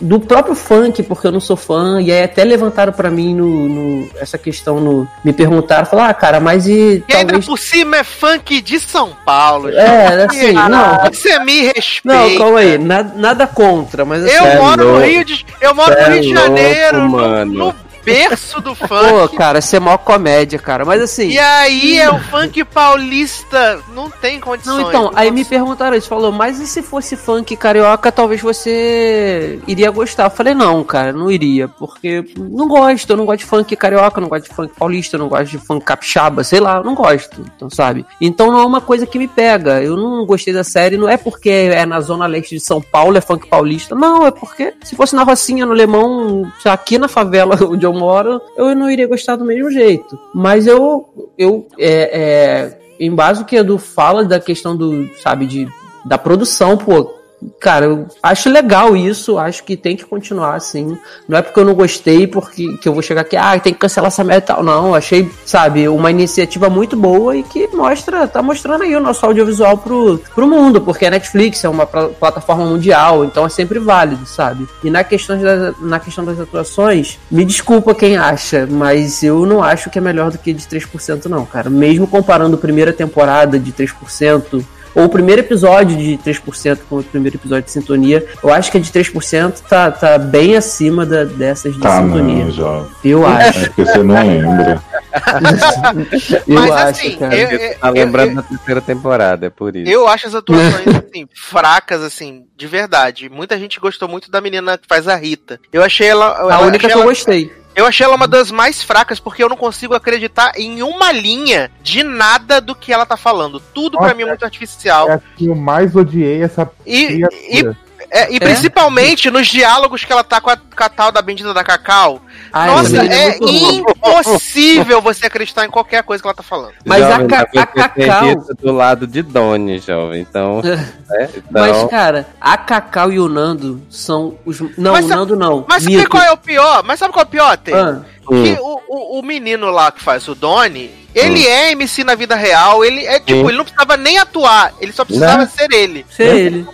[0.00, 3.68] do próprio funk, porque eu não sou fã, e aí até levantaram pra mim no,
[3.68, 7.58] no- essa questão no me perguntaram, falaram, ah, cara, mas e E ainda talvez por
[7.58, 9.68] cima é funk de São Paulo.
[9.70, 10.98] É, assim, não.
[11.12, 12.18] Você me respeita.
[12.18, 15.06] Não, calma aí, nada, nada contra, mas assim, Eu é moro no louco.
[15.06, 17.52] Rio de Eu moro Cê no é Rio de louco, Janeiro, no, mano.
[17.54, 17.74] no
[18.04, 19.36] berço do Pô, funk.
[19.36, 20.84] cara, você é mó comédia, cara.
[20.84, 21.28] Mas assim.
[21.28, 23.80] E aí é o funk paulista.
[23.94, 24.82] Não tem condições.
[24.82, 29.58] Não, então, aí me perguntaram isso, falou, mas e se fosse funk carioca, talvez você
[29.66, 30.24] iria gostar.
[30.24, 34.20] Eu falei, não, cara, não iria, porque não gosto, eu não gosto de funk carioca,
[34.20, 37.44] não gosto de funk paulista, não gosto de funk capixaba, sei lá, eu não gosto,
[37.56, 38.04] então, sabe?
[38.20, 41.16] Então não é uma coisa que me pega, eu não gostei da série, não é
[41.16, 44.96] porque é na zona leste de São Paulo, é funk paulista, não, é porque se
[44.96, 49.36] fosse na Rocinha, no Lemão, aqui na favela onde eu moro, eu não iria gostar
[49.36, 50.18] do mesmo jeito.
[50.34, 55.46] Mas eu, eu, é, é, em base o que Edu fala da questão do, sabe,
[55.46, 55.68] de,
[56.04, 57.19] da produção, pô,
[57.58, 60.96] cara, eu acho legal isso, acho que tem que continuar assim.
[61.28, 63.78] Não é porque eu não gostei, porque que eu vou chegar aqui, ah, tem que
[63.78, 64.62] cancelar essa merda tal.
[64.62, 69.24] Não, achei, sabe, uma iniciativa muito boa e que mostra, tá mostrando aí o nosso
[69.24, 73.78] audiovisual pro, pro mundo, porque a Netflix é uma pla- plataforma mundial, então é sempre
[73.78, 74.66] válido, sabe?
[74.82, 79.62] E na questão, das, na questão das atuações, me desculpa quem acha, mas eu não
[79.62, 81.70] acho que é melhor do que de 3% não, cara.
[81.70, 84.64] Mesmo comparando a primeira temporada de 3%,
[84.94, 88.78] ou o primeiro episódio de 3% com o primeiro episódio de sintonia, eu acho que
[88.78, 92.44] a de 3% tá, tá bem acima da, dessas de Tá, sintonia.
[92.44, 92.90] não, jovem.
[93.04, 93.60] Eu É acho.
[93.66, 94.82] porque você não lembra.
[96.46, 97.34] eu Mas acho, assim, cara.
[97.36, 99.90] eu- Você tá lembrando da terceira temporada, é por isso.
[99.90, 103.28] Eu acho as atuações, assim, fracas, assim, de verdade.
[103.28, 105.58] Muita gente gostou muito da menina que faz a Rita.
[105.72, 106.36] Eu achei ela.
[106.56, 107.52] A eu única que eu ela- gostei.
[107.80, 111.70] Eu achei ela uma das mais fracas, porque eu não consigo acreditar em uma linha
[111.82, 113.58] de nada do que ela tá falando.
[113.58, 115.08] Tudo pra Nossa, mim é muito artificial.
[115.08, 117.76] É a que eu mais odiei essa E, e.
[118.10, 121.54] é, e principalmente nos diálogos que ela tá com a, com a tal da bendita
[121.54, 122.20] da Cacau.
[122.52, 123.76] Ai, Nossa, é ruim.
[123.78, 126.72] impossível você acreditar em qualquer coisa que ela tá falando.
[126.84, 130.20] Mas a Jovem, ca- a você tenha Cacau- do lado de Doni, jovem.
[130.20, 130.88] Então, né?
[131.36, 134.60] então Mas, cara, a Cacau e o Nando são os.
[134.76, 135.64] Não, Mas o Nando não.
[135.68, 136.82] Mas sabe qual é o pior?
[136.84, 137.72] Mas sabe qual é o pior, Tê?
[137.72, 142.14] Ah, Que o, o, o menino lá que faz o Donnie, Ele é MC na
[142.14, 143.48] vida real, ele é tipo, Sim.
[143.48, 145.50] ele não precisava nem atuar, ele só precisava Né?
[145.56, 146.06] ser ele.
[146.08, 146.66] Ser ele.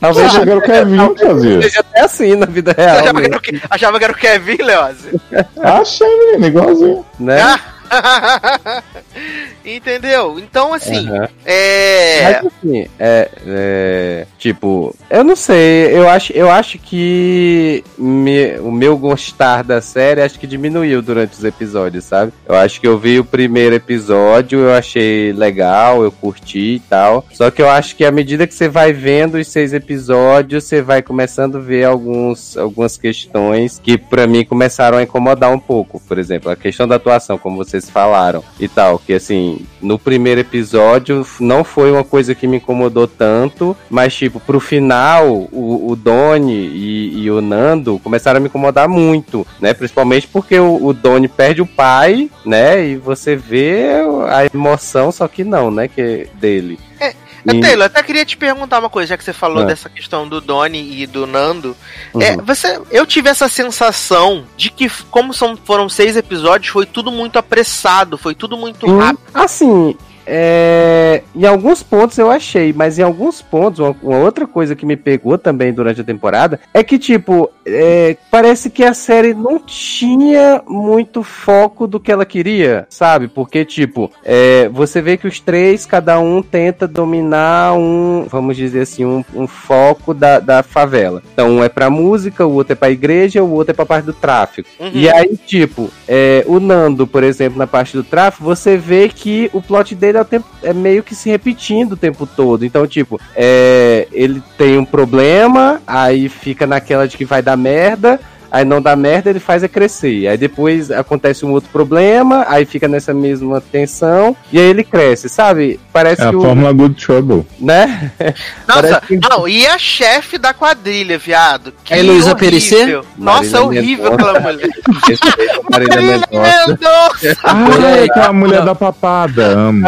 [0.00, 3.26] Talvez que era o Kevin seja até assim na vida real, achava, que né?
[3.28, 5.20] era o, Ke- achava que era o Kevin, Leose?
[5.62, 7.06] Achei, menino, igualzinho.
[7.20, 7.60] né?
[9.64, 10.38] Entendeu?
[10.38, 11.28] Então, assim, Aham.
[11.46, 12.22] é.
[12.42, 18.70] Mas assim, é, é, tipo, eu não sei, eu acho, eu acho que me- o
[18.70, 22.32] meu gostar da série acho que diminuiu durante os episódios, sabe?
[22.46, 27.24] Eu acho que eu vi o primeiro episódio, eu achei legal, eu curti e tal.
[27.32, 30.82] Só que eu acho que à medida que você vai vendo os seis episódios, você
[30.82, 36.00] vai começando a ver alguns, algumas questões que pra mim começaram a incomodar um pouco.
[36.00, 40.40] Por exemplo, a questão da atuação, como vocês falaram e tal, que assim, no primeiro
[40.40, 45.96] episódio não foi uma coisa que me incomodou tanto, mas tipo, pro final, o, o
[45.96, 49.74] Doni e, e o Nando começaram a me incomodar muito, né?
[49.74, 52.86] Principalmente porque o, o Doni perde o pai, né?
[52.86, 53.88] E você vê
[54.28, 55.88] a emoção, só que não, né?
[55.88, 56.78] Que dele.
[57.00, 57.14] É,
[57.52, 59.66] E- Taylor, até queria te perguntar uma coisa, já que você falou Ah.
[59.66, 61.76] dessa questão do Doni e do Nando.
[62.14, 62.22] Uhum.
[62.22, 67.10] É, você, eu tive essa sensação de que, como são, foram seis episódios, foi tudo
[67.12, 69.20] muito apressado, foi tudo muito Hum, rápido.
[69.34, 74.74] Assim, é, em alguns pontos eu achei, mas em alguns pontos, uma, uma outra coisa
[74.74, 79.34] que me pegou também durante a temporada é que, tipo, é, parece que a série
[79.34, 83.28] não tinha muito foco do que ela queria, sabe?
[83.28, 88.82] Porque, tipo, é, você vê que os três, cada um tenta dominar um, vamos dizer
[88.82, 91.22] assim, um, um foco da, da favela.
[91.32, 94.04] Então, um é pra música, o outro é pra igreja, o outro é pra parte
[94.04, 94.68] do tráfico.
[94.78, 94.90] Uhum.
[94.92, 99.50] E aí, tipo, é, o Nando, por exemplo, na parte do tráfico, você vê que
[99.52, 102.64] o plot dele é, tempo- é meio que se repetindo o tempo todo.
[102.64, 108.20] Então, tipo, é, ele tem um problema, aí fica naquela de que vai dar merda.
[108.54, 110.28] Aí não dá merda, ele faz é crescer.
[110.28, 115.28] Aí depois acontece um outro problema, aí fica nessa mesma tensão, e aí ele cresce,
[115.28, 115.80] sabe?
[115.92, 116.40] Parece É a que o.
[116.40, 117.44] fórmula Good Trouble.
[117.58, 118.12] Né?
[118.68, 121.74] Nossa, que- não, e a chefe da quadrilha, viado?
[121.84, 122.36] Que É Heloísa horrível.
[122.36, 123.00] Perissé?
[123.18, 124.68] Nossa, é horrível aquela mulher.
[125.66, 126.66] A Marília Mendonça.
[126.68, 127.36] Mendonça.
[127.44, 129.82] Ah, é aquela mulher da papada, amo.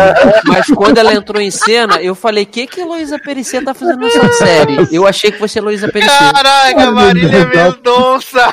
[0.45, 3.99] Mas quando ela entrou em cena, eu falei, o que que Heloísa Perissé tá fazendo
[4.01, 4.89] nessa série?
[4.91, 6.33] Eu achei que fosse Heloísa Perissé.
[6.33, 8.53] Caraca, Marília Mendonça.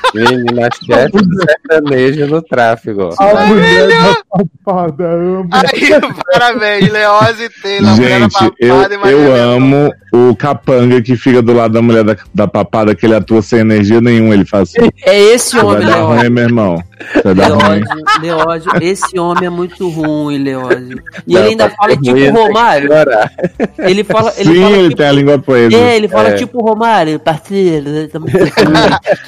[0.13, 1.17] Menina chefe
[1.69, 3.09] sertaneja no tráfego.
[3.17, 3.23] ó.
[3.23, 4.17] A mulher da
[4.65, 5.49] papada, amo.
[5.51, 5.89] Aí,
[6.33, 7.89] parabéns, Leose Taylor.
[7.91, 11.81] a mulher da Gente, eu, e eu amo o capanga que fica do lado da
[11.81, 14.33] mulher da, da papada, que ele atua sem energia nenhuma.
[14.33, 16.17] Ele faz assim: É esse vai homem, dar Leózio.
[16.19, 16.83] ruim, meu irmão.
[17.23, 17.81] Vai dar ruim.
[18.21, 21.01] Leózio, esse homem é muito ruim, Leózio.
[21.25, 22.89] E Não, ele ainda tá fala tipo Romário.
[23.79, 25.75] Ele fala, ele Sim, fala ele tipo, tem a língua presa.
[25.77, 26.33] É, ele fala É.
[26.35, 27.85] tipo Romário, parceiro.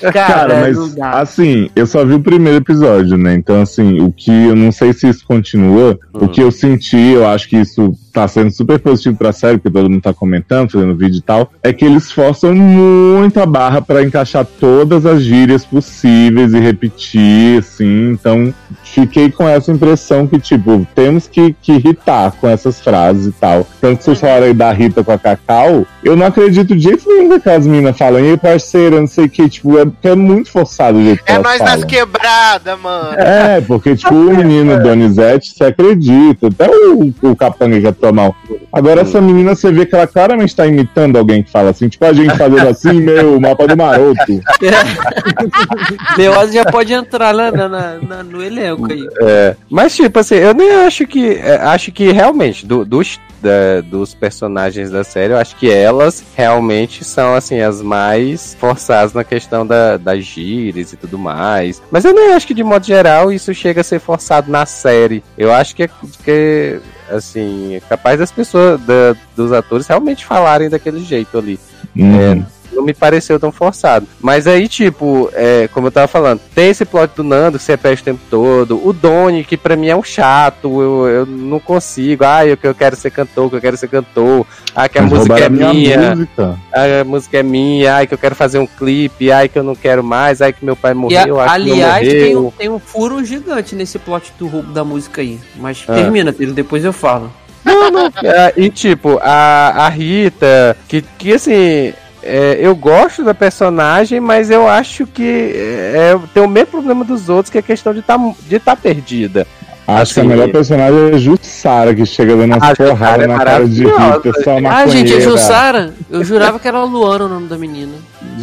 [0.02, 3.35] Cara, Cara, mas assim, eu só vi o primeiro episódio, né?
[3.35, 7.27] Então, assim, o que eu não sei se isso continua, o que eu senti, eu
[7.27, 10.95] acho que isso tá sendo super positivo pra série, porque todo mundo tá comentando, fazendo
[10.95, 15.65] vídeo e tal, é que eles forçam muito a barra pra encaixar todas as gírias
[15.65, 18.11] possíveis e repetir, assim.
[18.11, 18.53] Então,
[18.84, 23.68] fiquei com essa impressão que, tipo, temos que, que irritar com essas frases e tal.
[23.81, 27.07] Tanto que vocês falaram aí da Rita com a Cacau, eu não acredito de jeito
[27.07, 30.52] nenhum que aquelas meninas falam, ei, parceira, não sei o que, tipo, é, é muito
[30.52, 31.76] forçado o jeito que É nós falam.
[31.76, 33.14] nas quebradas, mano.
[33.19, 36.48] É, porque, tipo, o menino Donizete, você acredita.
[36.48, 38.36] Até o, o capanga que é mal.
[38.72, 42.04] Agora, essa menina, você vê que ela claramente tá imitando alguém que fala assim, tipo,
[42.06, 44.42] a gente fazendo assim, meu, mapa do maroto.
[46.18, 49.08] Leózio já pode entrar lá na, na- na- no elenco aí.
[49.22, 51.36] É, mas tipo assim, eu nem acho que.
[51.36, 56.24] é, Acho que realmente, do- dos, da- dos personagens da série, eu acho que elas
[56.36, 61.82] realmente são assim, as mais forçadas na questão da, das gírias e tudo mais.
[61.92, 65.24] Mas eu nem acho que de modo geral isso chega a ser forçado na série.
[65.38, 65.90] Eu acho que é
[66.24, 66.80] que,
[67.14, 71.60] assim, é capaz das pessoas, da- dos atores realmente falarem daquele jeito ali
[71.95, 72.45] Uhum.
[72.74, 74.08] Não me pareceu tão forçado.
[74.22, 77.74] Mas aí, tipo, é, como eu tava falando, tem esse plot do Nando que você
[77.74, 78.82] repete o tempo todo.
[78.88, 82.24] O Doni, que pra mim é um chato, eu, eu não consigo.
[82.26, 84.45] Ah, eu, que eu quero ser cantor, que eu quero ser cantor.
[84.76, 86.16] Ah, que a Mas música é a minha.
[86.16, 86.60] música.
[86.74, 87.95] Ah, a música é minha.
[87.95, 89.32] Ai, que eu quero fazer um clipe.
[89.32, 90.41] Ai, que eu não quero mais.
[90.41, 91.40] Ai, que meu pai E, morreu.
[91.40, 94.72] a- ai, que meu aliás, tem um, tem um furo gigante nesse plot do roubo
[94.72, 95.40] da música aí.
[95.56, 95.94] Mas Ah.
[95.94, 97.32] termina, filho, depois eu falo.
[97.64, 98.12] Não, não.
[98.24, 101.94] É, e tipo, a, a Rita, que, que assim.
[102.24, 107.28] É, eu gosto da personagem, mas eu acho que é, tem o mesmo problema dos
[107.30, 108.18] outros, que é a questão de estar
[108.48, 109.45] de tá perdida.
[109.85, 113.38] Acho que a Assim, melhor personagem é Jussara, que chega dando Ah, porradas é na
[113.38, 114.91] cara de Rita, só Ah, maconheira.
[114.91, 115.93] gente, é Jussara?
[116.10, 117.91] Eu jurava que era a Luana o nome da menina.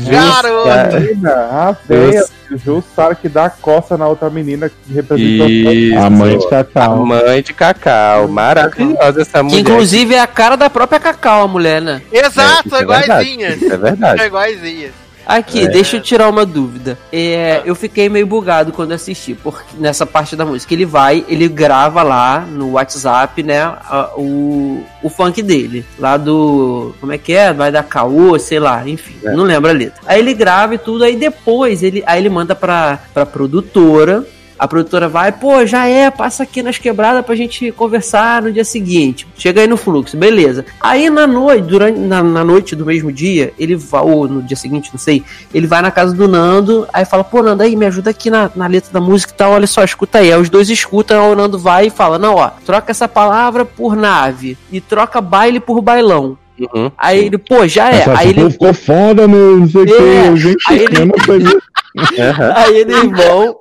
[0.06, 0.96] Garoto!
[1.00, 2.24] Menina, a véia,
[2.64, 5.98] Jussara que dá a costa na outra menina que representa Isso.
[5.98, 7.06] A mãe de A Cacau.
[7.06, 8.28] mãe de Cacau.
[8.28, 9.60] Maravilhosa essa Que mulher.
[9.60, 12.02] inclusive é a cara da própria Cacau, a mulher, né?
[12.12, 13.48] Exato, é iguaizinha.
[13.48, 14.20] verdade, isso é verdade.
[14.22, 14.90] É iguaizinha.
[15.26, 16.98] Aqui, deixa eu tirar uma dúvida.
[17.12, 21.46] É, eu fiquei meio bugado quando assisti, porque nessa parte da música ele vai, ele
[21.48, 27.32] grava lá no WhatsApp, né, a- o, o funk dele, lá do, como é que
[27.32, 27.52] é?
[27.52, 30.00] Vai da Caô, sei lá, enfim, não lembro a letra.
[30.06, 34.24] Aí ele grava e tudo, aí depois ele, aí ele manda pra, pra produtora,
[34.60, 38.62] a produtora vai, pô, já é, passa aqui nas quebradas pra gente conversar no dia
[38.62, 39.26] seguinte.
[39.34, 40.66] Chega aí no fluxo, beleza.
[40.78, 44.58] Aí na noite, durante na, na noite do mesmo dia, ele vai, ou no dia
[44.58, 45.22] seguinte, não sei,
[45.54, 48.50] ele vai na casa do Nando, aí fala, pô, Nando, aí me ajuda aqui na,
[48.54, 50.30] na letra da música e tal, olha só, escuta aí.
[50.30, 53.64] Aí os dois escutam, aí o Nando vai e fala, não, ó, troca essa palavra
[53.64, 56.36] por nave e troca baile por bailão.
[56.74, 56.90] Uhum.
[56.98, 58.00] Aí ele, pô, já é.
[58.00, 59.92] Essa Aí ele, ficou foda, meu, não sei o que.
[59.94, 61.60] É, Eu, Gente, aí ele-
[62.56, 63.58] aí eles vão,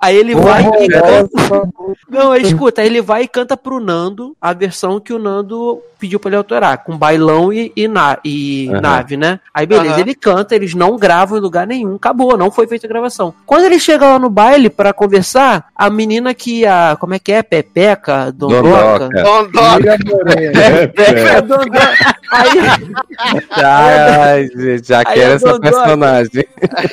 [0.00, 1.70] aí ele vai e canta.
[2.08, 6.28] Não, escuta, ele vai e canta pro Nando a versão que o Nando pediu pra
[6.30, 8.80] ele alterar, com bailão e, e, na, e Aham.
[8.80, 9.40] nave, né?
[9.52, 10.00] Aí beleza, Aham.
[10.00, 13.34] ele canta, eles não gravam em lugar nenhum, acabou, não foi feita a gravação.
[13.46, 17.32] Quando ele chega lá no baile pra conversar, a menina que a, como é que
[17.32, 19.98] é, Pepeca, Dondoca, Dondoca.
[20.96, 21.90] É, Dondoca.
[22.30, 22.58] aí,
[23.62, 26.44] Ai, gente, já Aí quero a essa personagem.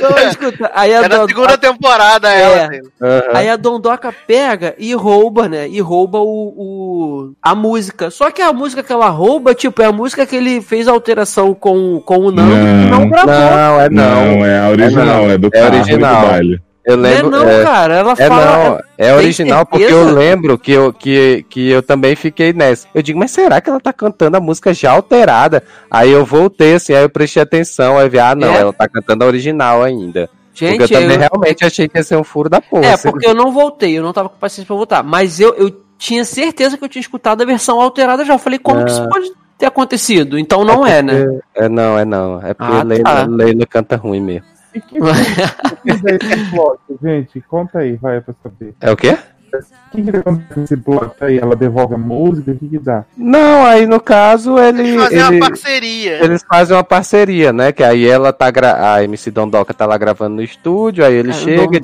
[0.02, 2.73] não, escuta, aí a É na Dondoca- segunda temporada ela.
[2.76, 2.82] É.
[3.02, 3.23] Aham.
[3.34, 5.68] Aí a Dondoca pega e rouba, né?
[5.68, 8.10] E rouba o, o- a música.
[8.10, 10.91] Só que a música que ela rouba, tipo, é a música que ele fez a
[10.91, 12.99] alteração com, com o Nando e Não.
[12.99, 13.34] não gravou.
[13.34, 14.26] Não, é não.
[14.38, 16.13] Não, é a original, é, do É carro original.
[16.13, 16.59] e do baile.
[16.88, 17.30] Eu Não é lembro.
[17.31, 17.95] não, é, cara.
[17.95, 18.45] Ela É fala.
[18.69, 22.88] não, é original porque eu lembro que eu, que, que eu também fiquei nessa.
[22.93, 25.63] Eu digo, mas será que ela tá cantando a música já alterada?
[25.89, 28.57] Aí eu voltei assim, aí eu prestei atenção, aí vi, ah não, É?
[28.59, 30.30] ela tá cantando a original ainda.
[30.53, 32.85] Gente, porque eu também eu- realmente achei que ia ser um furo da porra.
[32.85, 33.09] É, assim.
[33.09, 35.01] porque eu não voltei, eu não tava com paciência pra voltar.
[35.03, 38.34] Mas eu, eu tinha certeza que eu tinha escutado a versão alterada já.
[38.34, 40.38] Eu falei, como que isso pode ter acontecido?
[40.38, 41.39] Então não é, né?
[41.55, 42.39] É não, é não.
[42.45, 43.26] É porque Ah, Leila, tá.
[43.26, 44.45] Leila canta ruim mesmo.
[44.73, 47.41] E que é plot, gente?
[47.49, 48.73] Conta aí, vai pra saber.
[48.81, 49.17] É o quê?
[49.53, 51.38] O que, que acontece com esse plot aí?
[51.38, 52.51] Ela devolve a música?
[52.51, 53.05] O que, que dá?
[53.15, 54.81] Não, aí no caso ele.
[54.81, 56.26] Eles fazem ele- uma parceria.
[56.26, 57.72] Eles fazem uma parceria, né?
[57.72, 58.95] Que aí ela tá gra...
[58.95, 61.80] a MC Dondoca tá lá gravando no estúdio, aí ele É, chega e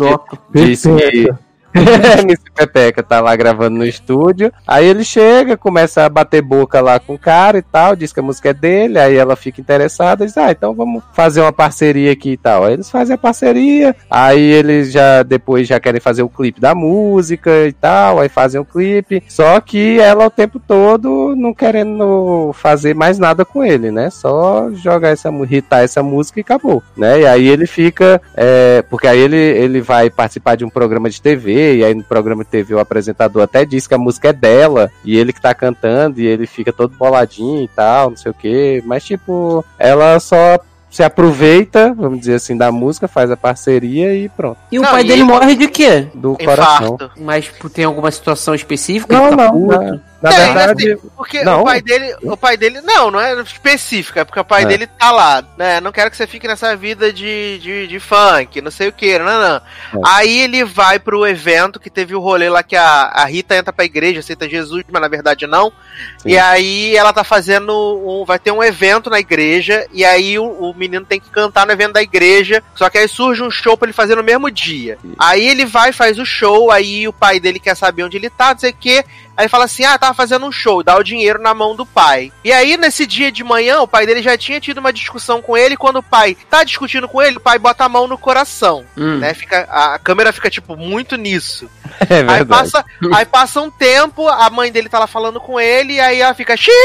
[0.66, 1.30] diz que
[2.22, 4.52] MC Pepeca tá lá gravando no estúdio.
[4.68, 8.20] Aí ele chega, começa a bater boca lá com o cara e tal, diz que
[8.20, 12.12] a música é dele, aí ela fica interessada, diz: "Ah, então vamos fazer uma parceria
[12.12, 12.66] aqui e tal".
[12.66, 16.76] Aí eles fazem a parceria, aí eles já depois já querem fazer o clipe da
[16.76, 19.24] música e tal, aí fazem o clipe.
[19.28, 24.10] Só que ela o tempo todo não querendo fazer mais nada com ele, né?
[24.10, 27.22] Só jogar essa, hitar essa música e acabou, né?
[27.22, 31.22] E aí ele fica, é, porque aí ele, ele vai participar de um programa de
[31.22, 34.34] TV, e aí no programa de TV o apresentador até diz que a música é
[34.34, 38.32] dela, e ele que tá cantando, e ele fica todo boladinho e tal, não sei
[38.32, 40.60] o que, mas tipo, ela só
[40.92, 44.58] se aproveita, vamos dizer assim, da música, faz a parceria e pronto.
[44.72, 46.08] E o Não, pai e dele ele- morre de quê?
[46.14, 46.96] Do coração.
[46.96, 47.12] Infarto.
[47.22, 49.16] Mas tipo, tem alguma situação específica?
[49.18, 49.80] Não, tá não, na,
[50.22, 51.62] na Tem, verdade, assim, porque não.
[51.62, 54.66] o pai dele, o pai dele, não, não é específica, é porque o pai É.
[54.68, 55.80] dele tá lá, né?
[55.82, 59.18] Não quero que você fique nessa vida de, de, de funk, não sei o que,
[59.18, 59.56] não, não.
[59.56, 59.62] É.
[60.06, 63.74] Aí ele vai pro evento que teve o rolê lá que a, a Rita entra
[63.74, 65.72] pra igreja, aceita Jesus, mas na verdade não.
[66.20, 66.30] Sim.
[66.30, 70.44] E aí ela tá fazendo um, vai ter um evento na igreja e aí o,
[70.46, 73.78] o menino tem que cantar no evento da igreja, só que aí surge um show
[73.78, 74.98] pra ele fazer no mesmo dia.
[75.18, 78.54] Aí ele vai, faz o show, aí o pai dele quer saber onde ele tá,
[78.54, 79.06] não sei o que.
[79.36, 82.32] Aí fala assim: ah, tava fazendo um show, dá o dinheiro na mão do pai.
[82.44, 85.58] E aí, nesse dia de manhã, o pai dele já tinha tido uma discussão com
[85.58, 85.78] ele.
[85.78, 88.86] Quando o pai tá discutindo com ele, o pai bota a mão no coração.
[88.98, 89.18] Hum.
[89.18, 89.34] Né?
[89.34, 91.70] Fica, a câmera fica, tipo, muito nisso.
[92.10, 92.48] é Aí verdade.
[92.48, 96.22] passa, aí passa um tempo, a mãe dele tá lá falando com ele, e aí
[96.22, 96.76] ela fica, Chico!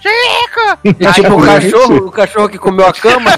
[0.00, 0.94] Chico!
[1.04, 3.30] É tipo o cachorro, o cachorro que comeu a cama.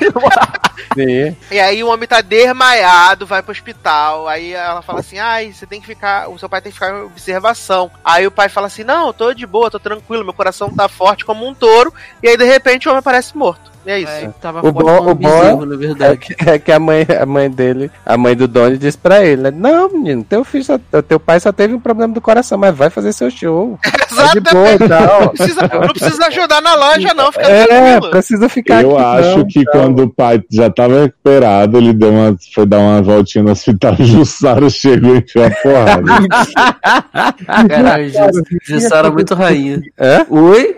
[1.51, 4.28] E aí o homem tá desmaiado, vai pro hospital.
[4.28, 6.28] Aí ela fala assim: ai, você tem que ficar.
[6.28, 7.90] O seu pai tem que ficar em observação.
[8.05, 11.24] Aí o pai fala assim: não, tô de boa, tô tranquilo, meu coração tá forte
[11.24, 11.93] como um touro.
[12.23, 13.76] E aí, de repente, o homem aparece morto.
[13.86, 14.10] É isso.
[14.12, 16.18] É, tava O bom- o bom É verdade.
[16.18, 19.42] que, é que a mãe, a mãe dele, a mãe do Donnie disse pra ele,
[19.42, 19.50] né?
[19.50, 22.90] Não, menino, teu filho, só- teu pai só teve um problema do coração, mas vai
[22.90, 23.78] fazer seu show.
[23.82, 25.20] Tá de boa e tal.
[25.20, 28.10] Não precisa, não precisa ajudar na loja, não, fica É, tranquilo.
[28.10, 29.20] precisa ficar Eu aqui.
[29.20, 29.72] acho não, que tal.
[29.80, 33.94] quando o pai já tava recuperado, ele deu uma, foi dar uma voltinha no hospital,
[34.00, 36.02] Jussara chegou e enfiou a porrada.
[37.68, 39.80] Caralho, Juss- Jussara é muito rainha.
[39.98, 40.26] Hã?
[40.28, 40.76] Oi?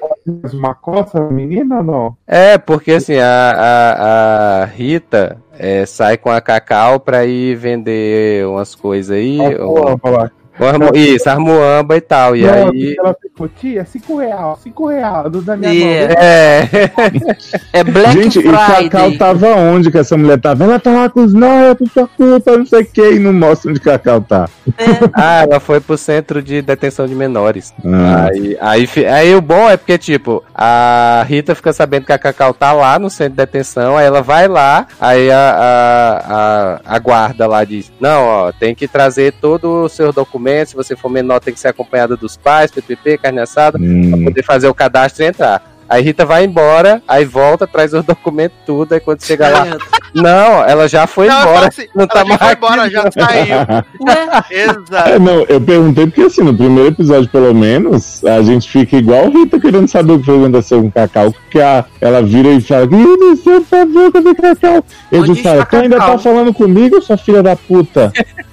[0.52, 2.16] Uma coça, menina ou não?
[2.26, 8.46] É, porque assim, a, a, a Rita é, sai com a Cacau pra ir vender
[8.46, 9.38] umas coisas aí.
[9.40, 10.32] Ah, falar.
[10.66, 12.36] Armo- isso, armuamba e tal.
[12.36, 12.96] E Não, aí.
[12.98, 16.14] ela ficou, tia, 5 real, 5 real, do da minha Yeah.
[16.14, 16.22] mão.
[16.22, 16.68] É,
[17.72, 19.18] É Black Gente, e Cacau Friday.
[19.18, 20.64] tava onde que essa mulher tava?
[20.64, 23.32] Ela tá lá com os nóia, por sua culpa, não sei o que, e não
[23.32, 24.48] mostra onde Cacau tá.
[25.12, 27.72] ah, ela foi pro centro de detenção de menores.
[27.84, 28.28] Ah.
[28.30, 32.18] Aí, aí, fi- aí o bom é porque, tipo, a Rita fica sabendo que a
[32.18, 36.34] Cacau tá lá no centro de detenção, aí ela vai lá, aí a, a,
[36.90, 40.74] a, a guarda lá diz, não, ó, tem que trazer todos os seus documentos, se
[40.76, 44.24] você for menor tem que ser acompanhada dos pais, PPP, carne assada, pra Hum.
[44.24, 45.62] poder fazer o cadastro e entrar.
[45.88, 49.66] Aí Rita vai embora, aí volta, traz os documentos tudo, aí quando chega lá,
[50.14, 52.56] não, ela já foi Não, embora, falo assim, não ela tá já mais foi aqui,
[52.58, 53.56] embora, já saiu.
[54.06, 55.08] Ué, Exato.
[55.08, 59.30] É, não, eu perguntei porque assim, no primeiro episódio, pelo menos, a gente fica igual
[59.30, 62.84] Rita querendo saber o que foi aconteceu com Cacau, porque a, ela vira e fala,
[62.84, 64.84] Ih, não sei, por favor, cadê Cacau?
[65.10, 68.12] Eu disse, tu ainda Cacau?" tá falando comigo, sua filha da puta?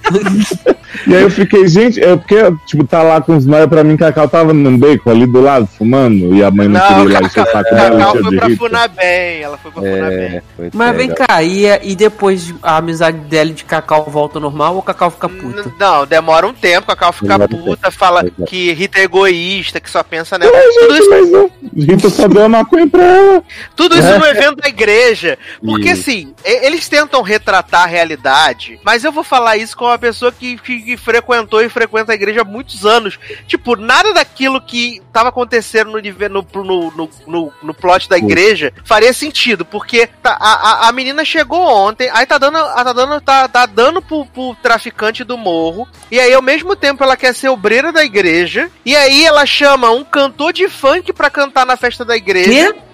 [1.06, 3.96] e aí eu fiquei, gente, é porque, tipo, tá lá com os nóia pra mim,
[3.96, 7.12] Cacau tava num beco ali do lado, fumando, e a mãe não, Não, queria ir
[7.12, 8.50] lá encher o saco dela, Cacau foi pra.
[8.56, 10.18] Funabem, ela foi pra Funabem.
[10.18, 14.38] É, foi Mas vem cá, e, e depois a amizade dela e de Cacau volta
[14.38, 15.62] ao normal ou Cacau fica puta?
[15.62, 18.44] N- Não, demora um tempo, Cacau fica Demora puta, fala Exato.
[18.46, 20.56] que Rita é egoísta, que só pensa nela.
[20.56, 23.42] É, Tudo gente, isso, mas não, Rita só deu a maconha pra ela.
[23.74, 25.38] tudo isso no evento da igreja.
[25.64, 29.98] Porque assim, e- eles tentam retratar a realidade, mas eu vou falar isso com uma
[29.98, 33.18] pessoa que, que- que frequentou e frequenta a igreja há muitos anos.
[33.46, 38.72] Tipo, nada daquilo que tava acontecendo no, no, no, no, no, no plot da igreja
[38.84, 40.52] faria sentido, porque tá- a,
[40.86, 44.26] a, a menina chegou ontem, aí tá dando, a- tá dando, tá, tá dando pro,
[44.26, 48.70] pro traficante do morro, e aí ao mesmo tempo ela quer ser obreira da igreja,
[48.84, 52.50] e aí ela chama um cantor de funk pra cantar na festa da igreja.
[52.72, 52.85] Que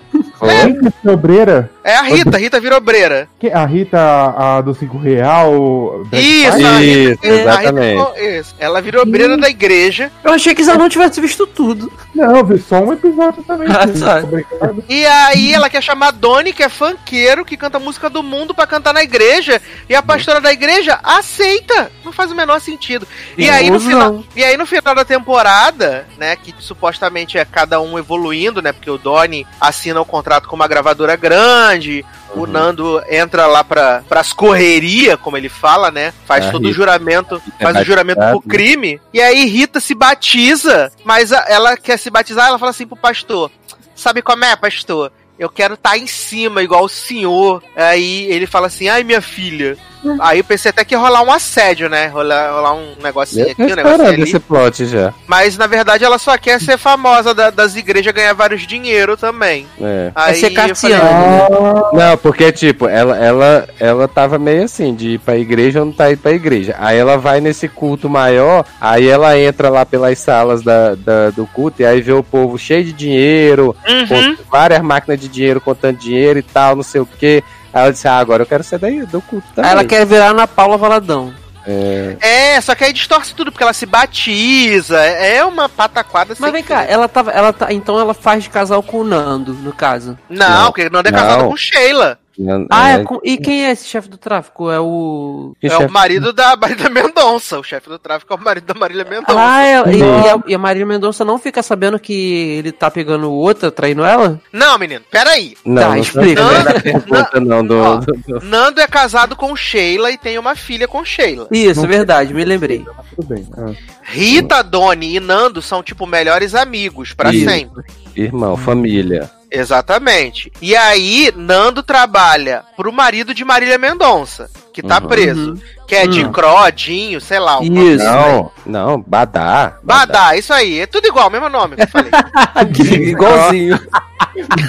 [0.50, 1.70] é obreira?
[1.84, 3.28] É a Rita, Rita virou obreira.
[3.38, 3.98] Que- A Rita,
[4.36, 6.04] a do 5 real?
[6.08, 7.98] Black Isso, a Rita, Isso, a Rita exatamente.
[7.98, 8.54] ficou- isso.
[8.58, 10.10] Ela virou obreira da igreja.
[10.22, 11.92] Eu achei que eu não tivesse visto tudo.
[12.14, 13.68] Não, eu vi só um episódio também.
[13.68, 14.82] Ah.
[14.88, 18.66] E aí ela quer chamar Doni, que é funkeiro, que canta música do mundo pra
[18.66, 19.60] cantar na igreja.
[19.88, 21.90] E a pastora da igreja aceita.
[22.04, 23.06] Não faz o menor sentido.
[23.36, 24.24] E aí, no final, não.
[24.36, 28.90] e aí no final da temporada, né, que supostamente é cada um evoluindo, né, porque
[28.90, 32.04] o Doni assina o contrato com uma gravadora grande,
[32.34, 36.72] o Nando entra lá pra, pras correrias, como ele fala, né, faz A todo o
[36.72, 41.44] juramento, É faz o juramento batizado, pro crime, e aí Rita se batiza, mas a-
[41.48, 43.50] ela quer se batizar, ela fala assim pro pastor,
[43.94, 45.12] sabe como é, pastor?
[45.38, 47.62] Eu quero estar em cima, igual o senhor.
[47.74, 49.76] Aí ele fala assim, ai, minha filha.
[50.20, 52.08] Aí eu pensei até que ia rolar um assédio, né?
[52.08, 54.22] Rolar, rolar um negocinho Eu aqui, um negocinho ali.
[54.22, 55.12] esse plot já.
[55.26, 59.66] Mas na verdade ela só quer ser famosa da- das igrejas ganhar vários dinheiro também.
[59.80, 60.10] É.
[60.14, 60.96] Aí ser eu falei.
[60.96, 65.86] Ah, Não, porque, tipo, ela, ela, ela tava meio assim, de ir pra igreja ou
[65.86, 66.74] não tá indo pra igreja.
[66.78, 71.46] Aí ela vai nesse culto maior, aí ela entra lá pelas salas da, da- do
[71.46, 74.36] culto e aí vê o povo cheio de dinheiro, Uhum.
[74.36, 77.42] com várias máquinas de dinheiro, contando dinheiro e tal, não sei o quê.
[77.72, 79.70] Aí ela disse, ah, agora eu quero ser daí, do culto também.
[79.70, 81.32] Aí ela quer virar Ana Paula Valadão.
[81.66, 84.98] É, É, só que aí distorce tudo, porque ela se batiza.
[85.00, 87.30] É uma pataquada Mas vem cá, ela tava.
[87.30, 90.18] Ela tá, então ela faz de casal com o Nando, no caso.
[90.28, 90.64] Não, Não.
[90.66, 91.50] porque Nando é casado Não.
[91.50, 92.18] com Sheila.
[92.38, 94.70] Não- Ah, é, é com- e quem é esse chefe do tráfico?
[94.70, 95.54] É o.
[95.62, 97.58] É chefe- o marido da Marília Mendonça.
[97.58, 99.34] O chefe do tráfico é o marido da Marília Mendonça.
[99.38, 102.12] Ah, é, e, e a, e a Marília Mendonça não fica sabendo que
[102.58, 104.40] ele tá pegando outra, traindo ela?
[104.52, 105.56] Não, menino, peraí.
[105.64, 106.64] Não, Tá, não explica, foi né?
[106.64, 107.96] da pergunta, não, do, Ó.
[107.96, 111.48] do- do- Nando é casado com Sheila e tem uma filha com Sheila.
[111.50, 112.84] Isso, é verdade, me lembrei.
[113.14, 113.46] tudo bem.
[113.56, 113.72] Ah.
[114.04, 117.48] Rita, Doni e Nando são, tipo, melhores amigos, pra Isso.
[117.48, 117.84] sempre.
[118.16, 119.30] Irmão, família.
[119.50, 120.50] Exatamente.
[120.62, 125.08] E aí, Nando trabalha pro marido de Marília Mendonça, que tá Uhum.
[125.08, 125.58] preso.
[125.86, 126.32] Que é de Hum.
[126.32, 127.60] Crodinho, sei lá.
[127.60, 128.02] um Isso.
[128.02, 129.76] Não, não, Badá.
[129.82, 130.80] Badá, isso aí.
[130.80, 132.10] É tudo igual, mesmo nome que eu falei.
[133.10, 133.78] Igualzinho.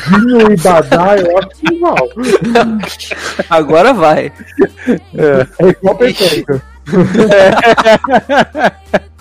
[0.09, 2.09] Dinho e Badá, eu acho que igual.
[3.49, 4.33] Agora vai.
[5.15, 6.61] É igual peteca.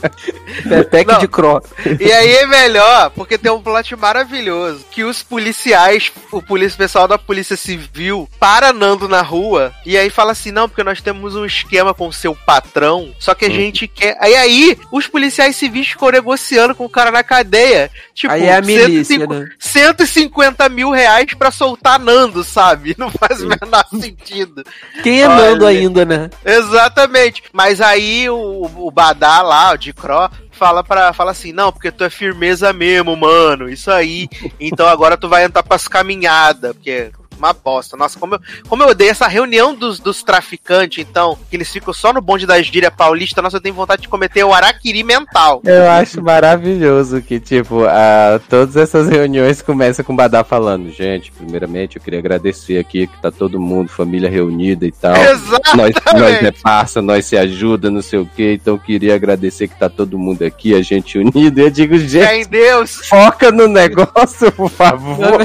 [0.69, 1.19] Pepeque Não.
[1.19, 1.63] de Cro.
[2.01, 4.85] E aí é melhor, porque tem um plot maravilhoso.
[4.91, 10.11] Que os policiais, o polícia, pessoal da polícia civil, para Nando na rua e aí
[10.11, 13.51] fala assim: não, porque nós temos um esquema com o seu patrão, só que a
[13.51, 14.17] gente quer.
[14.21, 17.91] Aí aí, os policiais civis ficam negociando com o cara na cadeia.
[18.15, 19.49] Tipo, Aí é a milícia, 105 né?
[19.59, 22.95] 150 mil reais pra soltar Nando, sabe?
[22.99, 24.65] Não faz o menor sentido.
[25.03, 25.51] Quem é Olha.
[25.51, 26.31] Nando ainda, né?
[26.45, 27.43] Exatamente.
[27.53, 31.91] Mas aí o, o Badá lá, o de Cro, fala para fala assim: "Não, porque
[31.91, 33.69] tu é firmeza mesmo, mano.
[33.69, 34.29] Isso aí.
[34.61, 37.11] Então agora tu vai entrar pras caminhadas, porque
[37.47, 37.97] uma bosta.
[37.97, 41.93] Nossa, como eu, como eu odeio essa reunião dos, dos traficantes, então, que eles ficam
[41.93, 45.61] só no bonde da gíria paulista, nossa, eu tenho vontade de cometer o araquiri mental.
[45.65, 51.33] Eu acho maravilhoso que, tipo, a, todas essas reuniões começam com o Badá falando, gente,
[51.33, 55.13] primeiramente eu queria agradecer aqui que tá todo mundo, família reunida e tal.
[55.15, 56.01] Nós, Exatamente.
[56.15, 59.79] nós é parça, nós se ajuda, não sei o que, então eu queria agradecer que
[59.79, 61.59] tá todo mundo aqui, a gente unido.
[61.59, 63.07] E eu digo, gente, em Deus.
[63.09, 65.39] foca no negócio, por favor.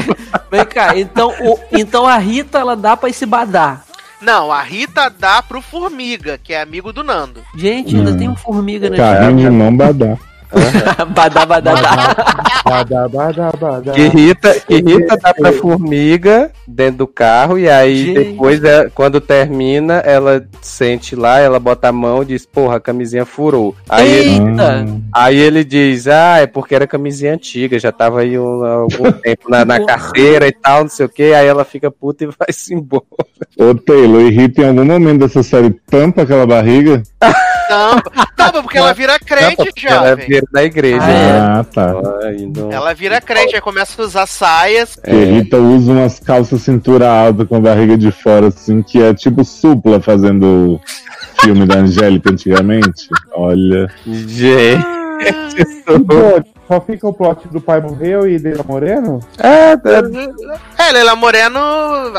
[0.51, 3.85] Vem cá, então, o- então a Rita ela dá pra esse badar.
[4.21, 7.41] Não, a Rita dá pro Formiga, que é amigo do Nando.
[7.55, 8.97] Gente, ainda tem um formiga né?
[8.97, 9.75] Carrinho de mão
[11.13, 11.45] badá.
[11.45, 11.75] badá, badá,
[13.07, 13.07] badá.
[13.59, 13.91] Badá.
[13.91, 18.13] Que Rita, que Rita dá pra formiga dentro do carro, e aí Gente.
[18.13, 22.79] depois, é, quando termina, ela sente lá, ela bota a mão e diz, porra, a
[22.79, 23.75] camisinha furou.
[23.89, 24.85] Aí ele, Eita!
[25.13, 29.49] aí ele diz, ah, é porque era camisinha antiga, já tava aí um, algum tempo
[29.49, 32.73] na, na carteira e tal, não sei o que, aí ela fica puta e vai-se
[32.73, 33.05] embora.
[33.59, 37.03] Ô Taylor, e Rita em algum momento dessa série tampa aquela barriga?
[37.67, 40.27] Tampa, tampa porque ela vira crente, ela jovem.
[40.27, 41.01] vira da igreja.
[41.03, 41.93] Ah, tá.
[42.23, 42.71] Ai, não.
[42.71, 44.95] Ela vira crente, aí começa a usar saias.
[44.95, 49.13] Porque Rita usa umas calças cintura alta com a barriga de fora, assim, que é
[49.13, 50.79] tipo supla fazendo
[51.41, 53.07] filme da Angélica antigamente.
[53.33, 53.87] Olha.
[54.05, 54.85] Gente,
[55.85, 59.19] Pô, só fica o plot do pai morreu e Leila Moreno?
[59.39, 61.59] é, é, É, Leila Moreno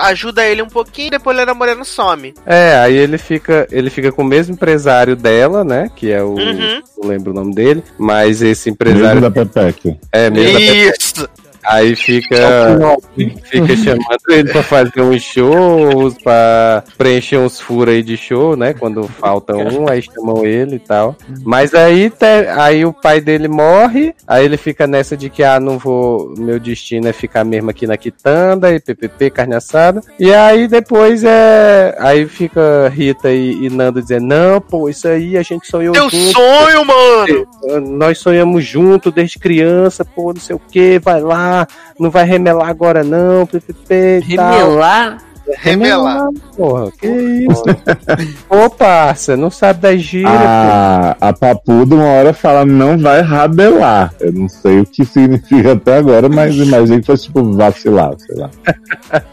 [0.03, 2.35] ajuda ele um pouquinho, depois Leila Moreno some.
[2.47, 5.91] É, aí ele fica, ele fica com o mesmo empresário dela, né?
[5.95, 6.31] Que é o.
[6.31, 6.83] Uhum.
[6.99, 7.83] Não lembro o nome dele.
[7.99, 9.21] Mas esse Mesmo empresário.
[9.21, 9.97] da Pepeca.
[10.13, 10.53] É mesmo.
[10.53, 11.29] da Isso!
[11.69, 12.37] Aí fica,
[13.45, 18.73] fica chamando ele pra fazer uns shows, pra preencher uns furos aí de show, né?
[18.73, 21.15] Quando falta um, aí chamam ele e tal.
[21.45, 25.61] Mas aí, te- aí o pai dele morre, aí ele fica nessa de que, ah,
[25.61, 30.01] não vou, meu destino é ficar mesmo aqui na quitanda e PPP, carne assada.
[30.19, 35.37] E aí depois é, aí fica Rita e, e Nando dizendo, não, pô, isso aí
[35.37, 36.33] a gente sonhou Teu junto.
[36.33, 37.47] sonho, mano!
[37.99, 41.58] Nós sonhamos junto desde criança, pô, não sei o que, vai lá,
[41.99, 44.21] não vai remelar agora não, PPP.
[44.25, 45.19] Remelar?
[45.57, 46.29] Remelar.
[46.57, 47.63] Porra, que isso?
[48.51, 54.13] Ô, parça, não sabe da gíria, A, a Papuda uma hora fala não vai rabelar.
[54.21, 58.37] Eu não sei o que significa até agora, mas imagino que fosse tipo vacilar, sei
[58.37, 58.51] lá.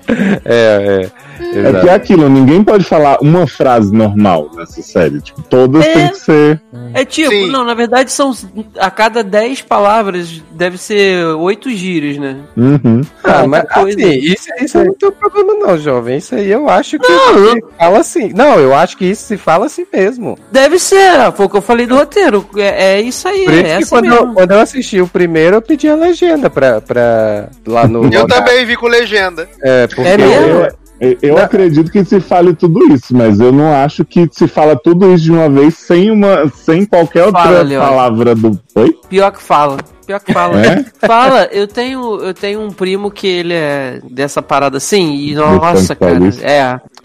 [0.45, 1.11] É, é.
[1.40, 1.80] É Exato.
[1.82, 5.22] que é aquilo, ninguém pode falar uma frase normal nessa série.
[5.22, 5.94] Tipo, todas É.
[5.94, 6.62] têm que ser.
[6.94, 7.49] É tipo, Sim.
[7.52, 8.34] não, na verdade são
[8.80, 12.38] a cada 10 palavras deve ser 8 gírias, né?
[12.56, 13.02] Uhum.
[13.24, 13.98] Ah, mas coisa.
[13.99, 16.18] assim, isso, isso não tem problema não, jovem.
[16.18, 18.34] Isso aí eu acho que Não, se fala assim.
[18.34, 20.38] Não, eu acho que isso se fala assim mesmo.
[20.52, 22.45] Deve ser, foi o que eu falei do roteiro.
[22.57, 24.34] É, é isso aí, Por isso é que assim quando, eu, mesmo.
[24.34, 27.99] quando eu assisti o primeiro, eu pedi a legenda pra, pra lá no.
[28.06, 28.26] Eu lugar.
[28.28, 29.48] também vi com legenda.
[29.62, 30.45] É, porque É mesmo?
[30.62, 34.47] Eu, eu, eu acredito que se fale tudo isso, mas eu não acho que se
[34.47, 37.81] fala tudo isso de uma vez sem uma, sem qualquer outra Fala, Leon.
[37.81, 38.59] palavra do.
[38.76, 38.97] Oi?
[39.09, 39.77] Pior que fala.
[40.05, 40.65] Pior que fala.
[40.65, 40.85] É?
[41.05, 45.95] Fala, eu tenho, eu tenho um primo que ele é dessa parada assim, e nossa,
[45.95, 46.45] cara, Paulista.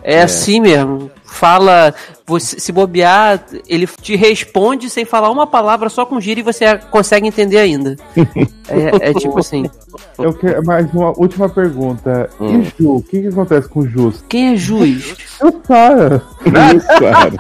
[0.02, 1.10] É, é, assim mesmo.
[1.24, 1.94] Fala,
[2.27, 6.77] você, se bobear, ele te responde sem falar uma palavra, só com gíria e você
[6.90, 7.97] consegue entender ainda.
[8.72, 9.68] É, é tipo assim.
[10.16, 12.31] Eu quero mais uma última pergunta.
[12.40, 12.60] Hum.
[12.60, 12.98] E Ju?
[12.98, 14.24] O que, que acontece com o Jus?
[14.28, 15.16] Quem é juiz?
[15.40, 16.22] Eu Sara.
[16.47, 17.32] Jussara.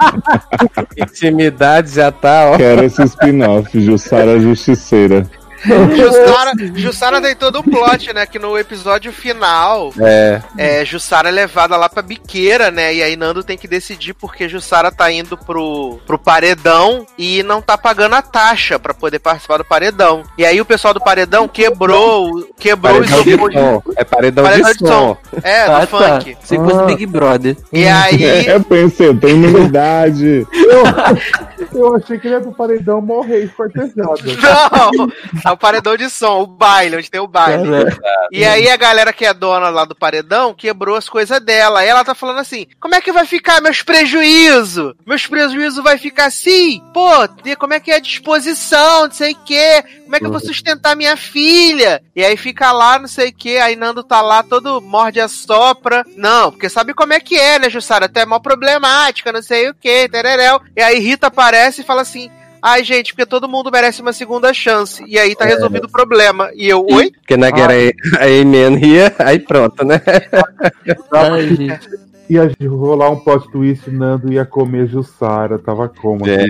[0.96, 2.56] intimidade já tá, ó.
[2.56, 5.24] Quero esse spin-off, Jussara Justiceira.
[5.96, 8.24] Jussara, Jussara tem todo um plot, né?
[8.26, 10.40] Que no episódio final, É.
[10.56, 12.94] é, Jussara é levada lá pra biqueira, né?
[12.94, 17.60] E aí Nando tem que decidir porque Jussara tá indo pro, pro paredão e não
[17.60, 20.22] tá pagando a taxa pra poder participar do paredão.
[20.38, 23.52] E aí o pessoal do paredão quebrou, o- quebrou o Paredão de isopor.
[23.52, 23.82] som.
[23.96, 25.16] É paredão, Paredão de de som.
[25.42, 25.86] É, do Ah, tá.
[25.86, 26.36] funk.
[26.42, 27.56] Você fosse Big Brother.
[27.72, 28.24] E aí.
[28.24, 30.46] É, eu pensei, eu tenho imunidade.
[31.74, 34.20] Eu achei que ele ia pro paredão morrer esquartejado.
[35.34, 35.49] Não!
[35.50, 37.64] É o paredão de som, o baile, onde tem o baile.
[38.32, 41.80] E aí a galera que é dona lá do paredão quebrou as coisas dela.
[41.80, 44.94] Aí ela tá falando assim: como é que vai ficar meus prejuízos?
[45.06, 46.80] Meus prejuízos vai ficar assim?
[46.94, 49.82] Pô, de- como é que é a disposição, não sei o quê?
[50.04, 52.02] Como é que eu vou sustentar minha filha?
[52.14, 53.58] E aí fica lá, não sei o quê.
[53.62, 56.04] Aí Nando tá lá todo morde a sopra.
[56.16, 58.06] Não, porque sabe como é que é, né, Jussara?
[58.06, 60.60] Até mó problemática, não sei o quê, tereréu.
[60.76, 62.30] E aí Rita aparece e fala assim.
[62.62, 65.02] Ai, gente, porque todo mundo merece uma segunda chance.
[65.06, 66.50] E aí tá resolvido o problema.
[66.54, 67.10] E eu, oi?
[67.10, 67.72] Porque na guerra
[68.18, 70.00] a Amen ria, aí pronto, né?
[71.12, 71.88] Ai, gente.
[72.28, 76.28] Ia rolar um plot twist, Nando ia comer Jussara, tava como?
[76.28, 76.46] É.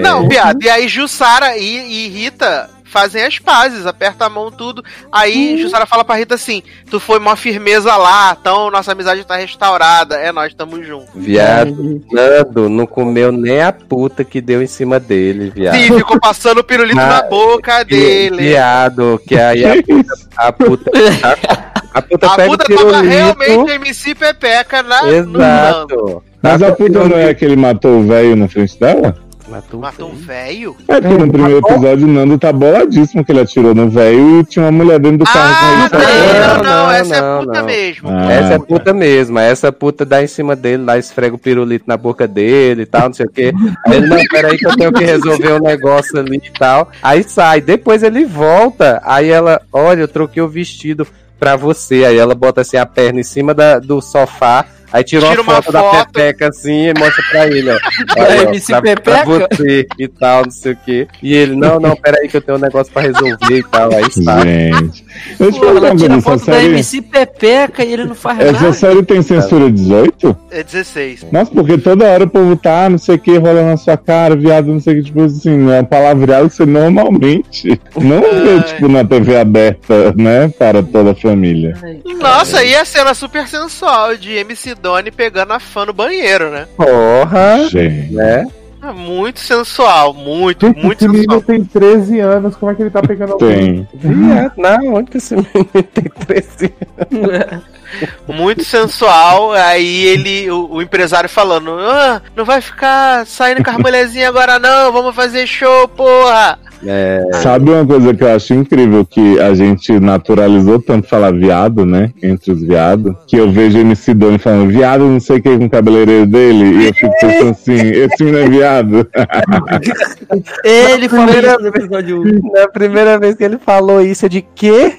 [0.00, 0.60] Não, viado.
[0.60, 4.82] E aí Jussara e, e Rita fazem as pazes, aperta a mão, tudo.
[5.12, 9.36] Aí Jussara fala pra Rita assim: Tu foi mó firmeza lá, então nossa amizade tá
[9.36, 10.16] restaurada.
[10.16, 11.08] É, nós estamos juntos.
[11.14, 15.76] Viado, Nando não comeu nem a puta que deu em cima dele, viado.
[15.76, 18.42] Sim, ficou passando o pirulito Ah, na boca Vi- dele.
[18.48, 20.90] Viado, que aí a puta, a puta,
[21.22, 23.08] a, a puta A pega puta o tava pirulito.
[23.08, 25.38] realmente MC Pepeca na, no Nando.
[25.38, 26.22] Exato.
[26.42, 29.14] Mas a puta não é que ele matou o velho na frente dela?
[29.50, 30.76] Matou, Matou um velho?
[30.86, 34.44] É porque no primeiro episódio o Nando tá boladíssimo que ele atirou no velho e
[34.44, 36.38] tinha uma mulher dentro do carro com Ah, ele.
[36.40, 37.66] não, não, não, essa não, é puta não.
[37.66, 38.08] mesmo.
[38.10, 41.84] Ah, Essa é puta mesmo, essa puta dá em cima dele, lá esfrega o pirulito
[41.88, 43.52] na boca dele e tal, não sei o quê.
[43.86, 46.88] Aí ele, não, peraí que eu tenho que resolver um negócio ali e tal.
[47.02, 51.06] Aí sai, depois ele volta, aí ela, olha, eu troquei o vestido
[51.38, 52.04] pra você.
[52.04, 55.52] Aí ela bota assim a perna em cima da- do sofá, aí tira, Tira uma
[55.52, 56.12] uma foto, da foto.
[56.12, 57.78] Pepeca assim e mostra pra ele, ó.
[58.18, 58.94] Olha, ó, MC pra, pra
[59.24, 59.56] Pepeca?
[59.56, 61.08] você e tal, não sei o quê.
[61.22, 63.90] E ele, não, não, peraí que eu tenho um negócio pra resolver e tal.
[63.92, 64.42] Aí sai.
[64.72, 65.04] Gente.
[65.38, 68.40] Eu te uma tira coisa, essa foto da série, MC Pepeca e ele não faz
[68.40, 68.72] essa nada.
[68.72, 70.36] série tem censura 18?
[70.50, 71.26] É 16.
[71.32, 74.36] Nossa, porque toda hora o povo tá, não sei o que, rola na sua cara,
[74.36, 78.62] viado, não sei o que, tipo assim, é um palavreado que você normalmente não vê,
[78.62, 81.74] tipo, na TV aberta, né, para toda a família.
[82.20, 86.66] Nossa, e a cena super sensual de MC Doni pegando a fã no banheiro, né?
[86.76, 88.12] Porra, Gente.
[88.12, 88.46] né?
[88.82, 91.42] É muito sensual, muito, Gente, muito esse menino sensual.
[91.42, 93.86] tem 13 anos, como é que ele tá pegando alguém?
[94.00, 94.10] Tem.
[94.10, 96.74] Viado, não, onde que esse menino tem 13
[98.28, 99.52] Muito sensual.
[99.52, 104.58] Aí ele, o, o empresário falando: ah, não vai ficar saindo com as mulherzinhas agora,
[104.58, 106.58] não, vamos fazer show, porra.
[106.86, 111.84] É, Sabe uma coisa que eu acho incrível que a gente naturalizou tanto falar viado,
[111.84, 112.10] né?
[112.22, 115.66] Entre os viados, que eu vejo MC Doni falando viado, não sei o que com
[115.66, 119.08] o cabeleireiro dele, e eu fico pensando assim, esse menino é viado.
[120.64, 122.52] Ele falou Primeira isso no episódio 1.
[122.52, 124.94] Na primeira vez que ele falou isso, eu de quê?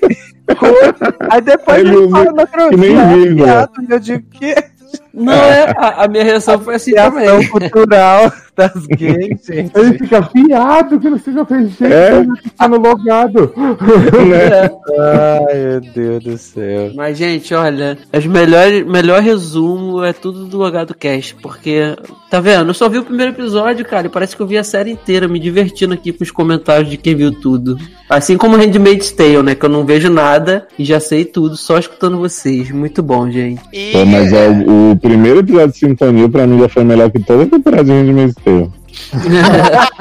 [1.29, 3.45] Aí depois Aí ele fala na que vírgula.
[3.45, 4.55] viado, eu digo quê?
[5.13, 7.47] Não, é, a, a minha reação foi assim também.
[7.47, 9.71] Cultural das gays, gente.
[9.75, 12.19] Ele fica viado, que não seja fez jeito, É?
[12.19, 13.53] ele tá no logado.
[13.57, 14.69] né?
[15.49, 16.91] Ai, meu Deus do céu.
[16.95, 21.95] Mas, gente, olha, os melhores, melhor resumo é tudo do Logado Cast, porque,
[22.29, 22.69] tá vendo?
[22.69, 25.27] Eu só vi o primeiro episódio, cara, e parece que eu vi a série inteira,
[25.27, 27.77] me divertindo aqui com os comentários de quem viu tudo.
[28.09, 29.55] Assim como Handmaid's Tale, né?
[29.55, 32.69] Que eu não vejo nada e já sei tudo, só escutando vocês.
[32.69, 33.61] Muito bom, gente.
[33.71, 37.09] E Pô, mas é, o, o primeiro episódio de Sintonia pra mim já foi melhor
[37.09, 38.71] que toda a temporada de Tale.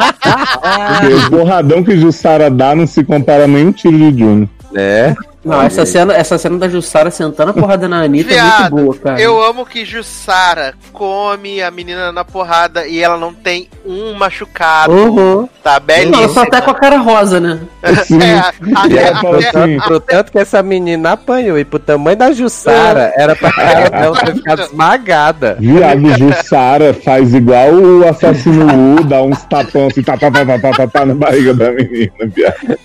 [1.01, 4.49] Porque o porradão que Jussara dá não se compara nem um tiro de Juno.
[4.73, 5.17] Né?
[5.43, 8.77] Não, essa cena, essa cena da Jussara sentando a porrada na Anitta é muito Viado,
[8.77, 9.21] boa, cara.
[9.21, 14.93] eu amo que Jussara come a menina na porrada e ela não tem um machucado.
[14.93, 15.49] Uhum.
[15.63, 16.29] Tá Não, ela belíssima.
[16.29, 17.59] só tá com a cara rosa, né?
[18.05, 18.19] Sim.
[18.23, 18.39] É,
[18.77, 23.13] até, ela fala até- Pro tanto que essa menina apanhou e pro tamanho da Jussara,
[23.17, 25.57] era pra dela ter ficado esmagada.
[25.59, 28.67] Viado, Jussara faz igual o assassino
[29.01, 31.71] U, dá uns tapão assim, tá, tá, tá, tá, tá, tá, tá na barriga da
[31.73, 32.79] menina, viado.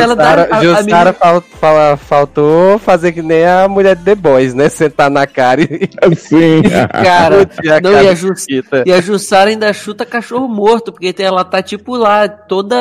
[0.00, 3.94] Ela dá- Jussara, a- a Jussara menina- fal- fala- faltou fazer que nem a mulher
[3.96, 4.68] de The Boys, né?
[4.68, 6.62] Sentar na cara e Assim.
[6.92, 7.38] Cara,
[7.82, 8.46] não, cara e a, Jus-
[8.86, 12.76] e a Jussara ainda chuta cachorro morto, porque tem- ela tá tipo lá, toda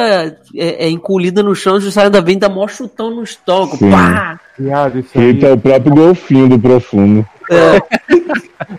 [0.55, 3.77] é, é, encolhida no chão, a Jussara ainda vem dar mó chutão no estômago.
[3.77, 3.91] Sim.
[3.91, 4.39] Pá!
[4.57, 7.25] Viado, isso aí Rita é o próprio golfinho do profundo.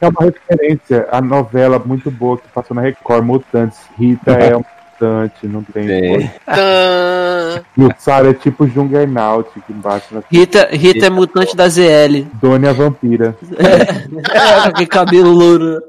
[0.00, 1.08] é uma referência.
[1.10, 3.78] A novela muito boa que passou na Record, Mutantes.
[3.98, 4.64] Rita é um
[5.00, 6.30] mutante, não tem.
[7.96, 12.26] Tsar é tipo Juggernaut, que bate na Rita, Rita é mutante da ZL.
[12.34, 13.36] Dona a vampira.
[14.32, 15.80] É, aquele cabelo louro.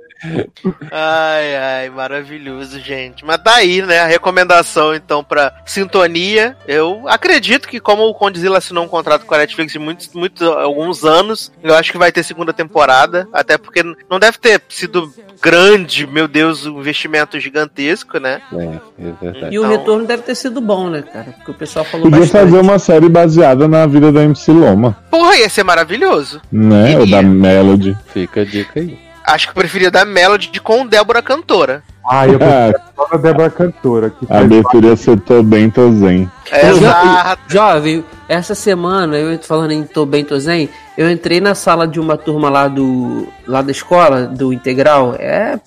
[0.92, 3.26] Ai, ai, maravilhoso, gente.
[3.26, 4.00] Mas tá aí, né?
[4.00, 6.56] A recomendação, então, pra sintonia.
[6.68, 10.42] Eu acredito que, como o Condzilla assinou um contrato com a Netflix de muitos, muitos,
[10.48, 13.28] alguns anos, eu acho que vai ter segunda temporada.
[13.34, 15.12] Até porque não deve ter sido
[15.42, 18.42] grande, meu Deus, um investimento gigantesco, né?
[18.54, 18.64] É,
[19.08, 19.56] é verdade.
[19.56, 21.32] E o Então- retorno deve ter sido bom, né, cara?
[21.38, 22.44] Porque o pessoal falou Podia bastante.
[22.52, 26.42] fazer uma série baseada na vida da MC Loma, Porra, ia ser maravilhoso.
[26.52, 26.98] né?
[27.00, 27.22] Ou da.
[27.22, 27.98] Melody.
[28.14, 28.98] Fica a dica aí.
[29.34, 31.84] Acho que eu preferia dar Melody com Débora Cantora.
[32.06, 34.10] Ai, eu Ah, prefiro a Débora Cantora.
[34.10, 36.30] Que a faz abertura ia ser Tô Bem, Tô Zen.
[36.52, 37.42] Exato.
[37.48, 41.88] Jovem, essa semana, eu tô falando em Tô Bem, Tô Zen, eu entrei na sala
[41.88, 45.58] de uma turma lá do lá da escola, do Integral, é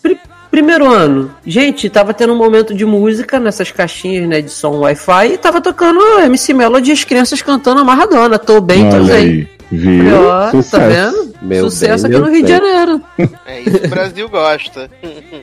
[0.55, 1.35] primeiro ano.
[1.45, 5.61] Gente, tava tendo um momento de música nessas caixinhas, né, de som Wi-Fi, e tava
[5.61, 9.49] tocando MC Melody e as crianças cantando amarradona, Tô Bem, Tô aí.
[9.73, 10.29] Viu?
[10.29, 10.87] Ó, tá Sucesso.
[10.89, 11.35] vendo?
[11.43, 12.57] Meu Sucesso bem, aqui no Rio de bem.
[12.57, 13.03] Janeiro.
[13.47, 14.91] É isso que o Brasil gosta.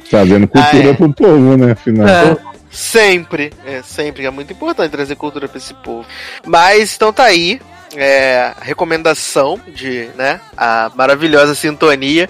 [0.09, 0.93] Trazendo cultura Ah, é.
[0.93, 1.71] pro povo, né?
[1.73, 2.07] Afinal.
[2.07, 2.37] É.
[2.69, 6.05] Sempre, é sempre, é muito importante trazer cultura pra esse povo.
[6.45, 7.59] Mas então tá aí.
[7.95, 12.29] É, recomendação de, né, a maravilhosa sintonia.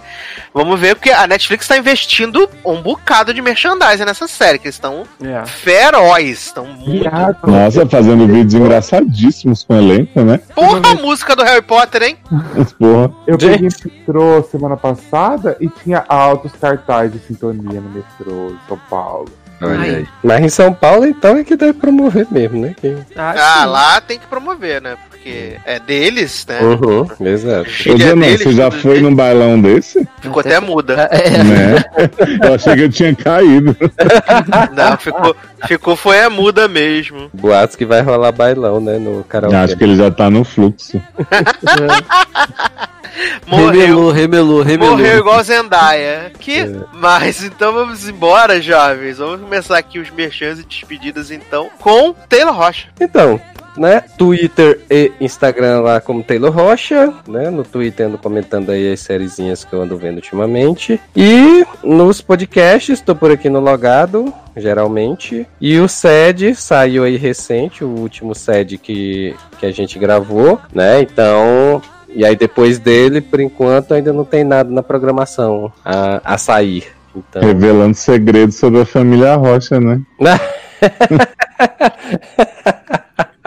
[0.53, 4.75] Vamos ver, porque a Netflix tá investindo um bocado de merchandising nessa série, que eles
[4.75, 5.45] estão É.
[5.45, 7.09] feroz, estão muito.
[7.47, 10.39] Nossa, fazendo vídeos engraçadíssimos com o elenco, né?
[10.53, 12.17] Porra, a música do Harry Potter, hein?
[12.77, 13.11] Porra.
[13.27, 18.79] Eu peguei metrô semana passada e tinha altos cartazes de sintonia no metrô em São
[18.89, 19.29] Paulo.
[19.61, 19.89] Olha Ai.
[19.95, 20.07] aí.
[20.23, 22.73] Mas em São Paulo, então, é que deve promover mesmo, né?
[22.79, 22.97] Que...
[23.15, 23.65] Ah, sim.
[23.69, 24.97] lá tem que promover, né?
[25.09, 26.59] Porque é deles, né?
[26.61, 27.69] Uhum, exato.
[27.89, 29.03] Ô, Diana, deles, você já foi deles.
[29.03, 30.07] num bailão desse?
[30.19, 31.07] Ficou até muda.
[31.11, 31.75] É, Né?
[32.43, 33.75] Eu achei que eu tinha caído.
[34.73, 35.35] Não, ficou,
[35.67, 37.29] ficou foi a muda mesmo.
[37.33, 38.97] Boatos que vai rolar bailão, né?
[38.97, 39.55] No karaokê.
[39.55, 40.99] Acho que ele já tá no fluxo.
[43.45, 43.71] Morreu.
[43.71, 44.97] remelou, remelou, remelou.
[44.97, 46.31] Morreu igual Zendaya.
[46.39, 46.59] Que?
[46.59, 46.71] É.
[46.93, 49.17] Mas então vamos embora, jovens.
[49.17, 52.87] Vamos começar aqui os merchans e despedidas, então, com Taylor Rocha.
[52.99, 53.39] Então,
[53.77, 54.03] né?
[54.17, 57.49] Twitter e Instagram lá como Taylor Rocha, né?
[57.49, 60.99] No Twitter ando comentando aí as sériezinhas que eu ando vendo ultimamente.
[61.15, 65.47] E nos podcasts, tô por aqui no Logado, geralmente.
[65.59, 71.01] E o SED saiu aí recente, o último SED que, que a gente gravou, né?
[71.01, 71.81] Então.
[72.13, 76.85] E aí depois dele, por enquanto, ainda não tem nada na programação a, a sair.
[77.15, 77.41] Então.
[77.41, 80.01] Revelando segredos sobre a família Rocha, né?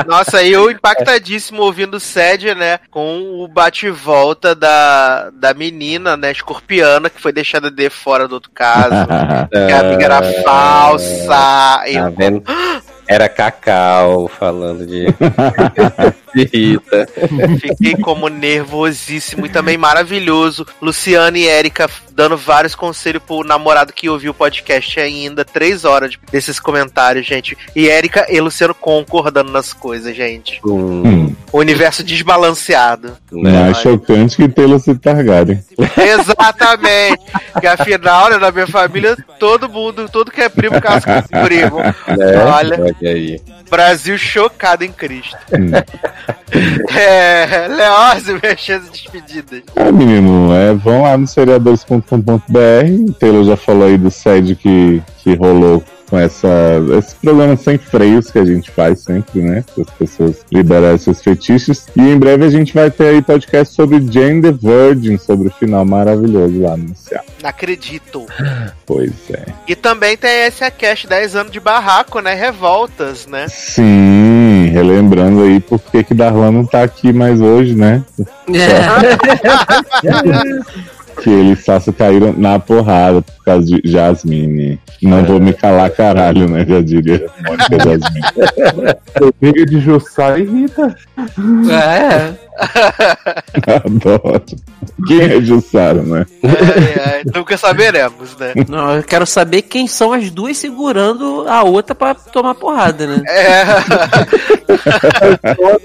[0.06, 2.78] Nossa, aí eu impactadíssimo ouvindo o Sed, né?
[2.90, 6.30] Com o bate-volta da, da menina, né?
[6.32, 9.06] Escorpiana, que foi deixada de fora do outro caso.
[9.50, 11.28] que a amiga era falsa.
[11.28, 12.42] Tá Eu, vendo?
[13.06, 15.06] Era Cacau falando de,
[16.34, 17.06] de Rita.
[17.60, 20.66] Fiquei como nervosíssimo e também maravilhoso.
[20.80, 25.44] Luciana e Érica dando vários conselhos pro namorado que ouviu o podcast ainda.
[25.44, 27.56] Três horas de- desses comentários, gente.
[27.74, 30.60] E Érica e Luciano concordando nas coisas, gente.
[30.64, 33.16] Hum, O universo desbalanceado.
[33.32, 33.62] né?
[33.64, 35.60] mais chocante que Taylor se Targaryen.
[35.96, 37.20] Exatamente.
[37.52, 41.78] Porque afinal, né, na minha família, todo mundo, todo que é primo, casa com primo.
[42.14, 42.36] Né?
[42.44, 43.40] Olha, Olha aí.
[43.70, 45.36] Brasil chocado em Cristo.
[45.52, 45.70] Hum.
[46.96, 49.62] É, Leózio, minhas chances despedidas.
[49.74, 53.08] É, menino, é, vão lá no seriadores.com.br.
[53.08, 56.48] O Taylor já falou aí do SED que, que rolou com essa,
[56.98, 59.64] esse programa sem freios que a gente faz sempre, né?
[59.74, 61.86] Para as pessoas liberarem seus fetiches.
[61.96, 65.50] E em breve a gente vai ter aí podcast sobre Jane the Virgin, sobre o
[65.50, 67.22] final maravilhoso lá no céu.
[67.42, 68.26] Não acredito.
[68.86, 69.44] Pois é.
[69.66, 72.34] E também tem esse a Cash 10 anos de barraco, né?
[72.34, 73.46] Revoltas, né?
[73.48, 78.02] Sim, relembrando aí por que que Darlan não tá aqui mais hoje, né?
[81.24, 84.78] Que eles só se caíram na porrada por causa de Jasmine.
[85.02, 86.66] Não vou me calar, caralho, né?
[86.68, 88.26] Já diria Mônica Jasmine.
[89.42, 90.94] Amiga de Jussara e Rita.
[91.70, 92.34] É,
[93.84, 94.44] Adoro.
[95.06, 96.26] Quem é Jussara, né?
[96.42, 98.52] Ai, ai, nunca saberemos, né?
[98.68, 103.22] não, eu quero saber quem são as duas segurando a outra pra tomar porrada, né?
[103.26, 103.64] É,
[105.58, 105.80] eu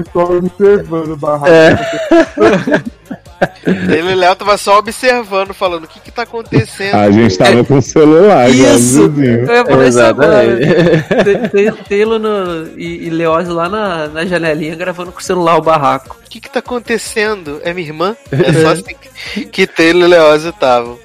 [0.00, 1.50] e só observando o barraco.
[3.66, 6.94] ele e Léo tava só observando, falando o que que tá acontecendo.
[6.94, 9.12] A gente tava com o celular, igual Isso!
[9.16, 10.44] Eu ia falar isso agora.
[10.44, 11.24] Exatamente.
[11.24, 15.56] Te- te- Taylor no- e, e Leózio lá na, na janelinha gravando com o celular
[15.56, 16.16] o barraco.
[16.26, 17.60] O que que tá acontecendo?
[17.64, 18.16] É minha irmã?
[18.30, 18.94] É só assim
[19.34, 20.98] que, que Taylor e Leózio estavam.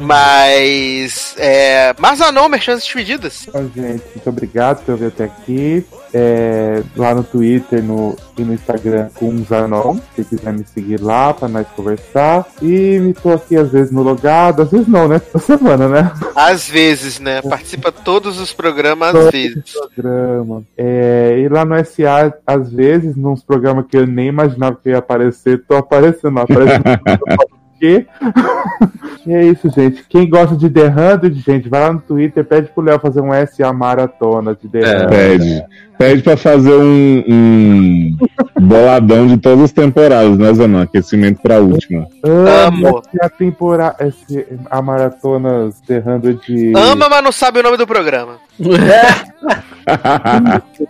[0.00, 1.34] Mas.
[1.38, 3.46] É, Marzanon, merchan despedidas.
[3.48, 5.84] Então, gente, muito obrigado por ouvir até aqui.
[6.12, 11.34] É, lá no Twitter no, e no Instagram com Zanon, se quiser me seguir lá
[11.34, 12.46] pra nós conversar.
[12.62, 15.18] E me tô aqui às vezes no logado, às vezes não, né?
[15.18, 16.12] Toda semana, né?
[16.36, 17.42] Às vezes, né?
[17.42, 19.64] Participa todos os programas às vezes.
[19.94, 20.62] Programa.
[20.76, 24.98] É, e lá no SA, às vezes, nos programas que eu nem imaginava que ia
[24.98, 26.84] aparecer, tô aparecendo, aparecendo.
[27.78, 28.06] quê?
[29.26, 30.04] e é isso, gente.
[30.08, 33.30] Quem gosta de The 100, gente, vai lá no Twitter, pede pro Léo fazer um
[33.46, 34.90] SA maratona de The 100.
[34.90, 35.64] É, Pede.
[35.98, 38.16] Pede pra fazer um, um
[38.60, 40.82] boladão de todas as temporadas, né, Zanon?
[40.82, 42.06] Aquecimento pra última.
[42.22, 43.02] Amo Amo.
[43.14, 46.72] essa temporada, esse, a maratona The 100 de.
[46.76, 48.38] Ama, mas não sabe o nome do programa.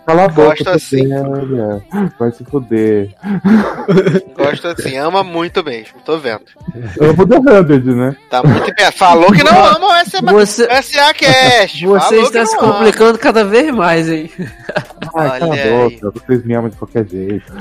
[0.05, 1.07] Cala a boca, Gosto assim.
[1.07, 1.83] velha.
[2.17, 3.09] Vai se fuder.
[4.37, 6.43] Gosto assim, ama muito mesmo, tô vendo.
[7.01, 8.15] Amo The 100, né?
[8.29, 8.91] Tá muito bem.
[8.91, 11.85] Falou que não ama o SA, Você- SA Cast.
[11.85, 12.73] Você Falou está se ama.
[12.73, 14.29] complicando cada vez mais, hein?
[15.15, 17.53] Ai, cala Olha a boca, vocês me amam de qualquer jeito.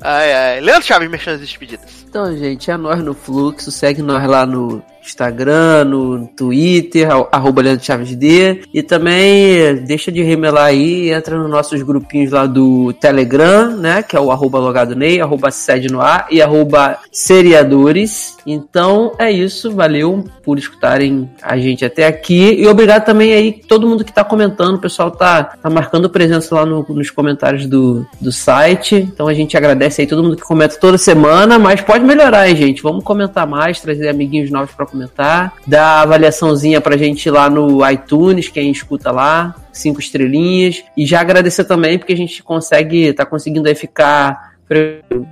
[0.00, 0.60] Ai, ai.
[0.60, 2.04] Leandro Chaves, merchan despedidas.
[2.08, 3.72] Então, gente, é nós no Fluxo.
[3.72, 8.62] Segue nós lá no Instagram, no Twitter, ar- arroba Leandro Chaves D.
[8.72, 14.02] E também deixa de remelar aí, entra nos nossos grupinhos lá do Telegram, né?
[14.02, 18.36] Que é o arroba logado Ney, arroba sede no ar e arroba seriadores.
[18.46, 22.54] Então é isso, valeu por escutarem a gente até aqui.
[22.60, 26.54] E obrigado também aí todo mundo que tá comentando, o pessoal tá, tá marcando presença
[26.54, 28.96] lá no- nos comentários do, do site.
[28.96, 32.56] Então a gente agradece aí todo mundo que comenta toda semana, mas pode melhorar, hein,
[32.56, 32.82] gente?
[32.82, 34.97] Vamos comentar mais, trazer amiguinhos novos pra comentar,
[35.66, 40.82] dar avaliaçãozinha pra gente lá no iTunes, quem escuta lá, cinco estrelinhas.
[40.96, 44.48] E já agradecer também, porque a gente consegue, tá conseguindo aí ficar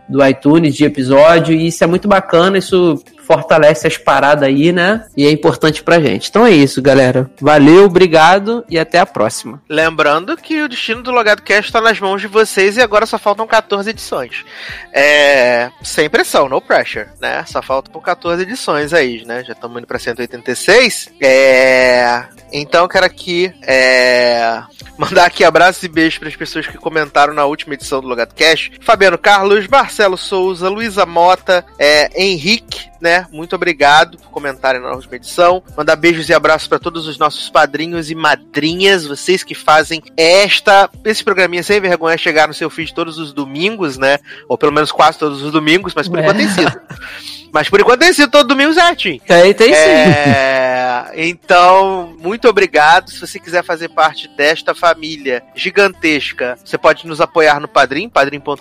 [0.08, 5.04] do iTunes de episódio, e isso é muito bacana, isso fortalece as paradas aí, né?
[5.16, 6.28] E é importante pra gente.
[6.28, 7.28] Então é isso, galera.
[7.40, 9.60] Valeu, obrigado e até a próxima.
[9.68, 13.18] Lembrando que o destino do Logado Cast tá nas mãos de vocês e agora só
[13.18, 14.44] faltam 14 edições.
[14.92, 15.70] É.
[15.82, 17.44] Sem pressão, no pressure, né?
[17.46, 19.42] Só faltam 14 edições aí, né?
[19.44, 21.08] Já estamos indo pra 186.
[21.20, 22.24] É.
[22.52, 24.62] Então quero aqui é,
[24.96, 28.34] mandar aqui abraços e beijos para as pessoas que comentaram na última edição do Logado
[28.34, 28.70] Cash.
[28.80, 33.24] Fabiano Carlos, Marcelo Souza, Luísa Mota, é, Henrique, né?
[33.30, 35.62] Muito obrigado por comentarem na última edição.
[35.76, 40.90] Mandar beijos e abraços para todos os nossos padrinhos e madrinhas, vocês que fazem esta
[41.04, 44.18] esse programinha sem vergonha chegar no seu feed todos os domingos, né?
[44.48, 46.22] Ou pelo menos quase todos os domingos, mas por É.
[46.22, 46.80] enquanto tem sido.
[47.56, 49.18] Mas por enquanto tem sido todo domingo certinho.
[49.26, 49.80] Tem, tem sim.
[49.80, 53.10] É, então, muito obrigado.
[53.10, 58.60] Se você quiser fazer parte desta família gigantesca, você pode nos apoiar no Padrim, padrim.com.br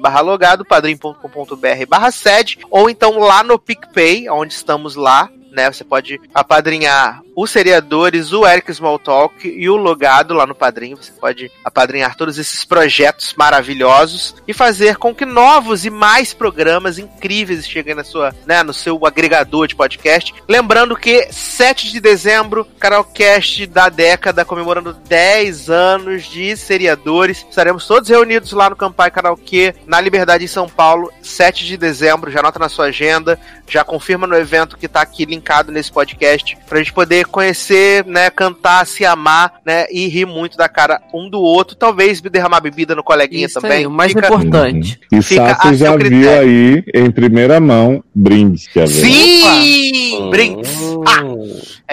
[0.00, 5.30] barra logado, padrim.com.br barra sede, ou então lá no PicPay, onde estamos lá.
[5.52, 10.96] Né, você pode apadrinhar os seriadores, o Eric Smalltalk e o Logado lá no Padrim.
[10.96, 16.98] Você pode apadrinhar todos esses projetos maravilhosos e fazer com que novos e mais programas
[16.98, 20.34] incríveis cheguem na sua, né, no seu agregador de podcast.
[20.48, 27.46] Lembrando que 7 de dezembro, Canalcast da década, comemorando 10 anos de seriadores.
[27.48, 32.32] Estaremos todos reunidos lá no Campai Karaokê, na Liberdade em São Paulo, 7 de dezembro.
[32.32, 33.38] Já anota na sua agenda,
[33.68, 38.30] já confirma no evento que tá aqui linkado nesse podcast, pra gente poder conhecer, né,
[38.30, 41.76] cantar, se amar, né, e rir muito da cara um do outro.
[41.76, 43.78] Talvez derramar bebida no coleguinha Isso também.
[43.78, 44.98] aí, o mais Fica- importante.
[45.12, 46.48] E Fica a Sassi já viu critério.
[46.48, 49.06] aí em primeira mão brindes que haverá.
[49.06, 50.30] Sim!
[50.30, 50.70] Brinks!
[51.06, 51.22] Ah,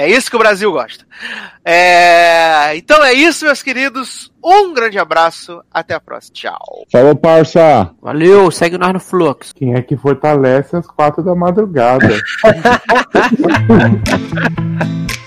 [0.04, 1.06] é isso que o Brasil gosta.
[1.64, 4.32] É, Então é isso, meus queridos.
[4.44, 5.62] Um grande abraço.
[5.74, 6.34] Até a próxima.
[6.36, 6.86] Tchau.
[6.92, 7.90] Falou, parça!
[8.02, 9.54] Valeu, segue nós no Fluxo.
[9.56, 12.16] Quem é que fortalece às quatro da madrugada?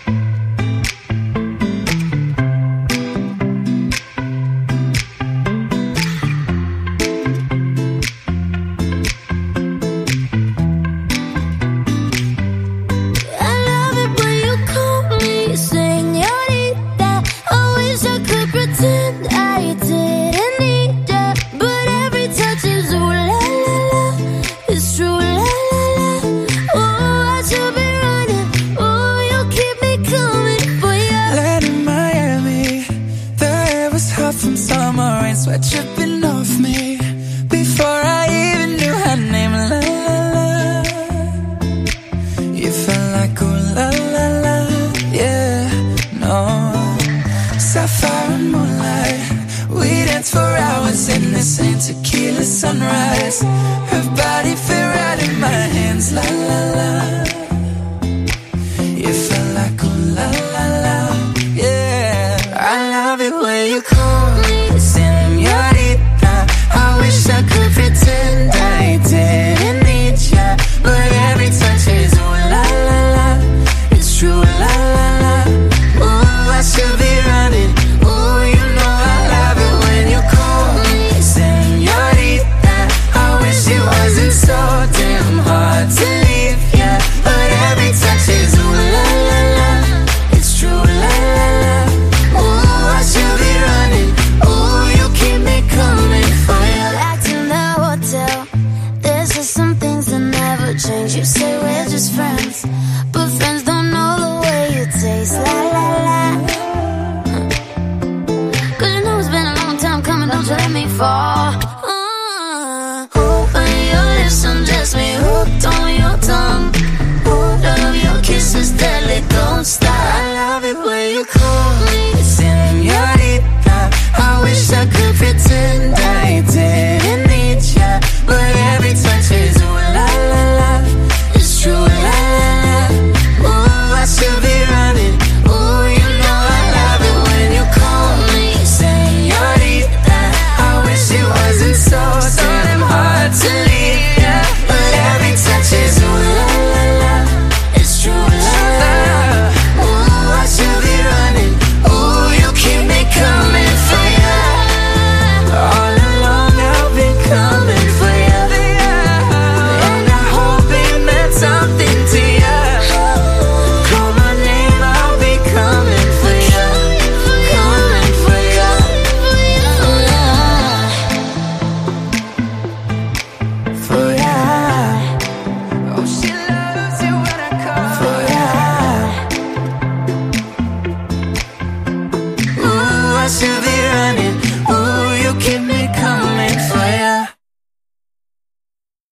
[52.59, 53.44] sunrise.